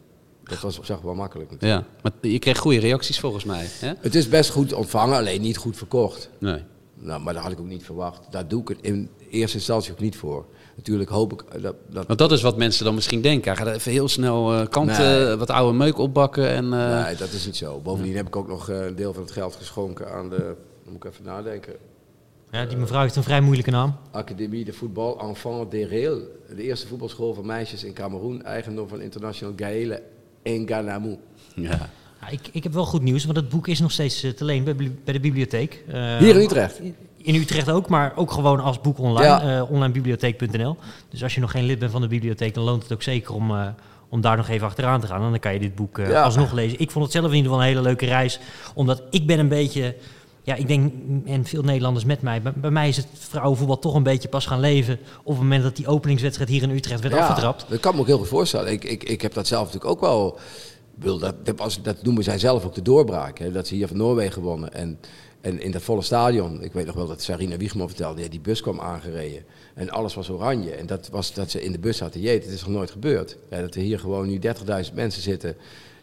Dat 0.48 0.60
was 0.60 0.78
op 0.78 0.84
zich 0.84 1.00
wel 1.00 1.14
makkelijk 1.14 1.50
natuurlijk. 1.50 1.82
Ja, 1.82 1.88
maar 2.02 2.30
je 2.30 2.38
kreeg 2.38 2.58
goede 2.58 2.78
reacties 2.78 3.20
volgens 3.20 3.44
mij. 3.44 3.66
Hè? 3.68 3.92
Het 4.00 4.14
is 4.14 4.28
best 4.28 4.50
goed 4.50 4.72
ontvangen, 4.72 5.16
alleen 5.16 5.40
niet 5.40 5.56
goed 5.56 5.76
verkocht. 5.76 6.30
Nee. 6.38 6.62
Nou, 6.94 7.20
maar 7.20 7.34
dat 7.34 7.42
had 7.42 7.52
ik 7.52 7.60
ook 7.60 7.66
niet 7.66 7.84
verwacht. 7.84 8.20
Daar 8.30 8.48
doe 8.48 8.60
ik 8.60 8.68
het 8.68 8.78
in 8.80 9.08
eerste 9.30 9.56
instantie 9.56 9.92
ook 9.92 10.00
niet 10.00 10.16
voor. 10.16 10.46
Natuurlijk 10.76 11.10
hoop 11.10 11.32
ik 11.32 11.40
eh, 11.42 11.62
dat... 11.62 11.74
dat 11.90 12.06
Want 12.06 12.18
dat 12.18 12.32
is 12.32 12.42
wat 12.42 12.56
mensen 12.56 12.84
dan 12.84 12.94
misschien 12.94 13.20
denken. 13.20 13.56
Hij 13.56 13.64
gaat 13.64 13.74
even 13.74 13.92
heel 13.92 14.08
snel 14.08 14.52
eh 14.54 14.68
kanten, 14.68 15.26
Nee. 15.26 15.36
wat 15.36 15.50
oude 15.50 15.78
meuk 15.78 15.98
opbakken. 15.98 16.48
En, 16.48 16.64
eh, 16.72 17.04
nee, 17.04 17.16
dat 17.16 17.32
is 17.32 17.46
niet 17.46 17.56
zo. 17.56 17.80
Bovendien 17.80 18.16
heb 18.16 18.26
ik 18.26 18.36
ook 18.36 18.48
nog 18.48 18.68
eh, 18.70 18.86
een 18.86 18.94
deel 18.94 19.12
van 19.12 19.22
het 19.22 19.32
geld 19.32 19.56
geschonken 19.56 20.12
aan 20.12 20.28
de... 20.28 20.36
Dan 20.84 20.92
moet 20.92 21.04
ik 21.04 21.10
even 21.10 21.24
nadenken. 21.24 21.72
Ja, 22.50 22.64
die 22.64 22.76
mevrouw 22.76 23.00
heeft 23.00 23.16
een 23.16 23.22
vrij 23.22 23.40
moeilijke 23.40 23.70
naam. 23.70 23.96
Académie 24.10 24.64
de 24.64 24.72
Voetbal 24.72 25.20
Enfant 25.20 25.70
des 25.70 25.88
Réels. 25.88 26.22
De 26.56 26.62
eerste 26.62 26.86
voetbalschool 26.86 27.34
voor 27.34 27.46
meisjes 27.46 27.84
in 27.84 27.92
Cameroen. 27.92 28.42
Eigendom 28.42 28.88
van 28.88 29.00
International 29.00 29.54
Gaëlle 29.56 30.02
Nganamu. 30.42 31.16
ja. 31.54 31.88
Ja, 32.20 32.28
ik, 32.28 32.48
ik 32.52 32.62
heb 32.62 32.72
wel 32.72 32.84
goed 32.84 33.02
nieuws, 33.02 33.24
want 33.24 33.36
het 33.36 33.48
boek 33.48 33.68
is 33.68 33.80
nog 33.80 33.90
steeds 33.92 34.22
eh, 34.22 34.30
te 34.30 34.44
leen 34.44 34.64
bij, 34.64 34.74
bij 35.04 35.12
de 35.14 35.20
bibliotheek. 35.20 35.84
Eh, 35.88 36.16
Hier 36.16 36.34
in 36.36 36.40
Utrecht? 36.42 36.80
in 37.16 37.34
Utrecht 37.34 37.70
ook, 37.70 37.88
maar 37.88 38.12
ook 38.16 38.30
gewoon 38.30 38.60
als 38.60 38.80
boek 38.80 38.98
online. 38.98 39.26
Ja. 39.26 39.56
eh, 39.58 39.70
onlinebibliotheek.nl. 39.70 40.76
Dus 41.08 41.22
als 41.22 41.34
je 41.34 41.40
nog 41.40 41.50
geen 41.50 41.64
lid 41.64 41.78
bent 41.78 41.90
van 41.92 42.00
de 42.00 42.08
bibliotheek, 42.08 42.54
dan 42.54 42.64
loont 42.64 42.82
het 42.82 42.92
ook 42.92 43.02
zeker 43.02 43.34
om, 43.34 43.50
eh, 43.50 43.66
om 44.08 44.20
daar 44.20 44.36
nog 44.36 44.48
even 44.48 44.66
achteraan 44.66 45.00
te 45.00 45.06
gaan. 45.06 45.22
En 45.22 45.30
dan 45.30 45.38
kan 45.38 45.52
je 45.52 45.58
dit 45.58 45.74
boek 45.74 45.98
eh, 45.98 46.08
Ja. 46.10 46.22
alsnog 46.22 46.52
lezen. 46.52 46.80
Ik 46.80 46.90
vond 46.90 47.04
het 47.04 47.12
zelf 47.14 47.26
in 47.30 47.34
ieder 47.36 47.50
geval 47.50 47.66
een 47.66 47.70
hele 47.72 47.82
leuke 47.82 48.06
reis. 48.06 48.40
Omdat 48.74 49.02
ik 49.10 49.26
ben 49.26 49.38
een 49.38 49.48
beetje... 49.48 49.94
Ja, 50.48 50.54
ik 50.54 50.68
denk, 50.68 50.92
en 51.24 51.44
veel 51.44 51.62
Nederlanders 51.62 52.04
met 52.04 52.22
mij, 52.22 52.42
bij, 52.42 52.52
bij 52.52 52.70
mij 52.70 52.88
is 52.88 52.96
het 52.96 53.06
vrouwenvoetbal 53.12 53.78
toch 53.78 53.94
een 53.94 54.02
beetje 54.02 54.28
pas 54.28 54.46
gaan 54.46 54.60
leven 54.60 54.98
op 55.22 55.32
het 55.32 55.42
moment 55.42 55.62
dat 55.62 55.76
die 55.76 55.86
openingswedstrijd 55.86 56.50
hier 56.50 56.62
in 56.62 56.70
Utrecht 56.70 57.00
werd 57.00 57.14
afgetrapt. 57.14 57.66
Dat 57.68 57.80
kan 57.80 57.94
me 57.94 58.00
ook 58.00 58.06
heel 58.06 58.18
goed 58.18 58.28
voorstellen. 58.28 58.72
Ik, 58.72 58.84
ik, 58.84 59.04
ik 59.04 59.22
heb 59.22 59.34
dat 59.34 59.46
zelf 59.46 59.64
natuurlijk 59.64 59.90
ook 59.90 60.00
wel. 60.00 60.38
Dat, 61.18 61.46
dat, 61.46 61.58
was, 61.58 61.82
dat 61.82 62.02
noemen 62.02 62.24
zij 62.24 62.38
zelf 62.38 62.64
ook 62.64 62.74
de 62.74 62.82
doorbraak. 62.82 63.38
Hè, 63.38 63.52
dat 63.52 63.66
ze 63.66 63.74
hier 63.74 63.88
van 63.88 63.96
Noorwegen 63.96 64.42
wonnen. 64.42 64.74
En, 64.74 64.98
en 65.40 65.60
in 65.60 65.70
dat 65.70 65.82
volle 65.82 66.02
stadion, 66.02 66.62
ik 66.62 66.72
weet 66.72 66.86
nog 66.86 66.94
wel 66.94 67.06
dat 67.06 67.22
Sarina 67.22 67.56
Wiegman 67.56 67.88
vertelde, 67.88 68.22
ja, 68.22 68.28
die 68.28 68.40
bus 68.40 68.60
kwam 68.60 68.80
aangereden. 68.80 69.44
En 69.74 69.90
alles 69.90 70.14
was 70.14 70.30
oranje. 70.30 70.70
En 70.70 70.86
dat 70.86 71.08
was 71.08 71.34
dat 71.34 71.50
ze 71.50 71.62
in 71.62 71.72
de 71.72 71.78
bus 71.78 71.96
zaten. 71.96 72.20
Jeet, 72.20 72.44
het 72.44 72.54
is 72.54 72.60
nog 72.60 72.70
nooit 72.70 72.90
gebeurd. 72.90 73.36
Ja, 73.50 73.60
dat 73.60 73.74
er 73.74 73.80
hier 73.80 73.98
gewoon 73.98 74.26
nu 74.26 74.38
30.000 74.88 74.94
mensen 74.94 75.22
zitten 75.22 75.56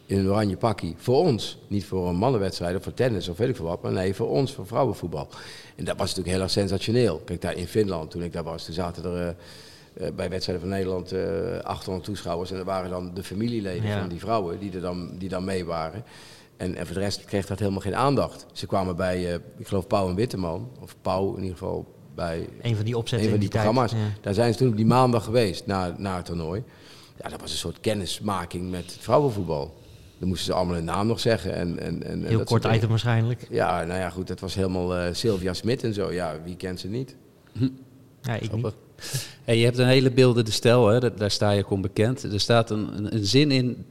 in 0.06 0.20
een 0.20 0.30
oranje 0.30 0.58
pakkie. 0.58 0.96
Voor 0.98 1.16
ons. 1.18 1.58
Niet 1.68 1.86
voor 1.86 2.08
een 2.08 2.16
mannenwedstrijd 2.16 2.76
of 2.76 2.84
voor 2.84 2.94
tennis 2.94 3.28
of 3.28 3.38
weet 3.38 3.50
ik 3.50 3.56
veel 3.56 3.66
wat. 3.66 3.82
Maar 3.82 3.92
nee, 3.92 4.14
voor 4.14 4.30
ons, 4.30 4.54
voor 4.54 4.68
vrouwenvoetbal. 4.68 5.28
En 5.76 5.86
dat 5.86 5.98
was 5.98 6.08
natuurlijk 6.08 6.36
heel 6.36 6.42
erg 6.44 6.52
sensationeel. 6.52 7.22
Kijk, 7.26 7.42
daar 7.42 7.56
in 7.58 7.68
Finland, 7.68 8.12
toen 8.12 8.24
ik 8.24 8.34
daar 8.34 8.44
was, 8.44 8.66
toen 8.66 8.74
zaten 8.74 9.04
er... 9.06 9.28
eh, 9.28 10.08
bij 10.16 10.30
wedstrijden 10.30 10.66
van 10.66 10.74
Nederland 10.76 11.12
eh 11.12 11.60
800 11.64 12.06
toeschouwers. 12.06 12.52
En 12.52 12.58
dat 12.58 12.66
waren 12.66 12.90
dan 12.90 13.12
de 13.14 13.24
familieleden 13.24 13.88
Ja. 13.90 14.00
van 14.00 14.10
die 14.10 14.20
vrouwen 14.20 14.60
die 14.60 14.72
er 14.74 14.82
dan, 14.82 15.18
die 15.18 15.30
dan 15.30 15.44
mee 15.44 15.66
waren. 15.66 16.04
En, 16.58 16.76
en 16.76 16.86
voor 16.86 16.96
de 16.96 17.02
rest 17.02 17.26
kreeg 17.26 17.46
dat 17.46 17.60
helemaal 17.60 17.80
geen 17.82 17.96
aandacht. 17.96 18.46
Ze 18.54 18.66
kwamen 18.68 18.96
bij, 18.96 19.42
ik 19.58 19.68
geloof, 19.68 19.88
Pauw 19.88 20.10
en 20.10 20.16
Witteman. 20.16 20.70
Of 20.82 20.96
Pauw 21.02 21.30
in 21.36 21.42
ieder 21.42 21.58
geval 21.58 21.94
bij 22.16 22.48
Een 22.62 22.76
van 22.76 22.86
die 22.86 22.98
opzetten 22.98 23.26
een 23.28 23.32
van 23.34 23.40
die 23.40 23.50
programma's. 23.50 23.92
Ja. 23.92 23.98
Daar 24.22 24.34
zijn 24.34 24.52
ze 24.54 24.58
toen 24.60 24.70
op 24.70 24.76
die 24.76 24.86
maandag 24.86 25.24
geweest, 25.24 25.66
na, 25.66 25.96
na 25.98 26.16
het 26.16 26.26
toernooi. 26.26 26.64
Ja, 27.24 27.30
dat 27.30 27.42
was 27.42 27.52
een 27.52 27.58
soort 27.58 27.80
kennismaking 27.80 28.72
met 28.72 28.98
vrouwenvoetbal. 29.00 29.74
Dan 30.20 30.28
moesten 30.28 30.46
ze 30.46 30.54
allemaal 30.54 30.76
hun 30.76 30.84
naam 30.84 31.08
nog 31.08 31.20
zeggen. 31.20 31.54
En, 31.54 31.80
en, 31.80 32.04
en, 32.04 32.24
Heel 32.24 32.38
dat 32.38 32.48
kort 32.48 32.66
item 32.66 32.90
waarschijnlijk. 32.90 33.48
Ja, 33.50 33.84
nou 33.84 34.00
ja, 34.00 34.10
goed, 34.10 34.28
dat 34.28 34.40
was 34.40 34.56
helemaal 34.56 34.96
eh, 34.96 35.14
Sylvia 35.14 35.54
Smit 35.54 35.84
en 35.84 35.94
zo. 35.94 36.12
Ja, 36.12 36.36
wie 36.44 36.56
kent 36.56 36.80
ze 36.80 36.88
niet? 36.88 37.16
Ja, 38.22 38.34
ik 38.34 38.52
niet. 38.52 38.74
Hey, 39.44 39.58
je 39.58 39.66
hebt 39.66 39.78
een 39.78 39.88
hele 39.88 40.12
beeldende 40.12 40.52
stijl, 40.52 40.88
hè? 40.88 41.00
daar, 41.00 41.16
daar 41.16 41.32
sta 41.32 41.52
je 41.52 41.64
ook 41.64 41.70
onbekend. 41.70 42.24
Er 42.24 42.40
staat 42.40 42.70
een, 42.70 42.98
een, 42.98 43.16
een 43.16 43.26
zin 43.26 43.52
in, 43.52 43.86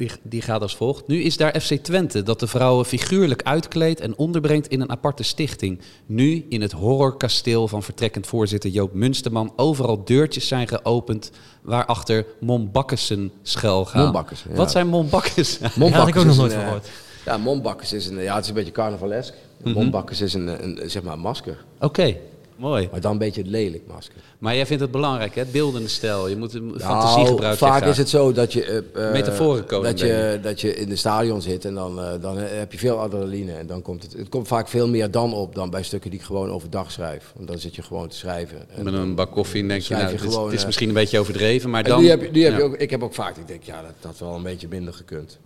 die, 0.00 0.10
die 0.22 0.42
gaat 0.42 0.62
als 0.62 0.76
volgt. 0.76 1.06
Nu 1.06 1.22
is 1.22 1.36
daar 1.36 1.60
FC 1.60 1.74
Twente 1.74 2.22
dat 2.22 2.40
de 2.40 2.46
vrouwen 2.46 2.84
figuurlijk 2.84 3.42
uitkleedt 3.42 4.00
en 4.00 4.16
onderbrengt 4.16 4.68
in 4.68 4.80
een 4.80 4.90
aparte 4.90 5.22
stichting. 5.22 5.80
Nu 6.06 6.46
in 6.48 6.60
het 6.60 6.72
horrorkasteel 6.72 7.68
van 7.68 7.82
vertrekkend 7.82 8.26
voorzitter 8.26 8.70
Joop 8.70 8.94
Munsterman 8.94 9.52
overal 9.56 10.04
deurtjes 10.04 10.48
zijn 10.48 10.68
geopend 10.68 11.30
waarachter 11.62 12.26
Mom 12.40 12.72
Bakkesen 12.72 13.32
schuil 13.42 13.84
gaan. 13.84 14.04
Mombakkers, 14.04 14.44
ja. 14.48 14.54
Wat 14.54 14.70
zijn 14.70 14.86
Mom 14.86 15.08
Bakkers? 15.10 15.58
Daar 15.58 15.92
had 15.92 16.08
ik 16.08 16.16
ook 16.16 16.24
nog 16.24 16.32
is 16.32 16.38
nooit 16.38 16.52
een, 16.52 16.58
van 16.58 16.66
eh, 16.66 16.66
gehoord. 16.66 16.88
Ja, 17.24 17.38
mombakkers 17.38 17.92
is 17.92 18.06
een, 18.06 18.18
ja, 18.18 18.34
het 18.34 18.42
is 18.42 18.48
een 18.48 18.54
beetje 18.54 18.72
carnavalesk. 18.72 19.34
Mombakkers 19.62 20.20
is 20.20 20.34
een, 20.34 20.64
een, 20.64 20.90
zeg 20.90 21.02
maar 21.02 21.12
een 21.12 21.20
masker. 21.20 21.64
Oké, 21.80 22.16
mooi. 22.60 22.88
Maar 22.90 23.00
dan 23.00 23.12
een 23.12 23.18
beetje 23.18 23.40
het 23.40 23.50
lelijk 23.50 23.82
masker. 23.86 24.14
Maar 24.38 24.54
jij 24.54 24.66
vindt 24.66 24.82
het 24.82 24.90
belangrijk, 24.90 25.34
hè? 25.34 25.44
beeldende 25.44 25.88
stijl. 25.88 26.28
Je 26.28 26.36
moet 26.36 26.54
een 26.54 26.74
fantasie 26.78 27.26
gebruiken. 27.26 27.66
Nou, 27.66 27.80
vaak 27.80 27.90
is 27.90 27.96
het 27.96 28.08
zo 28.08 28.32
dat 28.32 28.52
je, 28.52 28.84
Metaforenkoning 29.12 29.86
dat, 29.98 29.98
je, 30.08 30.38
dat 30.42 30.60
je 30.60 30.74
in 30.74 30.88
de 30.88 30.96
stadion 30.96 31.42
zit 31.42 31.64
en 31.64 31.74
dan, 31.74 32.00
eh, 32.00 32.12
dan 32.20 32.36
heb 32.38 32.72
je 32.72 32.78
veel 32.78 32.98
adrenaline. 32.98 33.52
En 33.52 33.66
dan 33.66 33.82
komt 33.82 34.02
het, 34.02 34.12
het 34.12 34.28
komt 34.28 34.48
vaak 34.48 34.68
veel 34.68 34.88
meer 34.88 35.10
dan 35.10 35.32
op 35.34 35.54
dan 35.54 35.70
bij 35.70 35.82
stukken 35.82 36.10
die 36.10 36.18
ik 36.18 36.24
gewoon 36.24 36.50
overdag 36.50 36.92
schrijf. 36.92 37.32
Want 37.36 37.48
dan 37.48 37.58
zit 37.58 37.74
je 37.74 37.82
gewoon 37.82 38.08
te 38.08 38.16
schrijven. 38.16 38.58
En 38.70 38.84
Met 38.84 38.94
een 38.94 39.14
bak 39.14 39.30
koffie 39.32 39.62
en 39.62 39.68
denk 39.68 39.82
je, 39.82 39.94
nou, 39.94 40.06
je 40.06 40.12
dit 40.12 40.20
is- 40.26 40.32
gewoon, 40.34 40.48
het 40.50 40.58
is 40.58 40.66
misschien 40.66 40.88
een 40.88 40.94
beetje 40.94 41.18
overdreven, 41.18 41.70
maar 41.70 41.84
dan... 41.84 42.00
die 42.00 42.10
heb, 42.10 42.20
je- 42.22 42.30
die 42.30 42.44
heb 42.44 42.52
Ja. 42.52 42.58
je 42.58 42.64
ook, 42.64 42.76
ik 42.76 42.90
heb 42.90 43.02
ook 43.02 43.14
vaak, 43.14 43.36
ik 43.36 43.46
denk, 43.46 43.62
ja, 43.62 43.82
dat 43.82 43.92
dat 44.00 44.18
wel 44.18 44.34
een 44.34 44.42
beetje 44.42 44.68
minder 44.70 44.94
gekund. 44.94 45.38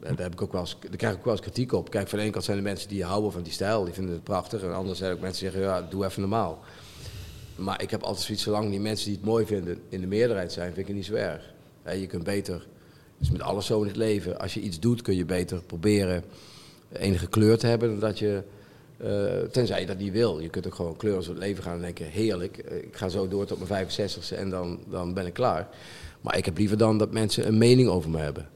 Daar, 0.00 0.12
heb 0.16 0.32
ik 0.32 0.42
ook 0.42 0.52
wel 0.52 0.66
krijg 0.96 1.12
ik 1.12 1.18
ook 1.18 1.24
wel 1.24 1.32
eens 1.32 1.42
kritiek 1.42 1.72
op. 1.72 1.90
Kijk, 1.90 2.08
van 2.08 2.18
de 2.18 2.24
ene 2.24 2.32
kant 2.32 2.44
zijn 2.44 2.56
er 2.56 2.62
mensen 2.62 2.88
die 2.88 3.04
houden 3.04 3.32
van 3.32 3.42
die 3.42 3.52
stijl, 3.52 3.84
die 3.84 3.94
vinden 3.94 4.14
het 4.14 4.24
prachtig. 4.24 4.62
En 4.62 4.74
anders 4.74 4.98
zijn 4.98 5.10
er 5.10 5.16
ook 5.16 5.22
mensen 5.22 5.42
die 5.42 5.52
zeggen, 5.52 5.70
ja, 5.70 5.86
doe 5.90 6.04
even 6.04 6.20
normaal. 6.20 6.58
Maar 7.56 7.82
ik 7.82 7.90
heb 7.90 8.02
altijd 8.02 8.24
zoiets, 8.24 8.44
zolang 8.44 8.70
die 8.70 8.80
mensen 8.80 9.06
die 9.06 9.16
het 9.16 9.24
mooi 9.24 9.46
vinden 9.46 9.78
in 9.88 10.00
de 10.00 10.06
meerderheid 10.06 10.52
zijn, 10.52 10.66
vind 10.66 10.78
ik 10.78 10.86
het 10.86 10.96
niet 10.96 11.04
zo 11.04 11.14
erg. 11.14 11.52
Je 11.98 12.06
kunt 12.06 12.24
beter, 12.24 12.66
dus 13.18 13.30
met 13.30 13.42
alles 13.42 13.66
zo 13.66 13.80
in 13.80 13.86
het 13.86 13.96
leven, 13.96 14.38
als 14.38 14.54
je 14.54 14.60
iets 14.60 14.80
doet, 14.80 15.02
kun 15.02 15.16
je 15.16 15.24
beter 15.24 15.62
proberen 15.62 16.24
enige 16.92 17.26
kleur 17.26 17.58
te 17.58 17.66
hebben 17.66 17.98
dat 17.98 18.18
je... 18.18 18.42
eh, 18.96 19.50
tenzij 19.50 19.80
je 19.80 19.86
dat 19.86 19.98
niet 19.98 20.12
wil. 20.12 20.38
Je 20.38 20.48
kunt 20.48 20.66
ook 20.66 20.74
gewoon 20.74 20.96
kleuren 20.96 21.24
door 21.24 21.34
het 21.34 21.42
leven 21.42 21.62
gaan 21.62 21.74
en 21.74 21.80
denken, 21.80 22.06
heerlijk, 22.06 22.58
eh, 22.58 22.76
ik 22.76 22.96
ga 22.96 23.08
zo 23.08 23.28
door 23.28 23.46
tot 23.46 23.68
mijn 23.68 23.88
65ste 23.88 24.36
en 24.36 24.50
dan, 24.50 24.80
dan 24.88 25.14
ben 25.14 25.26
ik 25.26 25.32
klaar. 25.32 25.68
Maar 26.20 26.36
ik 26.36 26.44
heb 26.44 26.58
liever 26.58 26.78
dan 26.78 26.98
dat 26.98 27.12
mensen 27.12 27.46
een 27.46 27.58
mening 27.58 27.88
over 27.88 28.10
me 28.10 28.18
hebben. 28.18 28.48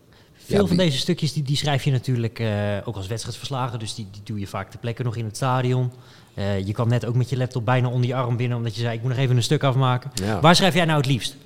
Veel 0.44 0.60
Ja, 0.60 0.66
van 0.66 0.76
deze 0.76 0.98
stukjes 0.98 1.32
die, 1.32 1.42
die 1.42 1.56
schrijf 1.56 1.84
je 1.84 1.90
natuurlijk 1.90 2.38
eh, 2.38 2.48
ook 2.84 2.96
als 2.96 3.06
wedstrijdverslagen. 3.06 3.78
Dus 3.78 3.94
die, 3.94 4.06
die 4.10 4.20
doe 4.24 4.38
je 4.38 4.46
vaak 4.46 4.70
ter 4.70 4.78
plekke 4.78 5.02
nog 5.02 5.16
in 5.16 5.24
het 5.24 5.36
stadion. 5.36 5.92
Eh, 6.34 6.66
je 6.66 6.72
kwam 6.72 6.88
net 6.88 7.06
ook 7.06 7.14
met 7.14 7.30
je 7.30 7.36
laptop 7.36 7.64
bijna 7.64 7.88
onder 7.88 8.08
je 8.08 8.14
arm 8.14 8.36
binnen, 8.36 8.56
omdat 8.56 8.74
je 8.74 8.80
zei: 8.80 8.94
Ik 8.94 9.00
moet 9.02 9.10
nog 9.10 9.20
even 9.20 9.36
een 9.36 9.42
stuk 9.42 9.62
afmaken. 9.62 10.10
Ja. 10.14 10.40
Waar 10.40 10.56
schrijf 10.56 10.74
jij 10.74 10.84
nou 10.84 10.98
het 10.98 11.06
liefst? 11.06 11.36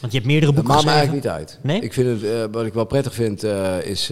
Want 0.00 0.12
je 0.12 0.18
hebt 0.18 0.30
meerdere 0.30 0.52
boeken 0.52 0.72
maakt 0.72 0.84
me 0.84 0.90
geschreven. 0.90 1.12
eigenlijk 1.12 1.48
niet 1.48 1.48
uit. 1.48 1.58
Nee? 1.62 1.80
Ik 1.80 1.92
vind 1.92 2.20
het, 2.20 2.30
eh, 2.30 2.44
wat 2.52 2.66
ik 2.66 2.72
wel 2.72 2.84
prettig 2.84 3.14
vind, 3.14 3.42
is 3.84 4.06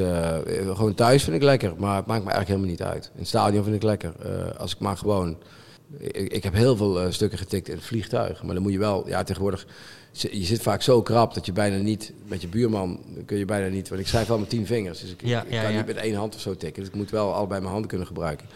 gewoon 0.75 0.95
thuis 0.95 1.23
vind 1.23 1.37
ik 1.37 1.43
lekker. 1.43 1.73
Maar 1.77 1.97
het 1.97 2.07
maakt 2.07 2.25
me 2.25 2.31
eigenlijk 2.31 2.49
helemaal 2.49 2.71
niet 2.71 2.83
uit. 2.83 3.11
In 3.13 3.19
het 3.19 3.29
stadion 3.29 3.65
vind 3.65 3.77
ik 3.77 3.83
lekker. 3.83 4.13
Als 4.59 4.73
ik 4.73 4.79
maar 4.79 4.97
gewoon... 4.97 5.37
Ik, 5.99 6.33
ik 6.33 6.45
heb 6.45 6.55
heel 6.55 6.77
veel 6.77 7.13
stukken 7.13 7.39
getikt 7.39 7.69
in 7.69 7.75
het 7.75 7.85
vliegtuig. 7.85 8.43
Maar 8.43 8.55
dan 8.55 8.63
moet 8.63 8.73
je 8.73 8.79
wel... 8.79 9.09
Ja, 9.09 9.23
tegenwoordig... 9.23 9.67
Je 10.13 10.45
zit 10.45 10.63
vaak 10.63 10.83
zo 10.83 11.03
krap 11.03 11.35
dat 11.35 11.47
je 11.47 11.53
bijna 11.53 11.77
niet... 11.77 12.13
Met 12.27 12.41
je 12.43 12.49
buurman 12.49 13.01
kun 13.27 13.39
je 13.39 13.45
bijna 13.45 13.69
niet... 13.69 13.89
Want 13.89 14.01
ik 14.01 14.07
schrijf 14.07 14.27
wel 14.27 14.39
met 14.39 14.49
tien 14.49 14.67
vingers. 14.67 15.01
Dus 15.01 15.11
ik, 15.11 15.21
Ja, 15.25 15.43
ik 15.43 15.53
ja, 15.53 15.63
kan 15.63 15.71
ja. 15.73 15.77
niet 15.77 15.87
met 15.87 15.97
één 15.97 16.15
hand 16.15 16.35
of 16.35 16.41
zo 16.41 16.57
tikken. 16.57 16.83
Dus 16.83 16.91
ik 16.91 16.97
moet 16.97 17.11
wel 17.11 17.35
allebei 17.35 17.59
mijn 17.61 17.71
handen 17.73 17.89
kunnen 17.89 18.07
gebruiken. 18.07 18.47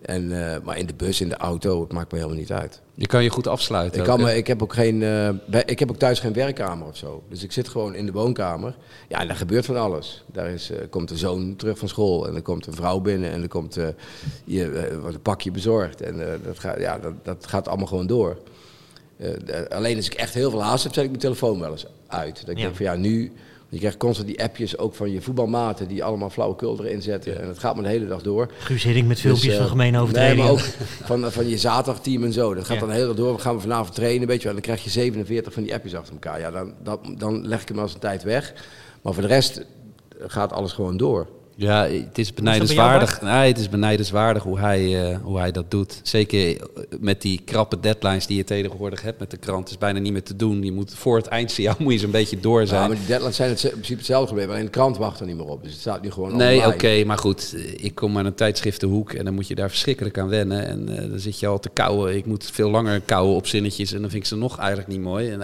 En, 0.00 0.52
eh, 0.54 0.60
maar 0.62 0.78
in 0.78 0.86
de 0.86 0.94
bus, 0.94 1.20
in 1.20 1.28
de 1.28 1.36
auto, 1.36 1.80
het 1.82 1.92
maakt 1.92 2.12
me 2.12 2.18
helemaal 2.18 2.38
niet 2.38 2.52
uit. 2.52 2.80
Je 2.94 3.06
kan 3.06 3.22
je 3.22 3.30
goed 3.30 3.46
afsluiten. 3.46 4.00
Ik, 4.00 4.06
kan 4.06 4.20
me, 4.20 4.36
ik, 4.36 4.46
heb 4.46 4.62
ook 4.62 4.72
geen, 4.74 5.02
eh, 5.02 5.30
bij- 5.46 5.62
ik 5.66 5.78
heb 5.78 5.90
ook 5.90 5.96
thuis 5.96 6.18
geen 6.20 6.32
werkkamer 6.32 6.86
of 6.86 6.96
zo. 6.96 7.22
Dus 7.28 7.42
ik 7.42 7.52
zit 7.52 7.68
gewoon 7.68 7.94
in 7.94 8.06
de 8.06 8.12
woonkamer. 8.12 8.76
Ja, 9.08 9.20
en 9.20 9.26
daar 9.26 9.36
gebeurt 9.36 9.64
van 9.66 9.76
alles. 9.76 10.24
Daar 10.32 10.48
is, 10.48 10.70
eh, 10.70 10.78
komt 10.90 11.10
een 11.10 11.16
zoon 11.18 11.56
terug 11.56 11.78
van 11.78 11.88
school 11.88 12.28
en 12.28 12.34
er 12.34 12.42
komt 12.42 12.66
een 12.66 12.74
vrouw 12.74 13.00
binnen 13.00 13.30
en 13.30 13.42
er 13.42 13.48
komt, 13.48 13.78
je, 14.44 14.96
wordt 15.00 15.14
een 15.14 15.22
pakje 15.22 15.50
bezorgd. 15.50 16.00
En 16.00 16.40
dat, 16.44 16.58
gaat, 16.58 16.78
ja, 16.80 16.98
dat, 16.98 17.12
dat 17.22 17.46
gaat 17.46 17.68
allemaal 17.68 17.86
gewoon 17.86 18.06
door. 18.06 18.38
Eh, 19.20 19.76
alleen 19.76 19.96
als 19.96 20.06
ik 20.06 20.14
echt 20.14 20.34
heel 20.34 20.50
veel 20.50 20.62
haast 20.62 20.84
heb, 20.84 20.92
zet 20.92 21.02
ik 21.04 21.08
mijn 21.10 21.22
telefoon 21.22 21.60
wel 21.60 21.70
eens 21.70 21.86
uit. 22.06 22.40
Dat 22.40 22.48
ik 22.48 22.56
Ja. 22.56 22.62
denk 22.62 22.76
van 22.76 22.84
ja, 22.86 22.94
nu... 22.94 23.32
Je 23.72 23.78
krijgt 23.78 23.96
constant 23.96 24.28
die 24.28 24.42
appjes 24.42 24.78
ook 24.78 24.94
van 24.94 25.10
je 25.12 25.20
voetbalmaten 25.22 25.88
die 25.88 26.04
allemaal 26.04 26.30
flauwekul 26.30 26.84
erin 26.84 27.02
zetten. 27.02 27.40
En 27.40 27.46
dat 27.46 27.58
gaat 27.58 27.74
maar 27.74 27.84
de 27.84 27.90
hele 27.90 28.06
dag 28.06 28.22
door. 28.22 28.52
Guus 28.58 28.82
Hiddink 28.82 29.06
met 29.06 29.20
filmpjes 29.20 29.44
Dus, 29.44 29.54
eh, 29.54 29.60
van 29.60 29.68
gemene 29.70 29.90
Nee, 29.90 30.00
overtredingen. 30.00 30.42
maar 30.44 30.52
ook 30.52 30.58
van, 31.04 31.32
van 31.32 31.48
je 31.48 31.58
zaterdagteam 31.58 32.24
en 32.24 32.32
zo. 32.32 32.54
Dat 32.54 32.64
gaat 32.64 32.74
Ja. 32.74 32.80
dan 32.80 32.88
de 32.88 32.94
hele 32.94 33.06
dag 33.06 33.16
door. 33.16 33.34
We 33.34 33.40
gaan 33.40 33.54
we 33.54 33.60
vanavond 33.60 33.94
trainen, 33.94 34.28
weet 34.28 34.38
je 34.38 34.44
wel. 34.44 34.52
Dan 34.52 34.62
krijg 34.62 34.84
je 34.84 34.90
47 34.90 35.52
van 35.52 35.62
die 35.62 35.74
appjes 35.74 35.94
achter 35.94 36.12
elkaar. 36.12 36.40
Ja, 36.40 36.50
dan, 36.50 36.72
dan, 36.82 37.14
dan 37.18 37.46
leg 37.46 37.62
ik 37.62 37.68
hem 37.68 37.78
als 37.78 37.94
een 37.94 38.00
tijd 38.00 38.22
weg. 38.22 38.52
Maar 39.02 39.12
voor 39.12 39.22
de 39.22 39.28
rest 39.28 39.64
gaat 40.26 40.52
alles 40.52 40.72
gewoon 40.72 40.96
door. 40.96 41.26
Ja, 41.60 41.86
het 41.86 42.18
is 42.18 42.34
benijdenswaardig. 42.34 43.20
Nee, 43.20 43.48
het 43.48 43.58
is 43.58 43.68
benijdenswaardig 43.68 44.42
hoe 44.42 44.58
hij, 44.58 45.10
eh, 45.10 45.18
hoe 45.22 45.38
hij 45.38 45.50
dat 45.52 45.70
doet. 45.70 46.00
Zeker 46.02 46.56
eh, 46.56 46.62
met 47.00 47.22
die 47.22 47.40
krappe 47.44 47.80
deadlines 47.80 48.26
die 48.26 48.36
je 48.36 48.44
tegenwoordig 48.44 49.02
hebt 49.02 49.18
met 49.20 49.30
de 49.30 49.36
krant. 49.36 49.68
is 49.70 49.78
bijna 49.78 49.98
niet 49.98 50.12
meer 50.12 50.22
te 50.22 50.36
doen. 50.36 50.62
Je 50.62 50.72
moet 50.72 50.94
voor 50.94 51.16
het 51.16 51.26
eindsignaal 51.26 51.74
moet 51.78 51.92
je 51.92 51.98
zo'n 51.98 52.10
beetje 52.10 52.40
door 52.40 52.60
Ja, 52.60 52.66
zijn. 52.66 52.88
maar 52.88 52.96
die 52.96 53.06
deadlines 53.06 53.36
zijn 53.36 53.48
het, 53.50 53.62
in 53.64 53.70
principe 53.70 53.96
hetzelfde 53.98 54.28
gebleven. 54.28 54.50
Alleen 54.52 54.64
de 54.64 54.70
krant 54.70 54.96
wacht 54.96 55.20
er 55.20 55.26
niet 55.26 55.36
meer 55.36 55.46
op. 55.48 55.62
Dus 55.62 55.72
het 55.72 55.80
staat 55.80 56.02
nu 56.02 56.10
gewoon 56.10 56.36
Nee, 56.36 56.66
oké, 56.66 57.04
maar 57.04 57.18
goed. 57.18 57.52
eh, 57.56 57.84
Ik 57.84 57.94
kom 57.94 58.18
aan 58.18 58.26
een 58.26 58.34
tijdschriftenhoek 58.34 59.12
en 59.12 59.24
dan 59.24 59.34
moet 59.34 59.46
je 59.48 59.54
daar 59.54 59.68
verschrikkelijk 59.70 60.18
aan 60.18 60.28
wennen. 60.28 60.66
En 60.66 60.88
eh, 61.02 61.10
dan 61.10 61.18
zit 61.18 61.40
je 61.40 61.46
al 61.46 61.60
te 61.60 61.68
kauwen. 61.72 62.16
Ik 62.16 62.26
moet 62.26 62.50
veel 62.52 62.70
langer 62.70 63.00
kauwen 63.00 63.36
op 63.36 63.46
zinnetjes 63.46 63.92
en 63.92 64.00
dan 64.00 64.10
vind 64.10 64.22
ik 64.22 64.28
ze 64.28 64.36
nog 64.36 64.58
eigenlijk 64.58 64.88
niet 64.88 65.00
mooi. 65.00 65.30
En 65.30 65.38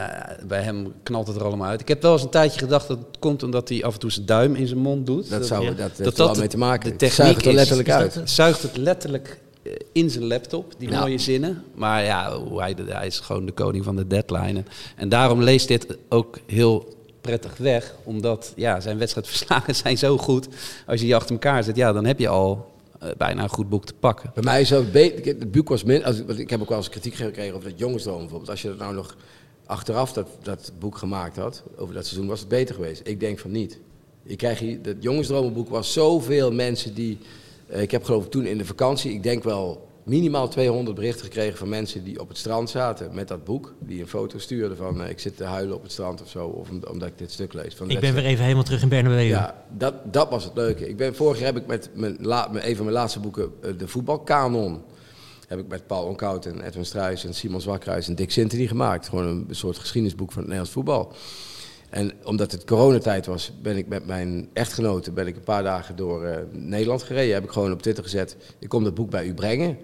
bij 0.46 0.62
hem 0.62 0.92
knalt 1.02 1.26
het 1.26 1.36
er 1.36 1.44
allemaal 1.44 1.68
uit. 1.68 1.80
Ik 1.80 1.88
heb 1.88 2.02
wel 2.02 2.12
eens 2.12 2.22
een 2.22 2.28
tijdje 2.30 2.58
gedacht 2.58 2.88
dat 2.88 2.98
het 2.98 3.18
komt 3.18 3.42
omdat 3.42 3.68
hij 3.68 3.84
af 3.84 3.92
en 3.94 4.00
toe 4.00 4.10
zijn 4.10 4.26
duim 4.26 4.54
in 4.54 4.66
zijn 4.66 4.80
mond 4.80 5.06
doet. 5.06 5.30
Dat, 5.30 5.46
zou, 5.46 5.64
Ja. 5.64 5.72
dat, 5.72 6.05
Dat 6.14 6.26
dat 6.26 6.38
mee 6.38 6.48
te 6.48 6.58
maken. 6.58 6.84
de 6.84 6.88
Het 6.88 6.98
techniek 6.98 7.16
zuigt 7.26 7.44
er 7.44 7.50
is. 7.50 7.54
letterlijk 7.54 7.88
Is 7.88 7.94
dat 7.94 8.02
uit. 8.02 8.14
het? 8.14 8.30
zuigt 8.30 8.62
het 8.62 8.76
letterlijk 8.76 9.40
in 9.92 10.10
zijn 10.10 10.24
laptop, 10.24 10.74
die 10.78 10.90
mooie 10.90 11.18
zinnen. 11.18 11.64
Maar 11.74 12.04
ja, 12.04 12.40
hij, 12.54 12.76
hij 12.86 13.06
is 13.06 13.20
gewoon 13.20 13.46
de 13.46 13.52
koning 13.52 13.84
van 13.84 13.96
de 13.96 14.06
deadline. 14.06 14.62
En, 14.96 15.08
daarom 15.08 15.42
leest 15.42 15.68
dit 15.68 15.96
ook 16.08 16.38
heel 16.46 16.94
prettig 17.20 17.56
weg. 17.56 17.94
Omdat 18.04 18.52
ja, 18.56 18.80
zijn 18.80 18.98
wedstrijdverslagen 18.98 19.74
zijn 19.84 19.98
zo 19.98 20.18
goed. 20.18 20.48
Als 20.86 21.00
je 21.00 21.06
die 21.06 21.16
achter 21.16 21.32
elkaar 21.32 21.64
zet, 21.64 21.76
ja, 21.76 21.92
dan 21.92 22.04
heb 22.04 22.18
je 22.18 22.28
al 22.28 22.72
eh, 23.00 23.08
bijna 23.16 23.42
een 23.42 23.48
goed 23.48 23.68
boek 23.68 23.84
te 23.84 23.94
pakken. 23.94 24.30
Bij 24.34 24.42
mij 24.42 24.60
is 24.60 24.70
het 24.70 24.92
beter. 24.92 25.24
Het 25.24 25.50
boek 25.50 25.68
was 25.68 25.84
min. 25.84 26.04
Als, 26.04 26.18
ik 26.18 26.50
heb 26.50 26.60
ook 26.60 26.68
wel 26.68 26.78
eens 26.78 26.88
kritiek 26.88 27.14
gekregen 27.14 27.54
over 27.54 27.70
dat 27.70 27.78
jongensdroom 27.78 28.18
bijvoorbeeld. 28.18 28.50
Als 28.50 28.62
je 28.62 28.68
dat 28.68 28.78
nou 28.78 28.94
nog 28.94 29.16
achteraf 29.66 30.12
dat, 30.12 30.28
dat 30.42 30.72
boek 30.78 30.98
gemaakt 30.98 31.36
had, 31.36 31.62
over 31.76 31.94
dat 31.94 32.06
seizoen, 32.06 32.28
was 32.28 32.40
het 32.40 32.48
beter 32.48 32.74
geweest. 32.74 33.00
Ik 33.04 33.20
denk 33.20 33.38
van 33.38 33.50
niet. 33.50 33.78
Je 34.26 34.36
krijgt 34.36 34.60
hier, 34.60 34.82
dat 34.82 34.94
jongensdromenboek 35.00 35.68
was 35.68 35.92
zoveel 35.92 36.52
mensen 36.52 36.94
die. 36.94 37.18
eh, 37.66 37.82
ik 37.82 37.90
heb 37.90 38.04
geloof 38.04 38.24
ik 38.24 38.30
toen 38.30 38.46
in 38.46 38.58
de 38.58 38.64
vakantie, 38.64 39.12
ik 39.12 39.22
denk 39.22 39.42
wel 39.44 39.88
minimaal 40.02 40.48
200 40.48 40.96
berichten 40.96 41.24
gekregen 41.24 41.58
van 41.58 41.68
mensen 41.68 42.04
die 42.04 42.20
op 42.20 42.28
het 42.28 42.38
strand 42.38 42.70
zaten 42.70 43.10
met 43.14 43.28
dat 43.28 43.44
boek. 43.44 43.74
Die 43.78 44.00
een 44.00 44.08
foto 44.08 44.38
stuurden 44.38 44.76
van 44.76 45.02
eh, 45.02 45.10
ik 45.10 45.18
zit 45.18 45.36
te 45.36 45.44
huilen 45.44 45.76
op 45.76 45.82
het 45.82 45.92
strand 45.92 46.22
of 46.22 46.28
zo. 46.28 46.46
Of 46.46 46.70
om- 46.70 46.82
omdat 46.90 47.08
ik 47.08 47.18
dit 47.18 47.30
stuk 47.32 47.52
lees. 47.52 47.74
Van 47.74 47.90
Ik 47.90 48.00
ben 48.00 48.14
weer 48.14 48.24
even 48.24 48.42
helemaal 48.44 48.64
terug 48.64 48.82
in 48.82 48.88
Bernabeu. 48.88 49.20
Ja, 49.20 49.64
dat, 49.76 49.94
dat 50.12 50.30
was 50.30 50.44
het 50.44 50.52
leuke. 50.54 50.88
Ik 50.88 50.96
ben, 50.96 51.14
vorig 51.14 51.38
jaar 51.38 51.52
heb 51.52 51.56
ik 51.62 51.66
met 51.66 51.90
mijn, 51.94 52.16
la, 52.20 52.48
een 52.52 52.76
van 52.76 52.84
mijn 52.84 52.96
laatste 52.96 53.20
boeken, 53.20 53.52
eh, 53.62 53.70
de 53.78 53.88
voetbalkanon, 53.88 54.80
heb 55.48 55.58
ik 55.58 55.68
met 55.68 55.86
Paul 55.86 56.04
Onkout 56.06 56.46
en 56.46 56.60
Edwin 56.60 56.84
Struijs 56.86 57.24
en 57.24 57.34
Simon 57.34 57.60
Zwakruis 57.60 58.08
en 58.08 58.14
Dick 58.14 58.30
Sintony 58.30 58.66
gemaakt. 58.66 59.08
Gewoon 59.08 59.26
een 59.26 59.46
soort 59.50 59.78
geschiedenisboek 59.78 60.28
van 60.32 60.36
het 60.42 60.46
Nederlands 60.50 60.72
voetbal. 60.72 61.12
En 61.96 62.12
omdat 62.24 62.52
het 62.52 62.64
coronatijd 62.64 63.26
was, 63.26 63.52
ben 63.62 63.76
ik 63.76 63.88
met 63.88 64.06
mijn 64.06 64.48
echtgenote 64.52 65.12
ben 65.12 65.26
ik 65.26 65.36
een 65.36 65.42
paar 65.42 65.62
dagen 65.62 65.96
door 65.96 66.24
eh, 66.24 66.42
Nederland 66.50 67.02
gereden. 67.02 67.34
Heb 67.34 67.44
ik 67.44 67.50
gewoon 67.50 67.72
op 67.72 67.82
Twitter 67.82 68.04
gezet, 68.04 68.36
ik 68.58 68.68
kom 68.68 68.84
dat 68.84 68.94
boek 68.94 69.10
bij 69.10 69.26
u 69.26 69.34
brengen. 69.34 69.78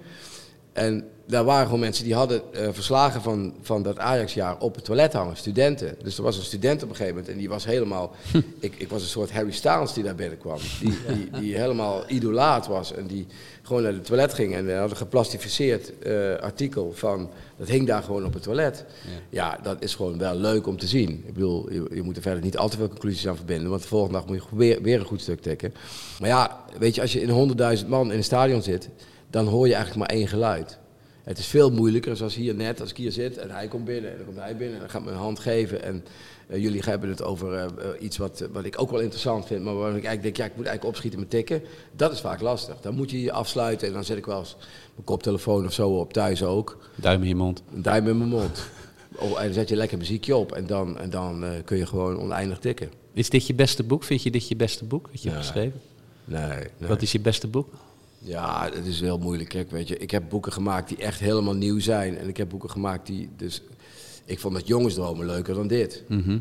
En 0.73 1.05
daar 1.27 1.45
waren 1.45 1.65
gewoon 1.65 1.81
mensen 1.81 2.05
die 2.05 2.15
hadden 2.15 2.43
eh, 2.53 2.69
verslagen 2.73 3.23
van, 3.23 3.55
van 3.63 3.83
dat 3.83 3.99
Ajax-jaar 3.99 4.59
op 4.59 4.75
het 4.75 4.85
toilet 4.85 5.13
hangen, 5.13 5.37
studenten. 5.37 5.95
Dus 6.03 6.17
er 6.17 6.23
was 6.23 6.37
een 6.37 6.43
student 6.43 6.83
op 6.83 6.89
een 6.89 6.97
gegeven 6.97 7.15
moment 7.15 7.33
en 7.33 7.39
die 7.39 7.49
was 7.49 7.65
helemaal... 7.65 8.13
ik, 8.59 8.75
ik 8.77 8.89
was 8.89 9.03
een 9.03 9.09
soort 9.09 9.33
Harry 9.33 9.53
Styles 9.53 9.93
die 9.93 10.05
daar 10.05 10.15
binnenkwam. 10.15 10.59
Die, 10.81 10.99
die, 11.15 11.41
die 11.41 11.57
helemaal 11.57 12.05
idolaat 12.07 12.67
was 12.67 12.93
en 12.93 13.07
die 13.07 13.27
gewoon 13.63 13.83
naar 13.83 13.93
het 13.93 14.05
toilet 14.05 14.35
ging. 14.35 14.55
En 14.55 14.65
we 14.65 14.73
hadden 14.73 14.91
een 14.91 14.97
geplastificeerd 14.97 15.99
eh, 15.99 16.35
artikel 16.35 16.93
van... 16.95 17.31
Dat 17.57 17.69
hing 17.69 17.87
daar 17.87 18.03
gewoon 18.03 18.25
op 18.25 18.35
het 18.35 18.43
toilet. 18.43 18.85
Ja. 19.29 19.59
dat 19.63 19.83
is 19.83 19.95
gewoon 19.95 20.19
wel 20.19 20.35
leuk 20.35 20.67
om 20.67 20.79
te 20.79 20.87
zien. 20.87 21.25
Ik 21.27 21.35
bedoel, 21.35 21.73
je, 21.73 21.87
je 21.95 22.03
moet 22.03 22.17
er 22.17 22.23
verder 22.23 22.43
niet 22.43 22.57
al 22.57 22.69
te 22.69 22.77
veel 22.77 22.89
conclusies 22.89 23.29
aan 23.29 23.37
verbinden. 23.37 23.71
Want 23.71 23.83
de 23.83 23.89
volgende 23.89 24.19
dag 24.19 24.27
moet 24.27 24.37
je 24.37 24.57
weer, 24.57 24.83
weer 24.83 25.01
een 25.01 25.07
goed 25.07 25.21
stuk 25.21 25.41
tikken. 25.41 25.75
Maar 26.21 26.29
ja, 26.29 26.65
weet 26.79 26.95
je, 26.95 27.01
als 27.01 27.13
je 27.13 27.21
in 27.21 27.57
100.000 27.83 27.87
man 27.87 28.11
in 28.11 28.17
een 28.17 28.25
stadion 28.25 28.63
zit... 28.63 28.89
dan 29.31 29.47
hoor 29.47 29.67
je 29.67 29.75
eigenlijk 29.75 30.09
maar 30.09 30.19
één 30.19 30.29
geluid. 30.29 30.81
Het 31.23 31.39
is 31.39 31.47
veel 31.47 31.71
moeilijker, 31.71 32.17
zoals 32.17 32.35
hier 32.35 32.55
net, 32.55 32.81
als 32.81 32.91
ik 32.91 32.97
hier 32.97 33.13
zit 33.13 33.39
en 33.39 33.51
hij 33.51 33.69
komt 33.69 33.85
binnen 33.85 34.11
en 34.11 34.17
dan 34.17 34.27
komt 34.27 34.39
hij 34.39 34.57
binnen 34.57 34.75
en 34.75 34.81
dan 34.81 34.91
gaat 34.91 35.05
me 35.05 35.11
een 35.11 35.17
hand 35.17 35.39
geven. 35.39 35.83
En 35.83 36.05
eh, 36.47 36.63
jullie 36.63 36.83
hebben 36.85 37.09
het 37.09 37.23
over 37.23 37.55
eh, 37.55 37.65
eh, 37.65 37.71
iets 38.01 38.17
wat, 38.17 38.49
wat 38.53 38.65
ik 38.65 38.81
ook 38.81 38.91
wel 38.91 39.01
interessant 39.01 39.47
vind, 39.47 39.65
maar 39.65 39.75
waarvan 39.75 39.97
ik 39.97 40.05
eigenlijk 40.05 40.23
denk, 40.23 40.37
ja, 40.37 40.45
ik 40.45 40.57
moet 40.57 40.67
eigenlijk 40.67 40.95
opschieten 40.95 41.21
met 41.21 41.31
tikken. 41.31 41.63
Dat 41.97 42.13
is 42.13 42.21
vaak 42.21 42.41
lastig. 42.41 42.81
Dan 42.81 42.95
moet 42.95 43.11
je 43.11 43.21
je 43.21 43.33
afsluiten 43.33 43.89
en 43.89 43.95
dan 43.95 44.05
zet 44.05 44.17
ik 44.17 44.27
wel 44.27 44.39
eens 44.39 44.57
mijn 44.95 45.05
koptelefoon 45.05 45.67
of 45.67 45.73
zo 45.73 45.89
op, 45.89 46.13
thuis 46.13 46.43
ook. 46.43 46.91
Duim 46.95 47.23
in 47.23 47.29
je 47.29 47.35
mond. 47.35 47.63
Een 47.75 47.83
duim 47.83 48.09
in 48.09 48.19
mijn 48.19 48.31
mond. 48.31 48.63
Oh, 49.17 49.39
en 49.39 49.45
dan 49.45 49.55
zet 49.55 49.69
je 49.69 49.77
lekker 49.77 49.99
muziekje 49.99 50.37
op 50.37 50.53
en 50.53 50.67
dan, 50.67 50.99
en 50.99 51.11
dan 51.11 51.45
kun 51.65 51.77
je 51.77 51.87
gewoon 51.87 52.19
oneindig 52.19 52.59
tikken. 52.59 52.91
Is 53.13 53.31
dit 53.31 53.47
je 53.47 53.55
beste 53.55 53.83
boek? 53.83 54.05
Vind 54.05 54.23
je 54.23 54.31
dit 54.31 54.49
je 54.49 54.57
beste 54.57 54.85
boek 54.85 55.09
dat 55.11 55.23
je 55.23 55.29
hebt 55.29 55.41
geschreven? 55.41 55.81
Nee, 56.25 56.49
nee. 56.79 56.89
Wat 56.89 57.03
is 57.03 57.13
je 57.13 57.21
beste 57.21 57.49
boek? 57.49 57.69
Ja, 58.25 58.69
het 58.73 58.87
is 58.87 59.01
heel 59.01 59.19
moeilijk. 59.19 59.49
Kijk, 59.49 59.71
weet 59.71 59.89
je, 59.89 59.97
ik 59.97 60.11
heb 60.11 60.29
boeken 60.29 60.53
gemaakt 60.53 60.89
die 60.89 60.97
echt 60.99 61.21
helemaal 61.21 61.55
nieuw 61.55 61.81
zijn. 61.81 62.19
En 62.19 62.29
ik 62.29 62.37
heb 62.37 62.49
boeken 62.49 62.71
gemaakt 62.71 63.07
die. 63.07 63.29
Dus 63.37 63.63
ik 64.25 64.39
vond 64.39 64.57
het 64.57 64.67
jongensdromen 64.67 65.27
leuker 65.27 65.55
dan 65.55 65.67
dit. 65.67 66.05
Mhm. 66.09 66.39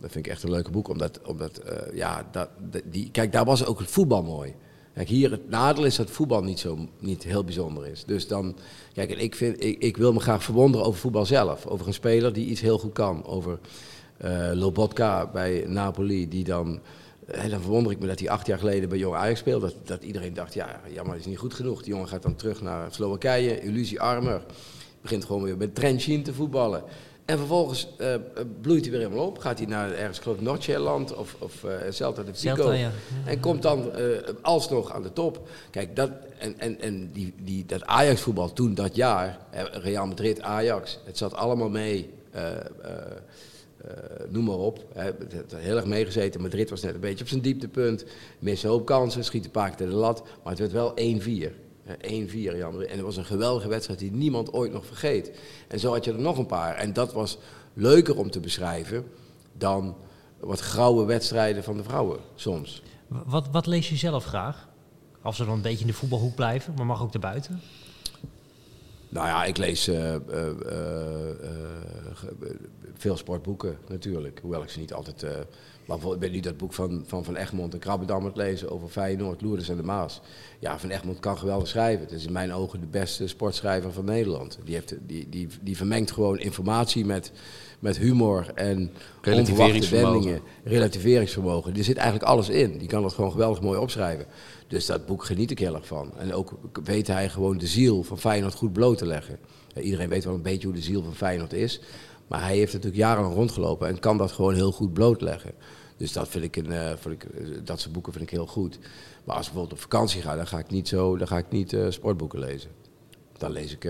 Dat 0.00 0.10
vind 0.12 0.26
ik 0.26 0.32
echt 0.32 0.42
een 0.42 0.50
leuke 0.50 0.70
boek. 0.70 0.88
Omdat, 0.88 1.20
omdat 1.26 1.56
eh, 1.58 1.96
ja, 1.96 2.28
dat, 2.32 2.48
dat- 2.70 2.82
die, 2.90 3.10
kijk, 3.10 3.32
daar 3.32 3.44
was 3.44 3.64
ook 3.66 3.78
het 3.78 3.90
voetbal 3.90 4.22
mooi. 4.22 4.54
Kijk, 4.94 5.08
hier 5.08 5.30
het 5.30 5.48
nadeel 5.48 5.84
is 5.84 5.96
dat 5.96 6.10
voetbal 6.10 6.42
niet, 6.42 6.58
zo, 6.60 6.78
niet 6.98 7.22
heel 7.22 7.44
bijzonder 7.44 7.86
is. 7.86 8.04
Dus 8.04 8.28
dan, 8.28 8.56
kijk, 8.92 9.10
en 9.10 9.18
ik, 9.20 9.34
vind, 9.34 9.64
ik, 9.64 9.78
ik 9.82 9.96
wil 9.96 10.12
me 10.12 10.20
graag 10.20 10.42
verwonderen 10.44 10.86
over 10.86 11.00
voetbal 11.00 11.26
zelf. 11.26 11.66
Over 11.66 11.86
een 11.86 11.94
speler 11.94 12.32
die 12.32 12.46
iets 12.46 12.60
heel 12.60 12.78
goed 12.78 12.92
kan. 12.92 13.24
Over 13.24 13.58
eh 14.16 14.50
Lobotka 14.52 15.26
bij 15.32 15.64
Napoli, 15.66 16.28
die 16.28 16.44
dan... 16.44 16.80
En 17.30 17.50
dan 17.50 17.60
verwonder 17.60 17.92
ik 17.92 17.98
me 17.98 18.06
dat 18.06 18.18
hij 18.18 18.28
acht 18.28 18.46
jaar 18.46 18.58
geleden 18.58 18.88
bij 18.88 18.98
Jong 18.98 19.16
Ajax 19.16 19.38
speelde. 19.38 19.66
Dat, 19.66 19.86
dat 19.86 20.02
iedereen 20.02 20.34
dacht, 20.34 20.54
ja, 20.54 20.80
jammer, 20.94 21.16
is 21.16 21.26
niet 21.26 21.38
goed 21.38 21.54
genoeg. 21.54 21.82
Die 21.82 21.92
jongen 21.92 22.08
gaat 22.08 22.22
dan 22.22 22.36
terug 22.36 22.62
naar 22.62 22.92
Slowakije, 22.92 23.60
Illusie 23.60 24.00
Armer. 24.00 24.42
Begint 25.00 25.24
gewoon 25.24 25.42
weer 25.42 25.56
met 25.56 25.74
Trenčín 25.74 26.22
te 26.22 26.34
voetballen. 26.34 26.82
En 27.24 27.38
vervolgens 27.38 27.88
eh, 27.98 28.14
bloeit 28.60 28.82
hij 28.82 28.90
weer 28.90 29.00
helemaal 29.00 29.26
op. 29.26 29.38
Gaat 29.38 29.58
hij 29.58 29.66
naar 29.66 29.92
ergens, 29.92 30.18
geloof 30.18 30.36
ik, 30.36 30.42
Noord-Zeeland 30.42 31.14
of, 31.14 31.36
of 31.38 31.64
Celta 31.90 32.22
de 32.22 32.34
Vigo. 32.34 32.54
Celta, 32.54 32.72
ja. 32.72 32.90
En 33.24 33.40
komt 33.40 33.62
dan 33.62 33.92
eh, 33.92 34.04
alsnog 34.42 34.92
aan 34.92 35.02
de 35.02 35.12
top. 35.12 35.48
Kijk, 35.70 35.96
dat, 35.96 36.10
en, 36.38 36.58
en, 36.58 36.80
en 36.80 37.10
die, 37.12 37.34
die, 37.42 37.66
dat 37.66 37.84
Ajax-voetbal 37.84 38.52
toen, 38.52 38.74
dat 38.74 38.96
jaar, 38.96 39.38
Real 39.72 40.06
Madrid, 40.06 40.42
Ajax, 40.42 40.98
het 41.04 41.18
zat 41.18 41.34
allemaal 41.34 41.68
mee. 41.68 42.10
Eh, 43.84 44.30
noem 44.30 44.44
maar 44.44 44.58
op. 44.58 44.84
Hè. 44.92 45.04
Het 45.04 45.54
heel 45.56 45.76
erg 45.76 45.86
meegezeten. 45.86 46.40
Madrid 46.40 46.70
was 46.70 46.82
net 46.82 46.94
een 46.94 47.00
beetje 47.00 47.24
op 47.24 47.30
zijn 47.30 47.40
dieptepunt. 47.40 48.04
Miste 48.38 48.68
hoop 48.68 48.86
kansen, 48.86 49.24
schiet 49.24 49.44
een 49.44 49.50
paar 49.50 49.76
de 49.76 49.86
lat. 49.86 50.22
Maar 50.42 50.56
het 50.56 50.58
werd 50.58 50.72
wel 50.72 50.90
1-4. 50.90 51.52
Hè, 51.82 51.94
1-4, 51.94 52.30
Real 52.32 52.70
Madrid. 52.70 52.88
En 52.88 52.96
het 52.96 53.04
was 53.04 53.16
een 53.16 53.24
geweldige 53.24 53.68
wedstrijd 53.68 53.98
die 53.98 54.12
niemand 54.12 54.52
ooit 54.52 54.72
nog 54.72 54.86
vergeet. 54.86 55.32
En 55.68 55.80
zo 55.80 55.92
had 55.92 56.04
je 56.04 56.12
er 56.12 56.20
nog 56.20 56.38
een 56.38 56.46
paar. 56.46 56.74
En 56.74 56.92
dat 56.92 57.12
was 57.12 57.38
leuker 57.74 58.16
om 58.16 58.30
te 58.30 58.40
beschrijven 58.40 59.04
dan 59.52 59.96
wat 60.40 60.60
grauwe 60.60 61.04
wedstrijden 61.04 61.64
van 61.64 61.76
de 61.76 61.82
vrouwen 61.82 62.18
soms. 62.34 62.82
Wat, 63.06 63.48
wat 63.50 63.66
lees 63.66 63.88
je 63.88 63.96
zelf 63.96 64.24
graag? 64.24 64.68
Als 65.22 65.38
we 65.38 65.44
dan 65.44 65.54
een 65.54 65.62
beetje 65.62 65.80
in 65.80 65.86
de 65.86 65.92
voetbalhoek 65.92 66.34
blijven, 66.34 66.74
maar 66.76 66.86
mag 66.86 67.02
ook 67.02 67.14
erbuiten. 67.14 67.60
Nou 69.10 69.26
ja, 69.26 69.44
ik 69.44 69.56
lees 69.56 69.88
eh, 69.88 70.14
eh, 70.14 70.20
eh, 70.66 71.28
veel 72.94 73.16
sportboeken 73.16 73.78
natuurlijk. 73.88 74.38
Hoewel 74.42 74.62
ik 74.62 74.68
ze 74.68 74.78
niet 74.78 74.92
altijd... 74.92 75.26
maar 75.84 75.98
ik 75.98 76.18
ben 76.18 76.32
nu 76.32 76.40
dat 76.40 76.56
boek 76.56 76.72
van 76.72 77.04
Van, 77.06 77.24
van 77.24 77.36
Egmond 77.36 77.72
en 77.72 77.78
Krabbedam 77.78 78.18
aan 78.18 78.24
het 78.24 78.36
lezen 78.36 78.70
over 78.70 78.88
Feyenoord, 78.88 79.40
Loerders 79.40 79.68
en 79.68 79.76
de 79.76 79.82
Maas. 79.82 80.20
Ja, 80.58 80.78
Van 80.78 80.90
Egmond 80.90 81.20
kan 81.20 81.38
geweldig 81.38 81.68
schrijven. 81.68 82.04
Het 82.04 82.12
is 82.12 82.26
in 82.26 82.32
mijn 82.32 82.52
ogen 82.52 82.80
de 82.80 82.86
beste 82.86 83.28
sportschrijver 83.28 83.92
van 83.92 84.04
Nederland. 84.04 84.58
Die, 84.64 84.74
heeft, 84.74 84.94
die, 85.06 85.28
die, 85.28 85.48
die 85.60 85.76
vermengt 85.76 86.10
gewoon 86.10 86.38
informatie 86.38 87.04
met, 87.04 87.32
met 87.80 87.98
humor 87.98 88.46
en 88.54 88.78
onverwachte 88.78 89.30
Relativeringsvermogen. 89.30 90.12
wendingen. 90.12 90.42
Relativeringsvermogen. 90.64 91.76
Er 91.76 91.84
zit 91.84 91.96
eigenlijk 91.96 92.28
alles 92.28 92.48
in. 92.48 92.78
Die 92.78 92.88
kan 92.88 93.02
dat 93.02 93.12
gewoon 93.12 93.30
geweldig 93.30 93.60
mooi 93.60 93.78
opschrijven. 93.78 94.26
Dus 94.68 94.86
dat 94.86 95.06
boek 95.06 95.24
geniet 95.24 95.50
ik 95.50 95.58
heel 95.58 95.74
erg 95.74 95.86
van. 95.86 96.12
En 96.18 96.34
ook 96.34 96.52
weet 96.84 97.06
hij 97.06 97.28
gewoon 97.28 97.58
de 97.58 97.66
ziel 97.66 98.02
van 98.02 98.18
Feyenoord 98.18 98.54
goed 98.54 98.72
bloot 98.72 98.98
te 98.98 99.06
leggen. 99.06 99.38
Iedereen 99.80 100.08
weet 100.08 100.24
wel 100.24 100.34
een 100.34 100.42
beetje 100.42 100.66
hoe 100.66 100.76
de 100.76 100.82
ziel 100.82 101.02
van 101.02 101.14
Feyenoord 101.14 101.52
is. 101.52 101.80
Maar 102.26 102.42
hij 102.42 102.56
heeft 102.56 102.72
natuurlijk 102.72 103.02
jarenlang 103.02 103.34
rondgelopen 103.34 103.88
en 103.88 103.98
kan 103.98 104.16
dat 104.16 104.32
gewoon 104.32 104.54
heel 104.54 104.72
goed 104.72 104.92
blootleggen. 104.92 105.52
Dus 105.96 106.12
dat, 106.12 106.28
vind 106.28 106.44
ik 106.44 106.56
een, 106.56 106.72
eh, 106.72 106.92
vind 106.96 107.22
ik, 107.22 107.24
eh, 107.24 107.46
dat 107.64 107.80
soort 107.80 107.92
boeken 107.92 108.12
vind 108.12 108.24
ik 108.24 108.30
heel 108.30 108.46
goed. 108.46 108.78
Maar 109.24 109.36
als 109.36 109.46
ik 109.46 109.52
bijvoorbeeld 109.52 109.72
op 109.72 109.90
vakantie 109.90 110.22
ga, 110.22 110.36
dan 110.36 110.46
ga 110.46 110.58
ik 110.58 110.70
niet, 110.70 110.88
zo, 110.88 111.16
dan 111.16 111.28
ga 111.28 111.38
ik 111.38 111.50
niet 111.50 111.72
eh, 111.72 111.86
sportboeken 111.88 112.38
lezen. 112.38 112.70
Dan 113.38 113.50
lees 113.50 113.72
ik 113.72 113.88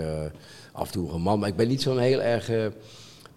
af 0.72 0.86
en 0.86 0.92
toe 0.92 1.04
een 1.04 1.12
roman. 1.12 1.38
Maar 1.38 1.48
ik 1.48 1.56
ben 1.56 1.68
niet 1.68 1.82
zo'n 1.82 1.98
heel 1.98 2.22
erg... 2.22 2.50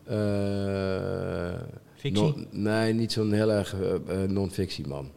eh, 0.06 1.60
Fictie? 1.96 2.24
non- 2.24 2.48
nee, 2.52 2.94
niet 2.94 3.12
zo'n 3.12 3.34
heel 3.34 3.52
erg 3.52 3.76
eh, 3.76 3.94
eh, 4.24 4.30
non-fictie 4.30 4.88
man. 4.88 5.12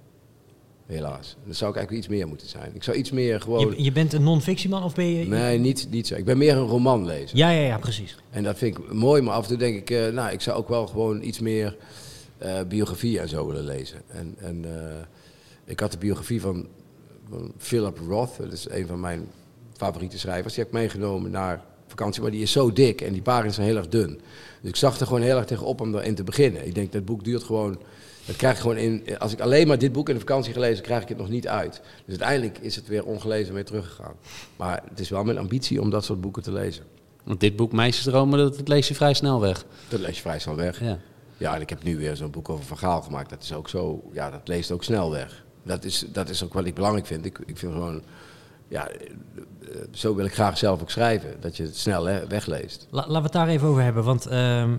Helaas. 0.87 1.37
Dan 1.45 1.55
zou 1.55 1.71
ik 1.71 1.77
eigenlijk 1.77 2.07
iets 2.07 2.17
meer 2.17 2.29
moeten 2.29 2.49
zijn. 2.49 2.75
Ik 2.75 2.83
zou 2.83 2.97
iets 2.97 3.11
meer 3.11 3.41
gewoon... 3.41 3.71
Je, 3.71 3.83
je 3.83 3.93
bent 3.93 4.13
een 4.13 4.23
non-fictieman 4.23 4.83
of 4.83 4.95
ben 4.95 5.05
je... 5.05 5.27
Nee, 5.27 5.59
niet, 5.59 5.87
niet 5.91 6.07
zo. 6.07 6.15
Ik 6.15 6.25
ben 6.25 6.39
meer 6.39 6.57
een 6.57 6.67
romanlezer. 6.67 7.37
Ja, 7.37 7.51
ja, 7.51 7.61
ja, 7.67 7.79
precies. 7.79 8.17
En 8.31 8.43
dat 8.43 8.59
vind 8.59 8.79
ik 8.79 8.93
mooi, 8.93 9.23
maar 9.23 9.35
af 9.35 9.43
en 9.43 9.49
toe 9.49 9.57
denk 9.57 9.91
ik, 9.91 10.13
nou, 10.13 10.33
ik 10.33 10.41
zou 10.41 10.59
ook 10.59 10.69
wel 10.69 10.87
gewoon 10.87 11.23
iets 11.23 11.41
meer 11.41 11.77
biografie 12.69 13.21
en 13.21 13.29
zo 13.29 13.47
willen 13.47 13.65
lezen. 13.65 14.03
En, 14.07 14.35
en 14.39 14.65
ik 15.65 15.81
had 15.81 15.93
de 15.93 15.99
biografie 15.99 16.41
van, 16.41 16.67
van 17.31 17.53
Philip 17.59 17.99
Roth, 18.09 18.37
dat 18.39 18.53
is 18.53 18.69
een 18.71 18.87
van 18.87 19.01
mijn 19.01 19.29
favoriete 19.77 20.19
schrijvers, 20.19 20.55
die 20.55 20.65
heb 20.65 20.73
ik 20.73 20.79
meegenomen 20.79 21.31
naar 21.31 21.65
vakantie, 21.97 22.23
maar 22.23 22.31
die 22.31 22.43
is 22.43 22.53
zo 22.53 22.73
dik 22.73 23.01
en 23.01 23.13
die 23.13 23.23
pagina's 23.23 23.55
zijn 23.55 23.67
heel 23.67 23.77
erg 23.77 23.89
dun. 23.89 24.21
Dus 24.61 24.71
ik 24.71 24.77
zag 24.77 25.01
er 25.01 25.07
gewoon 25.07 25.23
heel 25.23 25.37
erg 25.37 25.47
tegenop 25.47 25.81
om 25.81 25.95
erin 25.95 26.15
te 26.15 26.25
beginnen. 26.25 26.67
Ik 26.67 26.75
denk, 26.75 26.93
dat 26.93 27.05
boek 27.05 27.25
duurt 27.25 27.43
gewoon, 27.43 27.79
dat 28.25 28.37
krijg 28.37 28.55
ik 28.55 28.61
gewoon 28.61 28.77
in, 28.77 29.19
als 29.19 29.33
ik 29.33 29.41
alleen 29.41 29.67
maar 29.67 29.79
dit 29.79 29.93
boek 29.93 30.09
in 30.09 30.15
de 30.15 30.21
vakantie 30.21 30.53
gelezen, 30.53 30.85
krijg 30.85 31.03
ik 31.03 31.09
het 31.09 31.19
nog 31.19 31.29
niet 31.29 31.49
uit. 31.49 31.73
Dus 31.73 32.19
uiteindelijk 32.19 32.59
is 32.59 32.77
het 32.77 32.89
weer 32.89 33.05
ongelezen 33.05 33.55
weer 33.55 33.65
teruggegaan. 33.65 34.15
Maar 34.57 34.83
het 34.89 35.01
is 35.01 35.09
wel 35.09 35.25
mijn 35.25 35.39
ambitie 35.39 35.81
om 35.81 35.91
dat 35.91 36.05
soort 36.05 36.21
boeken 36.21 36.43
te 36.43 36.53
lezen. 36.53 36.85
Want 37.25 37.41
dit 37.41 37.57
boek 37.57 37.73
Meisjesdromen, 37.73 38.39
dat, 38.39 38.57
dat 38.57 38.69
lees 38.69 38.89
je 38.89 38.95
vrij 38.95 39.15
snel 39.15 39.41
weg. 39.41 39.65
Dat 39.89 40.01
lees 40.01 40.15
je 40.15 40.21
vrij 40.21 40.39
snel 40.39 40.57
weg. 40.57 40.81
Ja. 40.81 40.99
Ja, 41.37 41.55
en 41.55 41.61
ik 41.61 41.69
heb 41.69 41.83
nu 41.83 41.97
weer 41.97 42.17
zo'n 42.17 42.31
boek 42.31 42.49
over 42.49 42.65
verhaal 42.65 43.03
gemaakt. 43.03 43.31
Dat 43.31 43.43
is 43.43 43.53
ook 43.53 43.69
zo, 43.69 44.03
ja, 44.13 44.31
dat 44.31 44.49
leest 44.49 44.71
ook 44.71 44.85
snel 44.85 45.11
weg. 45.11 45.45
Dat 45.63 45.85
is, 45.85 46.05
dat 46.13 46.29
is 46.29 46.45
ook 46.45 46.53
wat 46.53 46.65
ik 46.65 46.75
belangrijk 46.75 47.07
vind. 47.07 47.25
Ik, 47.25 47.39
ik 47.47 47.59
vind 47.59 47.73
gewoon, 47.73 48.03
ja, 48.69 48.89
eh, 48.89 49.07
eh, 49.61 49.77
zo 49.91 50.15
wil 50.15 50.25
ik 50.25 50.35
graag 50.35 50.59
zelf 50.59 50.81
ook 50.81 50.91
schrijven. 50.91 51.35
Dat 51.41 51.57
je 51.57 51.63
het 51.63 51.77
snel 51.77 52.05
hè, 52.05 52.27
wegleest. 52.27 52.87
La- 52.91 53.01
laten 53.01 53.15
we 53.17 53.23
het 53.23 53.33
daar 53.33 53.49
even 53.49 53.69
over 53.69 53.83
hebben, 53.83 54.05
want 54.05 54.27
ehm, 54.27 54.71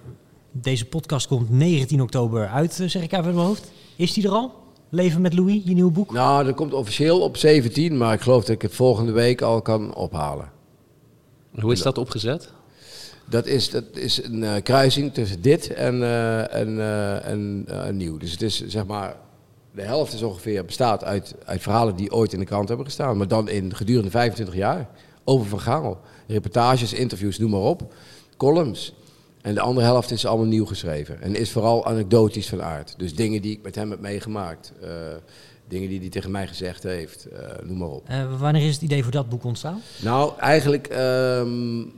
deze 0.52 0.86
podcast 0.86 1.28
komt 1.28 1.50
19 1.50 2.02
oktober 2.02 2.48
uit, 2.48 2.80
eh, 2.80 2.88
zeg 2.88 3.04
ik 3.04 3.12
even 3.12 3.26
in 3.26 3.36
mijn 3.36 3.48
hoofd. 3.48 3.72
Is 3.96 4.14
die 4.14 4.24
er 4.26 4.32
al? 4.32 4.54
Leven 4.90 5.22
met 5.22 5.34
Louis, 5.34 5.62
je 5.66 5.74
nieuwe 5.74 5.92
boek? 5.92 6.12
Nou, 6.12 6.44
dat 6.46 6.56
komt 6.56 6.74
officieel 6.74 7.22
op 7.22 7.38
17, 7.38 7.98
maar 7.98 8.14
ik 8.14 8.22
geloof 8.22 8.42
dat 8.42 8.56
ik 8.56 8.62
het 8.62 8.76
volgende 8.76 9.12
week 9.12 9.42
al 9.42 9.62
kan 9.62 9.96
ophalen. 9.96 10.52
Hoe 11.60 11.72
is 11.72 11.82
dat 11.82 11.98
opgezet? 11.98 12.52
Dat 13.30 13.46
is, 13.46 13.70
dat 13.70 13.84
is 13.94 14.24
een 14.24 14.44
eh, 14.44 14.64
kruising 14.64 15.14
tussen 15.14 15.42
dit 15.42 15.74
en, 15.74 16.04
eh, 16.04 16.54
en, 16.54 16.80
eh, 16.80 17.88
en 17.88 17.98
nieuw. 17.98 18.18
Dus 18.18 18.32
het 18.32 18.42
is 18.42 18.68
zeg 18.68 18.86
maar. 18.86 19.16
De 19.78 19.84
helft 19.84 20.14
is 20.14 20.22
ongeveer 20.22 20.66
bestaat 20.66 21.04
uit, 21.04 21.36
uit 21.46 21.62
verhalen 21.62 21.96
die 21.96 22.12
ooit 22.12 22.34
in 22.34 22.40
de 22.40 22.46
krant 22.46 22.68
hebben 22.68 22.86
gestaan. 22.86 23.18
Maar 23.18 23.28
dan 23.28 23.50
in 23.50 23.76
gedurende 23.76 24.10
25 24.10 24.56
jaar. 24.56 24.88
over 25.24 25.50
Van. 25.50 25.98
Reportages, 26.28 26.94
interviews, 26.94 27.38
noem 27.38 27.50
maar 27.50 27.60
op. 27.60 27.94
Columns. 28.38 28.94
En 29.48 29.54
de 29.54 29.62
andere 29.62 29.86
helft 29.86 30.12
is 30.12 30.26
allemaal 30.26 30.46
nieuw 30.46 30.66
geschreven. 30.66 31.22
En 31.22 31.36
is 31.36 31.52
vooral 31.52 31.86
anekdotisch 31.86 32.50
van 32.50 32.64
aard. 32.64 32.94
Dus 32.98 33.16
dingen 33.16 33.42
die 33.42 33.52
ik 33.52 33.64
met 33.64 33.76
hem 33.76 33.90
heb 33.90 34.00
meegemaakt. 34.00 34.74
Uh, 34.84 34.90
dingen 35.68 35.90
die 35.90 36.00
hij 36.00 36.10
tegen 36.10 36.32
mij 36.32 36.48
gezegd 36.48 36.84
heeft. 36.84 37.28
Uh, 37.32 37.40
noem 37.64 37.78
maar 37.78 37.88
op. 37.88 38.10
Uh, 38.10 38.40
wanneer 38.40 38.68
is 38.68 38.74
het 38.74 38.82
idee 38.82 39.04
voor 39.04 39.12
dat 39.12 39.30
boek 39.30 39.44
ontstaan? 39.44 39.82
Nou, 40.02 40.40
eigenlijk 40.40 40.90
um, 40.90 41.94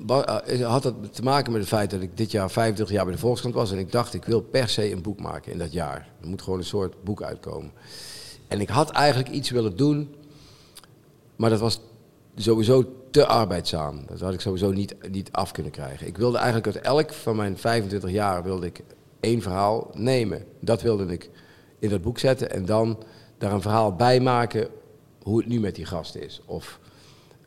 had 0.62 0.84
het 0.84 1.14
te 1.16 1.24
maken 1.24 1.52
met 1.52 1.62
het 1.62 1.70
feit 1.70 1.92
dat 1.92 2.02
ik 2.02 2.18
dit 2.18 2.32
jaar 2.32 2.52
25 2.52 2.96
jaar 2.96 3.06
bij 3.06 3.14
de 3.14 3.20
Volkskrant 3.20 3.56
was. 3.56 3.72
En 3.72 3.78
ik 3.78 3.92
dacht, 3.92 4.14
ik 4.14 4.26
wil 4.26 4.42
per 4.42 4.70
se 4.70 4.92
een 4.92 5.02
boek 5.02 5.20
maken 5.20 5.52
in 5.52 5.58
dat 5.58 5.72
jaar. 5.72 6.08
Er 6.22 6.28
moet 6.28 6.42
gewoon 6.42 6.60
een 6.60 6.66
soort 6.66 7.04
boek 7.04 7.24
uitkomen. 7.24 7.72
En 8.48 8.62
ik 8.62 8.70
had 8.70 8.90
eigenlijk 8.90 9.30
iets 9.30 9.50
willen 9.50 9.76
doen. 9.76 10.16
Maar 11.36 11.50
dat 11.50 11.60
was 11.60 11.82
sowieso 12.44 12.84
te 13.12 13.26
arbeidzaam. 13.26 14.06
Dat 14.08 14.20
had 14.20 14.34
ik 14.34 14.42
sowieso 14.42 14.72
niet, 14.72 14.96
niet 15.12 15.32
af 15.32 15.52
kunnen 15.52 15.72
krijgen. 15.72 16.08
Ik 16.08 16.18
wilde 16.18 16.38
eigenlijk 16.38 16.68
uit 16.68 16.86
elk 16.86 17.14
van 17.14 17.36
mijn 17.36 17.58
25 17.58 18.12
jaar 18.12 18.44
wilde 18.44 18.66
ik 18.66 18.82
één 19.20 19.42
verhaal 19.42 19.90
nemen. 19.94 20.46
Dat 20.60 20.82
wilde 20.82 21.06
ik 21.06 21.30
in 21.80 21.90
dat 21.90 22.02
boek 22.02 22.20
zetten 22.20 22.52
en 22.52 22.66
dan 22.66 22.98
daar 23.38 23.52
een 23.52 23.62
verhaal 23.62 23.96
bij 23.96 24.20
maken 24.20 24.68
hoe 25.24 25.38
het 25.38 25.48
nu 25.48 25.60
met 25.60 25.76
die 25.76 25.86
gast 25.86 26.16
is. 26.16 26.42
Of 26.46 26.80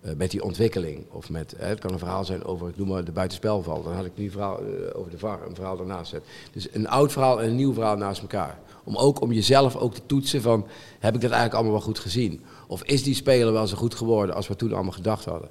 uh, 0.05 0.13
met 0.17 0.31
die 0.31 0.43
ontwikkeling. 0.43 1.05
Of 1.11 1.31
met, 1.31 1.55
uh, 1.55 1.61
het 1.61 1.79
kan 1.79 1.93
een 1.93 1.99
verhaal 1.99 2.25
zijn 2.25 2.45
over, 2.45 2.73
noem 2.77 2.89
maar 2.89 3.05
de 3.05 3.13
buitenspelval. 3.13 3.83
Dan 3.83 3.93
had 3.93 4.05
ik 4.05 4.13
nu 4.15 4.31
verhaal 4.31 4.63
uh, 4.63 4.69
over 4.93 5.11
de 5.11 5.19
VAR, 5.19 5.47
een 5.47 5.55
verhaal 5.55 5.77
daarnaast 5.77 6.11
zetten. 6.11 6.31
Dus 6.53 6.69
een 6.73 6.89
oud 6.89 7.13
verhaal 7.13 7.43
en 7.43 7.49
een 7.49 7.57
nieuw 7.57 7.73
verhaal 7.73 7.97
naast 7.97 8.21
elkaar. 8.21 8.59
Om 8.85 8.97
ook 8.97 9.21
om 9.21 9.33
jezelf 9.33 9.77
ook 9.77 9.95
te 9.95 10.07
toetsen 10.07 10.43
van, 10.43 10.67
heb 10.99 11.15
ik 11.15 11.21
dat 11.21 11.31
eigenlijk 11.31 11.55
allemaal 11.55 11.73
wel 11.73 11.81
goed 11.81 11.99
gezien? 11.99 12.43
Of 12.73 12.83
is 12.83 13.03
die 13.03 13.15
speler 13.15 13.53
wel 13.53 13.67
zo 13.67 13.77
goed 13.77 13.95
geworden 13.95 14.35
als 14.35 14.49
we 14.49 14.57
toen 14.57 14.73
allemaal 14.73 14.93
gedacht 14.93 15.25
hadden? 15.25 15.49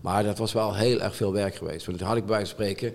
Maar 0.00 0.22
dat 0.24 0.38
was 0.38 0.52
wel 0.52 0.74
heel 0.74 1.00
erg 1.00 1.16
veel 1.16 1.32
werk 1.32 1.54
geweest. 1.54 1.86
Want 1.86 1.98
toen 1.98 2.06
had 2.06 2.16
ik 2.16 2.26
bij 2.26 2.44
spreken. 2.44 2.92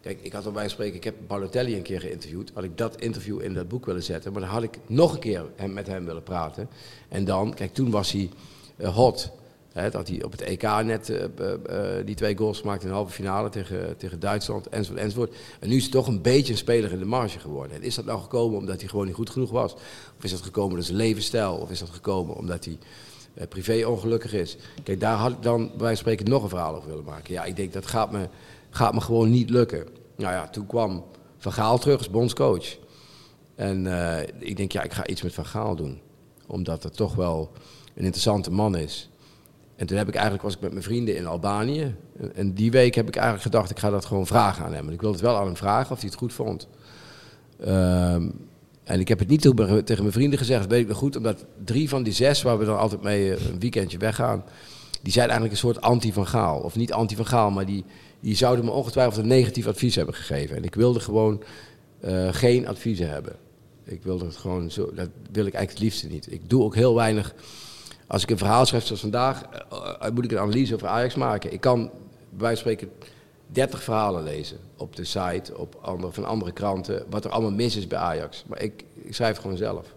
Kijk, 0.00 0.18
ik 0.22 0.32
had 0.32 0.46
al 0.46 0.52
bij 0.52 0.68
spreken, 0.68 0.96
ik 0.96 1.04
heb 1.04 1.14
Balotelli 1.26 1.76
een 1.76 1.82
keer 1.82 2.00
geïnterviewd. 2.00 2.50
Had 2.54 2.64
ik 2.64 2.78
dat 2.78 3.00
interview 3.00 3.42
in 3.42 3.54
dat 3.54 3.68
boek 3.68 3.86
willen 3.86 4.02
zetten. 4.02 4.32
Maar 4.32 4.40
dan 4.40 4.50
had 4.50 4.62
ik 4.62 4.78
nog 4.86 5.12
een 5.12 5.18
keer 5.18 5.44
hem, 5.56 5.72
met 5.72 5.86
hem 5.86 6.04
willen 6.04 6.22
praten. 6.22 6.68
En 7.08 7.24
dan, 7.24 7.54
kijk, 7.54 7.74
toen 7.74 7.90
was 7.90 8.12
hij 8.12 8.30
uh, 8.76 8.94
hot. 8.94 9.30
Hè, 9.72 9.90
dat 9.90 10.08
hij 10.08 10.24
op 10.24 10.32
het 10.32 10.40
EK 10.40 10.62
net 10.62 11.08
uh, 11.08 11.18
uh, 11.20 12.04
die 12.04 12.14
twee 12.14 12.36
goals 12.36 12.62
maakte 12.62 12.82
in 12.82 12.88
de 12.88 12.94
halve 12.94 13.12
finale 13.12 13.48
tegen, 13.48 13.96
tegen 13.96 14.20
Duitsland, 14.20 14.68
enzovoort, 14.68 15.02
enzovoort. 15.02 15.34
En 15.60 15.68
nu 15.68 15.76
is 15.76 15.82
het 15.82 15.92
toch 15.92 16.06
een 16.06 16.22
beetje 16.22 16.52
een 16.52 16.58
speler 16.58 16.92
in 16.92 16.98
de 16.98 17.04
marge 17.04 17.38
geworden. 17.38 17.76
En 17.76 17.82
is 17.82 17.94
dat 17.94 18.04
nou 18.04 18.20
gekomen 18.20 18.58
omdat 18.58 18.80
hij 18.80 18.88
gewoon 18.88 19.06
niet 19.06 19.14
goed 19.14 19.30
genoeg 19.30 19.50
was? 19.50 19.74
Of 20.18 20.24
is 20.24 20.30
dat 20.30 20.40
gekomen 20.40 20.74
door 20.74 20.84
zijn 20.84 20.96
levensstijl? 20.96 21.54
Of 21.54 21.70
is 21.70 21.78
dat 21.78 21.90
gekomen 21.90 22.36
omdat 22.36 22.64
hij 22.64 22.78
privé 23.48 23.86
ongelukkig 23.86 24.32
is. 24.32 24.56
Kijk, 24.82 25.00
daar 25.00 25.16
had 25.16 25.30
ik 25.30 25.42
dan 25.42 25.70
bij 25.78 25.94
spreken 25.94 26.28
nog 26.28 26.42
een 26.42 26.48
verhaal 26.48 26.76
over 26.76 26.88
willen 26.88 27.04
maken. 27.04 27.32
Ja, 27.34 27.44
ik 27.44 27.56
denk 27.56 27.72
dat 27.72 27.86
gaat 27.86 28.12
me, 28.12 28.28
gaat 28.70 28.94
me 28.94 29.00
gewoon 29.00 29.30
niet 29.30 29.50
lukken. 29.50 29.86
Nou 30.16 30.32
ja, 30.32 30.48
toen 30.48 30.66
kwam 30.66 31.04
Van 31.38 31.52
Gaal 31.52 31.78
terug 31.78 31.98
als 31.98 32.10
bondscoach. 32.10 32.76
En 33.54 33.84
uh, 33.84 34.20
ik 34.38 34.56
denk, 34.56 34.72
ja, 34.72 34.82
ik 34.82 34.92
ga 34.92 35.06
iets 35.06 35.22
met 35.22 35.34
Van 35.34 35.46
Gaal 35.46 35.76
doen. 35.76 36.00
Omdat 36.46 36.82
het 36.82 36.96
toch 36.96 37.14
wel 37.14 37.52
een 37.94 38.04
interessante 38.04 38.50
man 38.50 38.76
is. 38.76 39.10
En 39.76 39.86
toen 39.86 39.96
heb 39.96 40.08
ik 40.08 40.14
eigenlijk, 40.14 40.44
was 40.44 40.54
ik 40.54 40.60
met 40.60 40.72
mijn 40.72 40.84
vrienden 40.84 41.16
in 41.16 41.26
Albanië. 41.26 41.94
En 42.34 42.54
die 42.54 42.70
week 42.70 42.94
heb 42.94 43.08
ik 43.08 43.14
eigenlijk 43.14 43.44
gedacht, 43.44 43.70
ik 43.70 43.78
ga 43.78 43.90
dat 43.90 44.04
gewoon 44.04 44.26
vragen 44.26 44.64
aan 44.64 44.72
hem. 44.72 44.88
Ik 44.88 45.00
wilde 45.00 45.16
het 45.16 45.24
wel 45.24 45.36
aan 45.36 45.46
hem 45.46 45.56
vragen 45.56 45.92
of 45.92 46.00
hij 46.00 46.08
het 46.08 46.18
goed 46.18 46.32
vond. 46.32 46.68
Um, 47.66 48.48
en 48.88 49.00
ik 49.00 49.08
heb 49.08 49.18
het 49.18 49.28
niet 49.28 49.40
tegen 49.42 50.02
mijn 50.02 50.12
vrienden 50.12 50.38
gezegd, 50.38 50.60
dat 50.60 50.70
weet 50.70 50.80
ik 50.80 50.88
nog 50.88 50.98
goed, 50.98 51.16
omdat 51.16 51.44
drie 51.64 51.88
van 51.88 52.02
die 52.02 52.12
zes 52.12 52.42
waar 52.42 52.58
we 52.58 52.64
dan 52.64 52.78
altijd 52.78 53.02
mee 53.02 53.34
eh, 53.34 53.46
een 53.46 53.60
weekendje 53.60 53.98
weggaan, 53.98 54.44
die 55.02 55.12
zijn 55.12 55.24
eigenlijk 55.24 55.52
een 55.52 55.58
soort 55.58 55.80
anti 55.80 56.12
van 56.12 56.26
Gaal. 56.26 56.60
Of 56.60 56.76
niet 56.76 56.92
anti 56.92 57.16
van 57.16 57.26
Gaal, 57.26 57.50
maar 57.50 57.66
die, 57.66 57.84
die 58.20 58.36
zouden 58.36 58.64
me 58.64 58.70
ongetwijfeld 58.70 59.16
een 59.16 59.26
negatief 59.26 59.66
advies 59.66 59.94
hebben 59.94 60.14
gegeven. 60.14 60.56
En 60.56 60.64
ik 60.64 60.74
wilde 60.74 61.00
gewoon 61.00 61.42
uh, 62.04 62.28
geen 62.32 62.68
adviezen 62.68 63.10
hebben. 63.10 63.36
Ik 63.84 64.02
wilde 64.02 64.24
het 64.24 64.36
gewoon 64.36 64.70
zo, 64.70 64.90
dat 64.94 65.08
wil 65.32 65.46
ik 65.46 65.54
eigenlijk 65.54 65.70
het 65.70 65.78
liefste 65.78 66.06
niet. 66.06 66.32
Ik 66.32 66.50
doe 66.50 66.62
ook 66.62 66.74
heel 66.74 66.94
weinig. 66.94 67.34
Als 68.06 68.22
ik 68.22 68.30
een 68.30 68.38
verhaal 68.38 68.66
schrijf 68.66 68.84
zoals 68.84 69.00
vandaag, 69.00 69.42
uh, 69.72 70.10
moet 70.14 70.24
ik 70.24 70.32
een 70.32 70.38
analyse 70.38 70.74
over 70.74 70.88
Ajax 70.88 71.14
maken. 71.14 71.52
Ik 71.52 71.60
kan 71.60 71.80
bij 71.80 71.90
wijze 72.38 72.62
van 72.62 72.72
spreken 72.72 72.90
30 73.48 73.82
verhalen 73.82 74.22
lezen 74.22 74.58
op 74.76 74.96
de 74.96 75.04
site, 75.04 75.58
op 75.58 75.78
andere, 75.80 76.12
van 76.12 76.24
andere 76.24 76.52
kranten, 76.52 77.04
wat 77.10 77.24
er 77.24 77.30
allemaal 77.30 77.52
mis 77.52 77.76
is 77.76 77.86
bij 77.86 77.98
Ajax. 77.98 78.44
Maar 78.46 78.62
ik, 78.62 78.84
ik 78.94 79.14
schrijf 79.14 79.38
gewoon 79.38 79.56
zelf. 79.56 79.94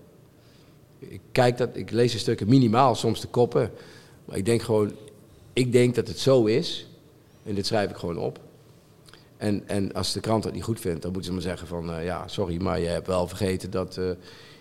Ik, 0.99 1.21
kijk 1.31 1.57
dat, 1.57 1.69
ik 1.73 1.91
lees 1.91 2.11
de 2.11 2.17
stukken 2.17 2.49
minimaal, 2.49 2.95
soms 2.95 3.21
de 3.21 3.27
koppen. 3.27 3.71
Maar 4.25 4.37
ik 4.37 4.45
denk 4.45 4.61
gewoon, 4.61 4.91
ik 5.53 5.71
denk 5.71 5.95
dat 5.95 6.07
het 6.07 6.19
zo 6.19 6.45
is. 6.45 6.87
En 7.43 7.55
dit 7.55 7.65
schrijf 7.65 7.89
ik 7.89 7.95
gewoon 7.95 8.17
op. 8.17 8.39
En, 9.37 9.67
en 9.67 9.93
als 9.93 10.13
de 10.13 10.19
krant 10.19 10.43
dat 10.43 10.53
niet 10.53 10.63
goed 10.63 10.79
vindt, 10.79 11.01
dan 11.01 11.11
moeten 11.11 11.29
ze 11.29 11.37
maar 11.37 11.47
zeggen 11.47 11.67
van... 11.67 11.89
Uh, 11.89 12.05
ja, 12.05 12.27
sorry, 12.27 12.61
maar 12.61 12.79
je 12.79 12.87
hebt 12.87 13.07
wel 13.07 13.27
vergeten 13.27 13.71
dat 13.71 13.97
uh, 13.97 14.11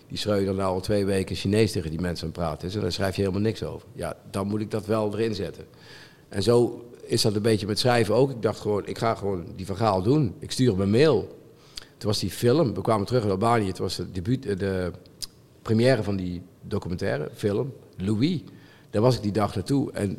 die 0.07 0.17
Schreuder 0.17 0.53
nou 0.53 0.73
al 0.73 0.81
twee 0.81 1.05
weken 1.05 1.35
Chinees 1.35 1.71
tegen 1.71 1.89
die 1.89 2.01
mensen 2.01 2.27
aan 2.27 2.31
het 2.33 2.41
praten 2.41 2.67
is. 2.67 2.75
En 2.75 2.81
daar 2.81 2.91
schrijf 2.91 3.15
je 3.15 3.21
helemaal 3.21 3.43
niks 3.43 3.63
over. 3.63 3.87
Ja, 3.93 4.17
dan 4.29 4.47
moet 4.47 4.61
ik 4.61 4.71
dat 4.71 4.85
wel 4.85 5.13
erin 5.13 5.35
zetten. 5.35 5.65
En 6.29 6.43
zo 6.43 6.85
is 7.03 7.21
dat 7.21 7.35
een 7.35 7.41
beetje 7.41 7.67
met 7.67 7.79
schrijven 7.79 8.15
ook. 8.15 8.29
Ik 8.29 8.41
dacht 8.41 8.59
gewoon, 8.59 8.85
ik 8.85 8.97
ga 8.97 9.15
gewoon 9.15 9.45
die 9.55 9.65
verhaal 9.65 10.01
doen. 10.01 10.35
Ik 10.39 10.51
stuur 10.51 10.71
hem 10.71 10.81
een 10.81 10.89
mail. 10.89 11.39
Toen 11.75 12.09
was 12.09 12.19
die 12.19 12.29
film, 12.29 12.73
we 12.73 12.81
kwamen 12.81 13.05
terug 13.05 13.23
in 13.23 13.29
Albanië. 13.29 13.67
Het 13.67 13.77
was 13.77 13.95
de, 13.95 14.11
debuut, 14.11 14.45
eh, 14.45 14.57
de 14.57 14.91
première 15.61 16.03
van 16.03 16.15
die 16.15 16.41
documentaire 16.61 17.29
film, 17.33 17.73
Louis. 17.97 18.41
Daar 18.89 19.01
was 19.01 19.15
ik 19.15 19.21
die 19.21 19.31
dag 19.31 19.55
naartoe 19.55 19.91
en 19.91 20.11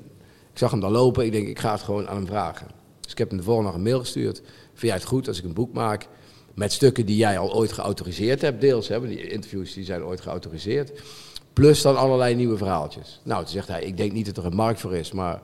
ik 0.52 0.58
zag 0.58 0.70
hem 0.70 0.80
dan 0.80 0.92
lopen. 0.92 1.24
Ik 1.24 1.32
denk, 1.32 1.48
ik 1.48 1.58
ga 1.58 1.72
het 1.72 1.82
gewoon 1.82 2.08
aan 2.08 2.16
hem 2.16 2.26
vragen. 2.26 2.66
Dus 3.00 3.12
ik 3.12 3.18
heb 3.18 3.28
hem 3.28 3.38
de 3.38 3.44
volgende 3.44 3.72
een 3.72 3.82
mail 3.82 3.98
gestuurd. 3.98 4.42
Vind 4.74 4.80
jij 4.80 4.94
het 4.94 5.04
goed 5.04 5.28
als 5.28 5.38
ik 5.38 5.44
een 5.44 5.54
boek 5.54 5.72
maak 5.72 6.08
met 6.54 6.72
stukken 6.72 7.06
die 7.06 7.16
jij 7.16 7.38
al 7.38 7.54
ooit 7.54 7.72
geautoriseerd 7.72 8.40
hebt, 8.40 8.60
deels. 8.60 8.88
Hè, 8.88 9.08
die 9.08 9.28
interviews 9.28 9.72
die 9.72 9.84
zijn 9.84 10.04
ooit 10.04 10.20
geautoriseerd. 10.20 10.92
Plus 11.52 11.82
dan 11.82 11.96
allerlei 11.96 12.34
nieuwe 12.34 12.56
verhaaltjes. 12.56 13.20
Nou, 13.24 13.42
toen 13.42 13.52
zegt 13.52 13.68
hij, 13.68 13.82
ik 13.82 13.96
denk 13.96 14.12
niet 14.12 14.26
dat 14.26 14.36
er 14.36 14.44
een 14.44 14.56
markt 14.56 14.80
voor 14.80 14.96
is, 14.96 15.12
maar 15.12 15.42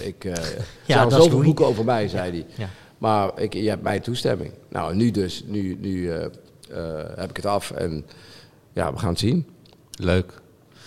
ik, 0.00 0.24
uh, 0.24 0.34
ja, 0.86 1.04
er 1.04 1.10
zoveel 1.10 1.42
boeken 1.42 1.66
over 1.66 1.84
mij, 1.84 2.08
zei 2.08 2.30
hij. 2.30 2.46
Ja. 2.56 2.70
Maar 2.98 3.40
ik, 3.40 3.52
je 3.52 3.68
hebt 3.68 3.82
mijn 3.82 4.02
toestemming. 4.02 4.52
Nou, 4.68 4.94
nu 4.94 5.10
dus, 5.10 5.44
nu, 5.46 5.76
nu 5.80 6.10
heb 7.16 7.30
ik 7.30 7.36
het 7.36 7.46
af 7.46 7.70
en 7.70 8.06
ja, 8.72 8.92
we 8.92 8.98
gaan 8.98 9.08
het 9.08 9.18
zien. 9.18 9.46
Leuk. 9.90 10.40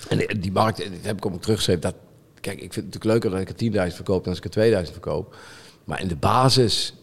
En 0.10 0.39
die 0.39 0.52
markt, 0.52 0.78
dat 0.78 0.88
heb 1.02 1.18
ik 1.18 1.26
ook 1.26 1.41
teruggeschreven, 1.41 1.82
dat, 1.82 1.95
kijk, 2.39 2.62
ik 2.62 2.74
vind 2.74 2.76
het 2.76 2.86
natuurlijk 2.86 3.12
leuker 3.24 3.30
dat 3.30 3.62
ik 3.62 3.76
er 3.76 3.89
10.000 3.89 3.95
verkoop 3.95 4.24
dan 4.24 4.30
als 4.30 4.38
ik 4.38 4.43
er 4.43 4.49
2000 4.49 4.97
verkoop. 4.97 5.36
Maar 5.84 6.02
in 6.02 6.08
de 6.08 6.16
basis 6.16 6.93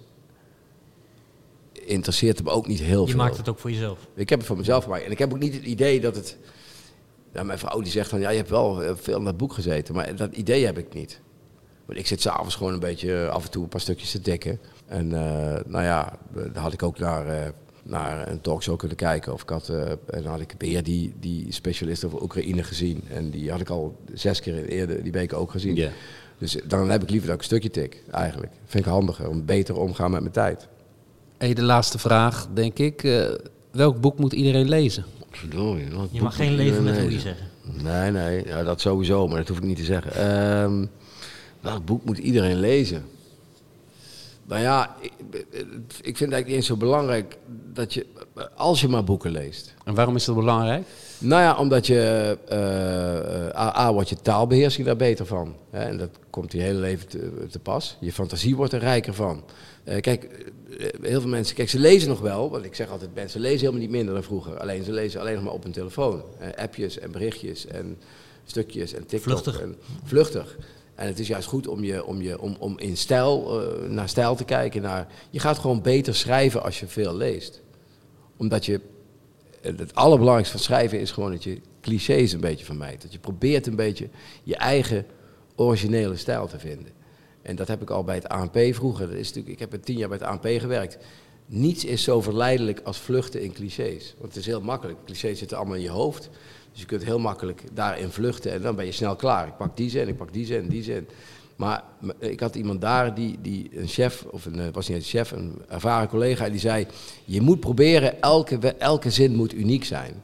interesseert 1.72 2.36
het 2.36 2.46
me 2.46 2.52
ook 2.52 2.66
niet 2.66 2.78
heel 2.78 2.88
je 2.88 2.96
veel. 2.96 3.06
Je 3.06 3.16
maakt 3.16 3.36
het 3.36 3.48
ook 3.48 3.58
voor 3.58 3.70
jezelf. 3.70 3.98
Ik 4.14 4.28
heb 4.28 4.38
het 4.38 4.48
voor 4.48 4.56
mezelf 4.56 4.84
gemaakt. 4.84 5.04
En 5.04 5.10
ik 5.10 5.18
heb 5.18 5.32
ook 5.32 5.38
niet 5.38 5.54
het 5.54 5.64
idee 5.64 6.00
dat 6.00 6.16
het 6.16 6.36
ja, 7.32 7.42
mijn 7.42 7.58
vrouw 7.58 7.80
die 7.80 7.92
zegt 7.92 8.10
van, 8.10 8.20
ja, 8.20 8.30
je 8.30 8.36
hebt 8.36 8.50
wel 8.50 8.82
eh, 8.82 8.92
veel 8.94 9.18
in 9.18 9.24
dat 9.24 9.36
boek 9.36 9.52
gezeten. 9.52 9.94
Maar 9.94 10.16
dat 10.16 10.36
idee 10.36 10.64
heb 10.64 10.78
ik 10.78 10.94
niet. 10.94 11.20
Want 11.88 12.00
ik 12.00 12.06
zit 12.06 12.20
s'avonds 12.20 12.54
gewoon 12.54 12.72
een 12.72 12.80
beetje 12.80 13.24
eh, 13.24 13.28
af 13.28 13.44
en 13.44 13.50
toe 13.50 13.62
een 13.62 13.68
paar 13.68 13.80
stukjes 13.80 14.10
te 14.10 14.20
dekken. 14.20 14.60
En 14.86 15.10
uh, 15.10 15.20
nou 15.66 15.84
ja, 15.84 16.18
dan 16.32 16.62
had 16.62 16.72
ik 16.72 16.82
ook 16.82 16.98
naar, 16.98 17.26
uh, 17.26 17.48
naar 17.82 18.28
een 18.28 18.40
talkshow 18.40 18.78
kunnen 18.78 18.96
kijken. 18.96 19.32
Of 19.32 19.42
ik 19.42 19.48
had, 19.48 19.68
uh, 19.68 19.90
en 19.90 19.98
dan 20.22 20.26
had 20.26 20.40
ik 20.40 20.54
weer 20.58 20.82
die, 20.82 21.14
die 21.20 21.52
specialist 21.52 22.04
over 22.04 22.22
Oekraïne 22.22 22.62
gezien. 22.62 23.02
En 23.10 23.30
die 23.30 23.50
had 23.50 23.60
ik 23.60 23.68
al 23.68 23.96
zes 24.14 24.40
keer 24.40 24.64
eerder 24.64 25.02
die 25.02 25.12
weken 25.12 25.38
ook 25.38 25.50
gezien. 25.50 25.74
Yeah. 25.74 25.90
Dus 26.38 26.56
dan 26.64 26.90
heb 26.90 27.02
ik 27.02 27.10
liever 27.10 27.26
dat 27.26 27.36
ik 27.36 27.42
een 27.42 27.48
stukje 27.48 27.70
tik, 27.70 28.02
eigenlijk. 28.10 28.52
Vind 28.64 28.84
ik 28.84 28.90
handiger, 28.90 29.28
om 29.28 29.44
beter 29.44 29.76
omgaan 29.76 30.10
met 30.10 30.20
mijn 30.20 30.32
tijd. 30.32 30.68
Hey, 31.38 31.54
de 31.54 31.62
laatste 31.62 31.98
vraag, 31.98 32.48
denk 32.54 32.78
ik. 32.78 33.00
welk 33.70 34.00
boek 34.00 34.18
moet 34.18 34.32
iedereen 34.32 34.68
lezen? 34.68 35.04
Verdorie, 35.30 35.86
je 36.10 36.22
mag 36.22 36.36
geen 36.36 36.54
leven 36.54 36.84
met 36.84 36.96
Louis 36.96 37.22
zeggen. 37.22 37.46
Nee, 37.62 38.10
nee, 38.10 38.46
ja, 38.46 38.62
dat 38.62 38.80
sowieso, 38.80 39.28
maar 39.28 39.38
dat 39.38 39.48
hoef 39.48 39.56
ik 39.56 39.62
niet 39.62 39.76
te 39.76 39.84
zeggen. 39.84 40.32
Um, 40.62 40.90
welk 41.60 41.84
boek 41.84 42.04
moet 42.04 42.18
iedereen 42.18 42.60
lezen? 42.60 43.04
Nou 44.44 44.60
ja, 44.60 44.96
ik, 45.00 45.12
ik 46.00 46.16
vind 46.16 46.18
het 46.18 46.32
eigenlijk 46.32 46.46
niet 46.46 46.56
eens 46.56 46.66
zo 46.66 46.76
belangrijk 46.76 47.36
dat 47.72 47.94
je, 47.94 48.06
als 48.54 48.80
je 48.80 48.88
maar 48.88 49.04
boeken 49.04 49.30
leest. 49.30 49.74
En 49.84 49.94
waarom 49.94 50.16
is 50.16 50.24
dat 50.24 50.34
belangrijk? 50.34 50.86
Nou 51.18 51.42
ja, 51.42 51.56
omdat 51.56 51.86
je, 51.86 52.36
uh, 52.52 53.60
A, 53.60 53.78
A, 53.78 53.92
wordt 53.92 54.08
je 54.08 54.16
taalbeheersing 54.16 54.86
daar 54.86 54.96
beter 54.96 55.26
van. 55.26 55.54
Hè? 55.70 55.84
En 55.84 55.96
dat 55.96 56.10
komt 56.30 56.52
je 56.52 56.60
hele 56.60 56.78
leven 56.78 57.08
te, 57.08 57.46
te, 57.50 57.58
pas. 57.58 57.96
Je 58.00 58.12
fantasie 58.12 58.56
wordt 58.56 58.72
er 58.72 58.80
rijker 58.80 59.14
van. 59.14 59.44
Uh, 59.84 60.00
kijk, 60.00 60.52
heel 61.02 61.20
veel 61.20 61.30
mensen, 61.30 61.54
kijk, 61.54 61.68
ze 61.68 61.78
lezen 61.78 62.08
nog 62.08 62.20
wel. 62.20 62.50
Want 62.50 62.64
ik 62.64 62.74
zeg 62.74 62.90
altijd, 62.90 63.14
mensen 63.14 63.40
lezen 63.40 63.58
helemaal 63.58 63.80
niet 63.80 63.90
minder 63.90 64.14
dan 64.14 64.22
vroeger. 64.22 64.58
Alleen 64.58 64.84
ze 64.84 64.92
lezen 64.92 65.20
alleen 65.20 65.34
nog 65.34 65.44
maar 65.44 65.52
op 65.52 65.62
hun 65.62 65.72
telefoon. 65.72 66.22
appjes 66.56 66.98
en 66.98 67.10
berichtjes 67.10 67.66
en 67.66 67.98
stukjes 68.44 68.92
en 68.92 69.06
TikTok. 69.06 69.22
Vluchtig. 69.22 69.60
En 69.60 69.76
vluchtig. 70.04 70.56
En 70.94 71.06
het 71.06 71.18
is 71.18 71.26
juist 71.26 71.48
goed 71.48 71.66
om, 71.68 71.84
je, 71.84 72.04
om, 72.04 72.22
je, 72.22 72.40
om, 72.40 72.56
om 72.58 72.78
in 72.78 72.96
stijl, 72.96 73.62
uh, 73.62 73.88
naar 73.88 74.08
stijl 74.08 74.34
te 74.34 74.44
kijken. 74.44 74.82
Naar, 74.82 75.06
je 75.30 75.38
gaat 75.38 75.58
gewoon 75.58 75.82
beter 75.82 76.14
schrijven 76.14 76.62
als 76.62 76.80
je 76.80 76.86
veel 76.86 77.16
leest. 77.16 77.62
Omdat 78.36 78.66
je, 78.66 78.80
het 79.60 79.94
allerbelangrijkste 79.94 80.56
van 80.56 80.64
schrijven 80.64 81.00
is 81.00 81.10
gewoon 81.10 81.30
dat 81.30 81.44
je 81.44 81.60
clichés 81.80 82.32
een 82.32 82.40
beetje 82.40 82.64
vermijdt. 82.64 83.02
Dat 83.02 83.12
je 83.12 83.18
probeert 83.18 83.66
een 83.66 83.76
beetje 83.76 84.08
je 84.42 84.56
eigen 84.56 85.06
originele 85.56 86.16
stijl 86.16 86.46
te 86.46 86.58
vinden. 86.58 86.92
En 87.48 87.56
dat 87.56 87.68
heb 87.68 87.82
ik 87.82 87.90
al 87.90 88.04
bij 88.04 88.14
het 88.14 88.28
ANP 88.28 88.58
vroeger. 88.70 89.06
Dat 89.08 89.16
is 89.16 89.26
natuurlijk, 89.28 89.60
ik 89.60 89.70
heb 89.70 89.82
tien 89.82 89.96
jaar 89.98 90.08
bij 90.08 90.18
het 90.18 90.26
ANP 90.26 90.46
gewerkt. 90.60 90.98
Niets 91.46 91.84
is 91.84 92.02
zo 92.02 92.20
verleidelijk 92.20 92.80
als 92.84 92.98
vluchten 92.98 93.42
in 93.42 93.52
clichés. 93.52 94.14
Want 94.18 94.28
het 94.34 94.36
is 94.42 94.46
heel 94.46 94.60
makkelijk. 94.60 94.98
Clichés 95.04 95.38
zitten 95.38 95.56
allemaal 95.56 95.76
in 95.76 95.82
je 95.82 95.88
hoofd. 95.90 96.28
Dus 96.72 96.80
je 96.80 96.86
kunt 96.86 97.04
heel 97.04 97.18
makkelijk 97.18 97.62
daarin 97.72 98.10
vluchten 98.10 98.52
en 98.52 98.62
dan 98.62 98.76
ben 98.76 98.84
je 98.84 98.92
snel 98.92 99.16
klaar. 99.16 99.46
Ik 99.46 99.56
pak 99.56 99.76
die 99.76 99.90
zin, 99.90 100.08
ik 100.08 100.16
pak 100.16 100.32
die 100.32 100.46
zin, 100.46 100.68
die 100.68 100.82
zin. 100.82 101.08
Maar 101.56 101.82
ik 102.18 102.40
had 102.40 102.54
iemand 102.56 102.80
daar, 102.80 103.14
die, 103.14 103.38
die 103.42 103.70
een 103.78 103.88
chef, 103.88 104.24
of 104.30 104.44
een, 104.46 104.60
eh, 104.60 104.66
was 104.72 104.88
niet 104.88 104.96
een 104.96 105.02
chef, 105.02 105.30
een 105.30 105.62
ervaren 105.68 106.08
collega, 106.08 106.48
die 106.48 106.60
zei: 106.60 106.86
Je 107.24 107.40
moet 107.40 107.60
proberen, 107.60 108.20
elke, 108.22 108.56
elke 108.78 109.10
zin 109.10 109.34
moet 109.34 109.54
uniek 109.54 109.84
zijn. 109.84 110.22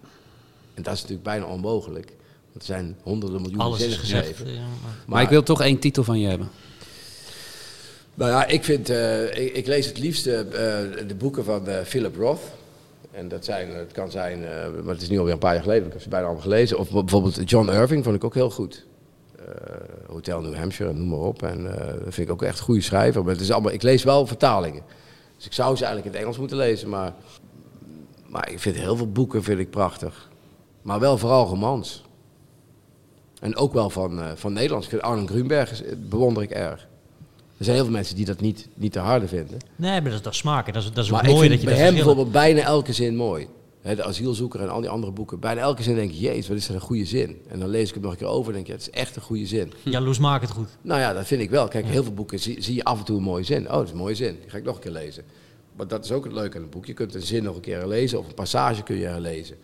En 0.74 0.82
dat 0.82 0.94
is 0.94 1.00
natuurlijk 1.00 1.28
bijna 1.28 1.44
onmogelijk. 1.46 2.06
Want 2.52 2.68
er 2.68 2.74
zijn 2.74 2.96
honderden 3.02 3.40
miljoenen 3.40 3.66
Alles 3.66 3.78
zinnen 3.78 3.96
is 3.96 4.02
gezegd. 4.02 4.26
geschreven. 4.28 4.52
ja, 4.54 4.60
maar- 4.82 4.94
Maar, 5.06 5.22
ik 5.22 5.28
wil 5.28 5.42
toch 5.42 5.60
één 5.62 5.78
titel 5.78 6.04
van 6.04 6.18
je 6.20 6.26
hebben. 6.28 6.48
Nou 8.14 8.30
ja, 8.30 8.46
ik, 8.46 8.64
vind, 8.64 8.90
eh, 8.90 9.56
ik, 9.56 9.66
lees 9.66 9.86
het 9.86 9.98
liefst 9.98 10.26
eh, 10.26 10.40
de 11.06 11.14
boeken 11.18 11.44
van 11.44 11.68
eh, 11.68 11.84
Philip 11.84 12.16
Roth. 12.16 12.40
En 13.10 13.28
dat 13.28 13.44
zijn, 13.44 13.70
het 13.70 13.92
kan 13.92 14.10
zijn, 14.10 14.40
maar 14.84 14.94
het 14.94 15.02
is 15.02 15.08
nu 15.08 15.18
alweer 15.18 15.32
een 15.32 15.38
paar 15.38 15.54
jaar 15.54 15.62
geleden, 15.62 15.86
ik 15.86 15.92
heb 15.92 16.02
ze 16.02 16.08
bijna 16.08 16.24
allemaal 16.24 16.42
gelezen. 16.42 16.78
Of 16.78 16.90
bijvoorbeeld 16.90 17.50
John 17.50 17.68
Irving 17.68 18.04
vond 18.04 18.16
ik 18.16 18.24
ook 18.24 18.34
heel 18.34 18.50
goed. 18.50 18.86
Hotel 20.06 20.40
New 20.40 20.54
Hampshire, 20.54 20.92
noem 20.92 21.08
maar 21.08 21.18
op. 21.18 21.42
En 21.42 21.64
dat 22.04 22.14
vind 22.14 22.28
ik 22.28 22.30
ook 22.30 22.42
echt 22.42 22.58
een 22.58 22.64
goede 22.64 22.80
schrijver. 22.80 23.22
Maar 23.22 23.32
het 23.32 23.40
is 23.40 23.50
allemaal, 23.50 23.72
ik 23.72 23.82
lees 23.82 24.02
wel 24.04 24.26
vertalingen. 24.26 24.82
Dus 25.36 25.46
ik 25.46 25.52
zou 25.52 25.76
ze 25.76 25.84
eigenlijk 25.84 26.06
in 26.06 26.12
het 26.12 26.20
Engels 26.20 26.38
moeten 26.38 26.56
lezen. 26.56 26.88
Maar, 26.88 27.12
maar 28.26 28.50
ik 28.50 28.58
vind 28.58 28.76
heel 28.76 28.96
veel 28.96 29.12
boeken 29.12 29.42
vind 29.42 29.58
ik 29.58 29.70
prachtig. 29.70 30.30
Maar 30.82 31.00
wel 31.00 31.18
vooral 31.18 31.46
romans. 31.46 32.04
En 33.40 33.56
ook 33.56 33.72
wel 33.72 33.90
van, 33.90 34.20
van 34.34 34.52
Nederlands. 34.52 35.00
Arnon 35.00 35.28
Grunberg 35.28 35.82
bewonder 36.08 36.42
ik 36.42 36.50
erg. 36.50 36.86
Er 37.64 37.70
zijn 37.70 37.82
heel 37.82 37.92
veel 37.92 37.98
mensen 37.98 38.16
die 38.16 38.24
dat 38.24 38.40
niet, 38.40 38.68
niet 38.74 38.92
te 38.92 38.98
harde 38.98 39.28
vinden. 39.28 39.58
Nee, 39.76 39.90
maar 39.90 40.02
dat 40.02 40.12
is, 40.12 40.22
dat 40.22 40.32
is 40.32 40.38
smaken. 40.38 40.72
Dat 40.72 40.82
is, 40.82 40.92
dat 40.92 41.04
is 41.04 41.10
Maar 41.10 41.24
ik 41.24 41.30
mooi 41.30 41.48
vind 41.48 41.50
dat 41.50 41.60
je 41.60 41.66
bij 41.66 41.76
dat 41.76 41.84
hem 41.84 41.94
bijvoorbeeld 41.94 42.32
bijna 42.32 42.60
elke 42.60 42.92
zin 42.92 43.16
mooi. 43.16 43.48
Hè, 43.82 43.94
de 43.94 44.04
asielzoeker 44.04 44.60
en 44.60 44.68
al 44.68 44.80
die 44.80 44.88
andere 44.90 45.12
boeken. 45.12 45.40
Bijna 45.40 45.60
elke 45.60 45.82
zin 45.82 45.94
denk 45.94 46.10
ik, 46.10 46.16
jezus, 46.16 46.48
wat 46.48 46.56
is 46.56 46.66
dat 46.66 46.76
een 46.76 46.82
goede 46.82 47.04
zin. 47.04 47.38
En 47.48 47.58
dan 47.60 47.68
lees 47.68 47.88
ik 47.88 47.94
hem 47.94 48.02
nog 48.02 48.12
een 48.12 48.18
keer 48.18 48.26
over 48.26 48.48
en 48.48 48.54
denk 48.54 48.66
je, 48.66 48.72
het 48.72 48.80
is 48.80 48.90
echt 48.90 49.16
een 49.16 49.22
goede 49.22 49.46
zin. 49.46 49.72
Jaloers 49.82 50.18
maakt 50.18 50.42
het 50.42 50.50
goed. 50.50 50.68
Nou 50.82 51.00
ja, 51.00 51.12
dat 51.12 51.26
vind 51.26 51.40
ik 51.40 51.50
wel. 51.50 51.68
Kijk, 51.68 51.86
heel 51.86 52.02
veel 52.02 52.14
boeken 52.14 52.38
zie, 52.38 52.62
zie 52.62 52.74
je 52.74 52.84
af 52.84 52.98
en 52.98 53.04
toe 53.04 53.16
een 53.16 53.22
mooie 53.22 53.44
zin. 53.44 53.66
Oh, 53.66 53.72
dat 53.72 53.84
is 53.84 53.90
een 53.90 53.96
mooie 53.96 54.14
zin. 54.14 54.36
Die 54.40 54.50
ga 54.50 54.58
ik 54.58 54.64
nog 54.64 54.74
een 54.74 54.80
keer 54.80 54.92
lezen. 54.92 55.24
Maar 55.76 55.88
dat 55.88 56.04
is 56.04 56.12
ook 56.12 56.24
het 56.24 56.32
leuke 56.32 56.56
aan 56.56 56.62
een 56.62 56.70
boek. 56.70 56.86
Je 56.86 56.92
kunt 56.92 57.14
een 57.14 57.22
zin 57.22 57.42
nog 57.42 57.54
een 57.54 57.60
keer 57.60 57.78
herlezen 57.78 58.18
of 58.18 58.26
een 58.26 58.34
passage 58.34 58.82
kun 58.82 58.96
je 58.96 59.06
herlezen. 59.06 59.56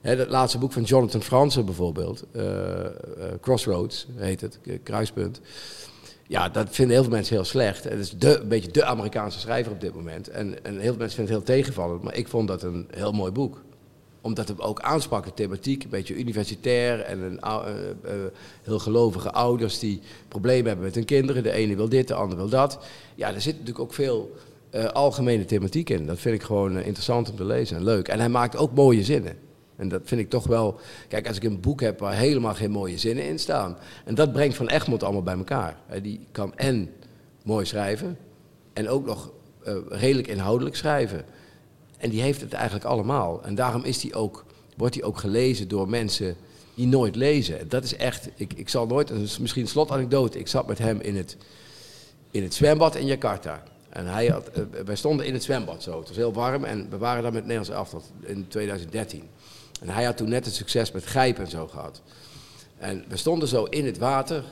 Hè, 0.00 0.16
dat 0.16 0.28
laatste 0.28 0.58
boek 0.58 0.72
van 0.72 0.82
Jonathan 0.82 1.22
Franzen 1.22 1.64
bijvoorbeeld, 1.64 2.24
eh, 2.32 2.84
eh, 2.84 2.92
Crossroads 3.40 4.06
heet 4.16 4.40
het, 4.40 4.58
Kruispunt. 4.82 5.40
Ja, 6.26 6.48
dat 6.48 6.68
vinden 6.70 6.94
heel 6.94 7.04
veel 7.04 7.12
mensen 7.12 7.34
heel 7.34 7.44
slecht. 7.44 7.84
Het 7.84 7.98
is 7.98 8.10
de, 8.10 8.40
een 8.40 8.48
beetje 8.48 8.70
de 8.70 8.84
Amerikaanse 8.84 9.38
schrijver 9.38 9.72
op 9.72 9.80
dit 9.80 9.94
moment. 9.94 10.28
En, 10.28 10.64
en 10.64 10.72
heel 10.72 10.90
veel 10.90 10.98
mensen 10.98 11.16
vinden 11.16 11.34
het 11.34 11.46
heel 11.46 11.56
tegenvallend. 11.56 12.02
Maar 12.02 12.14
ik 12.14 12.28
vond 12.28 12.48
dat 12.48 12.62
een 12.62 12.88
heel 12.90 13.12
mooi 13.12 13.32
boek. 13.32 13.62
Omdat 14.20 14.48
het 14.48 14.60
ook 14.60 14.80
aansprak, 14.80 15.26
thematiek, 15.26 15.84
een 15.84 15.90
beetje 15.90 16.14
universitair. 16.14 17.00
En 17.00 17.20
een, 17.20 17.40
eh, 17.40 17.90
eh, 18.02 18.12
heel 18.62 18.78
gelovige 18.78 19.30
ouders 19.30 19.78
die 19.78 20.00
problemen 20.28 20.66
hebben 20.66 20.84
met 20.84 20.94
hun 20.94 21.04
kinderen. 21.04 21.42
De 21.42 21.52
ene 21.52 21.76
wil 21.76 21.88
dit, 21.88 22.08
de 22.08 22.14
ander 22.14 22.36
wil 22.36 22.48
dat. 22.48 22.78
Ja, 23.14 23.34
er 23.34 23.40
zit 23.40 23.52
natuurlijk 23.52 23.84
ook 23.84 23.94
veel 23.94 24.36
eh, 24.70 24.84
algemene 24.84 25.44
thematiek 25.44 25.90
in. 25.90 26.06
Dat 26.06 26.18
vind 26.18 26.34
ik 26.34 26.42
gewoon 26.42 26.78
interessant 26.78 27.30
om 27.30 27.36
te 27.36 27.44
lezen 27.44 27.76
en 27.76 27.84
leuk. 27.84 28.08
En 28.08 28.18
hij 28.18 28.28
maakt 28.28 28.56
ook 28.56 28.74
mooie 28.74 29.04
zinnen. 29.04 29.36
En 29.76 29.88
dat 29.88 30.00
vind 30.04 30.20
ik 30.20 30.30
toch 30.30 30.46
wel... 30.46 30.80
Kijk, 31.08 31.28
als 31.28 31.36
ik 31.36 31.42
een 31.42 31.60
boek 31.60 31.80
heb 31.80 31.98
waar 31.98 32.14
helemaal 32.14 32.54
geen 32.54 32.70
mooie 32.70 32.98
zinnen 32.98 33.26
in 33.26 33.38
staan... 33.38 33.76
en 34.04 34.14
dat 34.14 34.32
brengt 34.32 34.56
Van 34.56 34.68
Egmond 34.68 35.02
allemaal 35.02 35.22
bij 35.22 35.36
elkaar. 35.36 35.76
Die 36.02 36.26
kan 36.32 36.56
en 36.56 36.90
mooi 37.42 37.64
schrijven... 37.64 38.18
en 38.72 38.88
ook 38.88 39.06
nog 39.06 39.32
eh, 39.64 39.76
redelijk 39.88 40.28
inhoudelijk 40.28 40.76
schrijven. 40.76 41.24
En 41.98 42.10
die 42.10 42.20
heeft 42.20 42.40
het 42.40 42.52
eigenlijk 42.52 42.84
allemaal. 42.84 43.42
En 43.42 43.54
daarom 43.54 43.84
is 43.84 44.14
ook, 44.14 44.44
wordt 44.76 44.94
hij 44.94 45.04
ook 45.04 45.18
gelezen 45.18 45.68
door 45.68 45.88
mensen 45.88 46.36
die 46.74 46.86
nooit 46.86 47.16
lezen. 47.16 47.68
Dat 47.68 47.84
is 47.84 47.96
echt... 47.96 48.28
Ik, 48.34 48.52
ik 48.52 48.68
zal 48.68 48.86
nooit... 48.86 49.38
Misschien 49.40 49.62
een 49.62 49.68
slotanekdote. 49.68 50.38
Ik 50.38 50.48
zat 50.48 50.66
met 50.66 50.78
hem 50.78 51.00
in 51.00 51.16
het, 51.16 51.36
in 52.30 52.42
het 52.42 52.54
zwembad 52.54 52.94
in 52.94 53.06
Jakarta. 53.06 53.62
En 53.94 54.06
hij 54.06 54.26
had, 54.26 54.48
eh, 54.48 54.62
wij 54.84 54.96
stonden 54.96 55.26
in 55.26 55.32
het 55.32 55.42
zwembad 55.42 55.82
zo. 55.82 55.98
Het 55.98 56.08
was 56.08 56.16
heel 56.16 56.32
warm 56.32 56.64
en 56.64 56.90
we 56.90 56.98
waren 56.98 57.22
daar 57.22 57.32
met 57.32 57.42
Nederlands 57.42 57.70
elftal 57.70 58.02
in 58.20 58.48
2013. 58.48 59.22
En 59.80 59.88
hij 59.88 60.04
had 60.04 60.16
toen 60.16 60.28
net 60.28 60.44
het 60.44 60.54
succes 60.54 60.92
met 60.92 61.06
Gijp 61.06 61.38
en 61.38 61.50
zo 61.50 61.66
gehad. 61.66 62.02
En 62.78 63.04
we 63.08 63.16
stonden 63.16 63.48
zo 63.48 63.64
in 63.64 63.86
het 63.86 63.98
water 63.98 64.44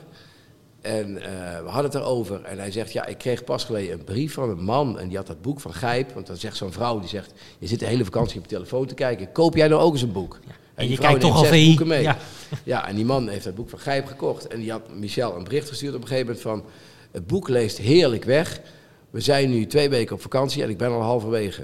en 0.81 1.21
eh, 1.21 1.61
we 1.63 1.69
hadden 1.69 1.91
het 1.91 1.95
erover. 1.95 2.43
En 2.43 2.57
hij 2.59 2.71
zegt, 2.71 2.93
ja, 2.93 3.05
ik 3.05 3.17
kreeg 3.17 3.43
pas 3.43 3.63
geleden 3.63 3.99
een 3.99 4.03
brief 4.03 4.33
van 4.33 4.49
een 4.49 4.63
man 4.63 4.99
en 4.99 5.07
die 5.07 5.17
had 5.17 5.27
dat 5.27 5.41
boek 5.41 5.59
van 5.59 5.73
Gijp. 5.73 6.13
Want 6.13 6.27
dan 6.27 6.37
zegt 6.37 6.57
zo'n 6.57 6.71
vrouw, 6.71 6.99
die 6.99 7.09
zegt, 7.09 7.33
je 7.59 7.67
zit 7.67 7.79
de 7.79 7.85
hele 7.85 8.03
vakantie 8.03 8.37
op 8.37 8.43
je 8.43 8.55
telefoon 8.55 8.85
te 8.85 8.93
kijken. 8.93 9.31
Koop 9.31 9.55
jij 9.55 9.67
nou 9.67 9.81
ook 9.81 9.93
eens 9.93 10.01
een 10.01 10.11
boek? 10.11 10.39
En 10.75 10.87
die 10.87 10.95
je 10.95 10.97
kijkt 10.97 11.21
toch 11.21 11.35
al 11.35 11.43
VI. 11.43 11.67
boeken 11.67 11.87
mee. 11.87 12.01
Ja. 12.01 12.17
Ja, 12.63 12.87
en 12.87 12.95
die 12.95 13.05
man 13.05 13.29
heeft 13.29 13.43
dat 13.43 13.55
boek 13.55 13.69
van 13.69 13.79
Gijp 13.79 14.05
gekocht. 14.05 14.47
En 14.47 14.59
die 14.59 14.71
had 14.71 14.93
Michel 14.93 15.35
een 15.35 15.43
bericht 15.43 15.69
gestuurd 15.69 15.95
op 15.95 16.01
een 16.01 16.07
gegeven 16.07 16.27
moment 16.27 16.43
van... 16.43 16.63
Het 17.11 17.27
boek 17.27 17.47
leest 17.47 17.77
heerlijk 17.77 18.23
weg. 18.23 18.61
We 19.09 19.19
zijn 19.19 19.49
nu 19.49 19.65
twee 19.65 19.89
weken 19.89 20.15
op 20.15 20.21
vakantie 20.21 20.63
en 20.63 20.69
ik 20.69 20.77
ben 20.77 20.91
al 20.91 21.01
halverwege. 21.01 21.63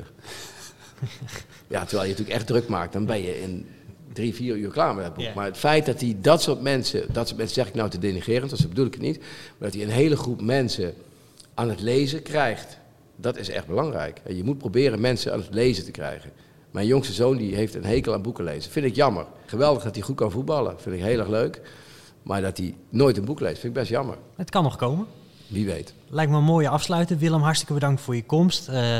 ja, 1.68 1.80
terwijl 1.86 2.04
je 2.04 2.10
natuurlijk 2.10 2.38
echt 2.38 2.48
druk 2.48 2.68
maakt, 2.68 2.94
dan 2.94 3.06
ben 3.06 3.22
je 3.22 3.42
in 3.42 3.68
drie, 4.14 4.36
vier 4.36 4.56
uur 4.56 4.70
klaar 4.70 4.96
met 4.96 5.04
dat 5.04 5.14
boek. 5.14 5.34
Maar 5.34 5.46
het 5.46 5.58
feit 5.58 5.86
dat 5.86 6.02
hij 6.02 6.18
dat 6.22 6.42
soort 6.42 6.62
mensen... 6.62 7.06
Dat 7.12 7.28
soort 7.28 7.38
mensen 7.38 7.56
zeg 7.56 7.68
ik 7.68 7.74
nou 7.74 7.90
te 7.90 8.00
denigrerend, 8.00 8.50
dat 8.50 8.68
bedoel 8.68 8.86
ik 8.86 8.94
het 8.94 9.02
niet. 9.02 9.20
Maar 9.20 9.70
dat 9.70 9.74
hij 9.74 9.84
een 9.84 9.90
hele 9.90 10.18
groep 10.18 10.42
mensen 10.42 10.94
aan 11.54 11.70
het 11.70 11.82
lezen 11.82 12.22
krijgt. 12.22 12.78
Dat 13.16 13.38
is 13.38 13.50
echt 13.50 13.68
belangrijk. 13.68 14.22
En 14.24 14.36
je 14.36 14.44
moet 14.44 14.58
proberen 14.58 15.02
mensen 15.02 15.34
aan 15.34 15.40
het 15.40 15.54
lezen 15.54 15.84
te 15.86 15.92
krijgen. 15.92 16.32
Mijn 16.72 16.88
jongste 16.88 17.14
zoon 17.14 17.38
die 17.38 17.56
heeft 17.56 17.76
een 17.76 17.86
hekel 17.86 18.14
aan 18.14 18.22
boeken 18.22 18.44
lezen. 18.44 18.72
Vind 18.72 18.86
ik 18.86 18.96
jammer. 18.96 19.26
Geweldig 19.46 19.84
dat 19.84 19.96
hij 19.96 20.04
goed 20.04 20.16
kan 20.16 20.32
voetballen. 20.32 20.80
Vind 20.80 20.96
ik 20.96 21.02
heel 21.02 21.20
erg 21.20 21.28
leuk. 21.28 21.62
Maar 22.24 22.42
dat 22.42 22.58
hij 22.58 22.76
nooit 22.90 23.18
een 23.18 23.26
boek 23.26 23.40
leest, 23.40 23.60
vind 23.60 23.74
ik 23.76 23.80
best 23.80 23.90
jammer. 23.90 24.18
Het 24.36 24.50
kan 24.50 24.64
nog 24.64 24.76
komen. 24.76 25.06
Wie 25.48 25.66
weet. 25.66 25.94
Lijkt 26.10 26.32
me 26.32 26.38
een 26.38 26.44
mooie 26.44 26.70
afsluiten. 26.70 27.18
Willem, 27.18 27.42
hartstikke 27.42 27.74
bedankt 27.74 28.02
voor 28.02 28.16
je 28.16 28.24
komst. 28.24 28.68
Eh, 28.68 29.00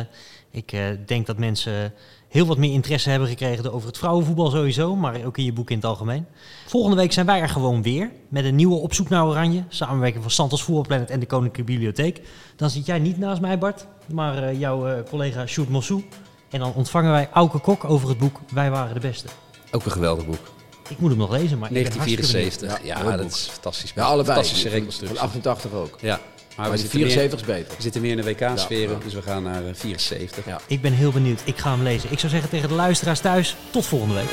ik 0.52 0.72
eh, 0.72 0.82
denk 1.06 1.26
dat 1.26 1.38
mensen 1.38 1.94
heel 2.30 2.46
wat 2.46 2.58
meer 2.58 2.72
interesse 2.72 3.10
hebben 3.10 3.28
gekregen 3.28 3.74
over 3.74 3.88
het 3.88 3.98
vrouwenvoetbal 3.98 4.50
sowieso, 4.50 4.96
maar 4.96 5.26
ook 5.26 5.38
in 5.38 5.44
je 5.44 5.54
boek 5.54 5.70
in 5.70 5.76
het 5.76 5.86
algemeen. 5.86 6.26
Volgende 6.66 6.96
week 6.96 7.12
zijn 7.12 7.26
wij 7.26 7.42
er 7.42 7.50
gewoon 7.50 7.82
weer 7.82 8.12
met 8.28 8.46
een 8.46 8.56
nieuwe 8.56 8.76
Op 8.76 8.94
zoek 8.94 9.10
naar 9.10 9.26
Oranje. 9.26 9.64
Samenwerking 9.70 10.24
van 10.24 10.32
Santos 10.32 10.64
Voetbalplanet 10.64 11.10
en 11.10 11.20
de 11.20 11.26
Koninklijke 11.26 11.72
Bibliotheek. 11.72 12.22
Dan 12.56 12.70
zit 12.70 12.86
jij 12.86 13.00
niet 13.00 13.18
naast 13.18 13.42
mij, 13.42 13.58
Bart, 13.58 13.86
maar 14.14 14.44
eh, 14.44 14.60
jouw 14.60 14.88
eh, 14.88 15.04
collega 15.10 15.46
Sjoerd 15.46 15.70
Mossou. 15.70 16.04
En 16.50 16.60
dan 16.60 16.74
ontvangen 16.74 17.12
wij 17.12 17.30
Auke 17.34 17.60
Kok 17.60 17.84
over 17.84 18.10
het 18.10 18.18
boek 18.18 18.40
Wij 18.54 18.72
waren 18.72 18.94
de 18.94 19.00
beste. 19.00 19.28
Ook 19.72 19.86
een 19.86 19.92
geweldig 19.92 20.26
boek. 20.26 20.52
Ik 20.90 21.00
moet 21.00 21.10
hem 21.10 21.20
nog 21.20 21.32
lezen, 21.32 21.58
maar 21.60 21.72
ik 21.72 21.84
ben 21.84 21.98
hartstikke 21.98 22.32
benieuwd. 22.32 22.60
1974. 22.60 22.84
Ja, 22.84 23.04
mooi 23.04 23.18
dat 23.18 23.32
is 23.32 23.48
fantastisch. 23.48 23.92
Ja, 23.96 24.04
allebei. 24.04 24.44
Fantastische. 24.44 25.08
Van 25.08 25.18
88 25.18 25.72
ook. 25.72 25.98
Ja, 26.02 26.20
maar 26.60 26.70
Maar 26.70 26.78
we 26.78 26.84
die 26.84 26.92
zitten, 26.92 27.00
meer, 27.00 27.18
74 27.30 27.40
is 27.40 27.46
beter. 27.64 27.76
we 27.78 27.82
zitten 27.84 28.02
meer 28.02 28.12
in 28.12 28.18
de 28.18 28.24
WK-sferen, 28.24 28.90
Ja, 28.90 28.98
ja. 28.98 29.04
dus 29.04 29.14
we 29.14 29.22
gaan 29.22 29.44
naar 29.44 29.66
eh, 29.66 29.72
74. 29.74 30.46
Ja. 30.46 30.62
Ik 30.68 30.82
ben 30.82 30.94
heel 30.94 31.12
benieuwd. 31.12 31.42
Ik 31.46 31.58
ga 31.58 31.72
hem 31.72 31.84
lezen. 31.84 32.12
Ik 32.12 32.20
zou 32.20 32.32
zeggen 32.32 32.50
tegen 32.50 32.70
de 32.70 32.76
luisteraars 32.76 33.20
thuis, 33.20 33.56
tot 33.72 33.86
volgende 33.86 34.14
week. 34.14 34.30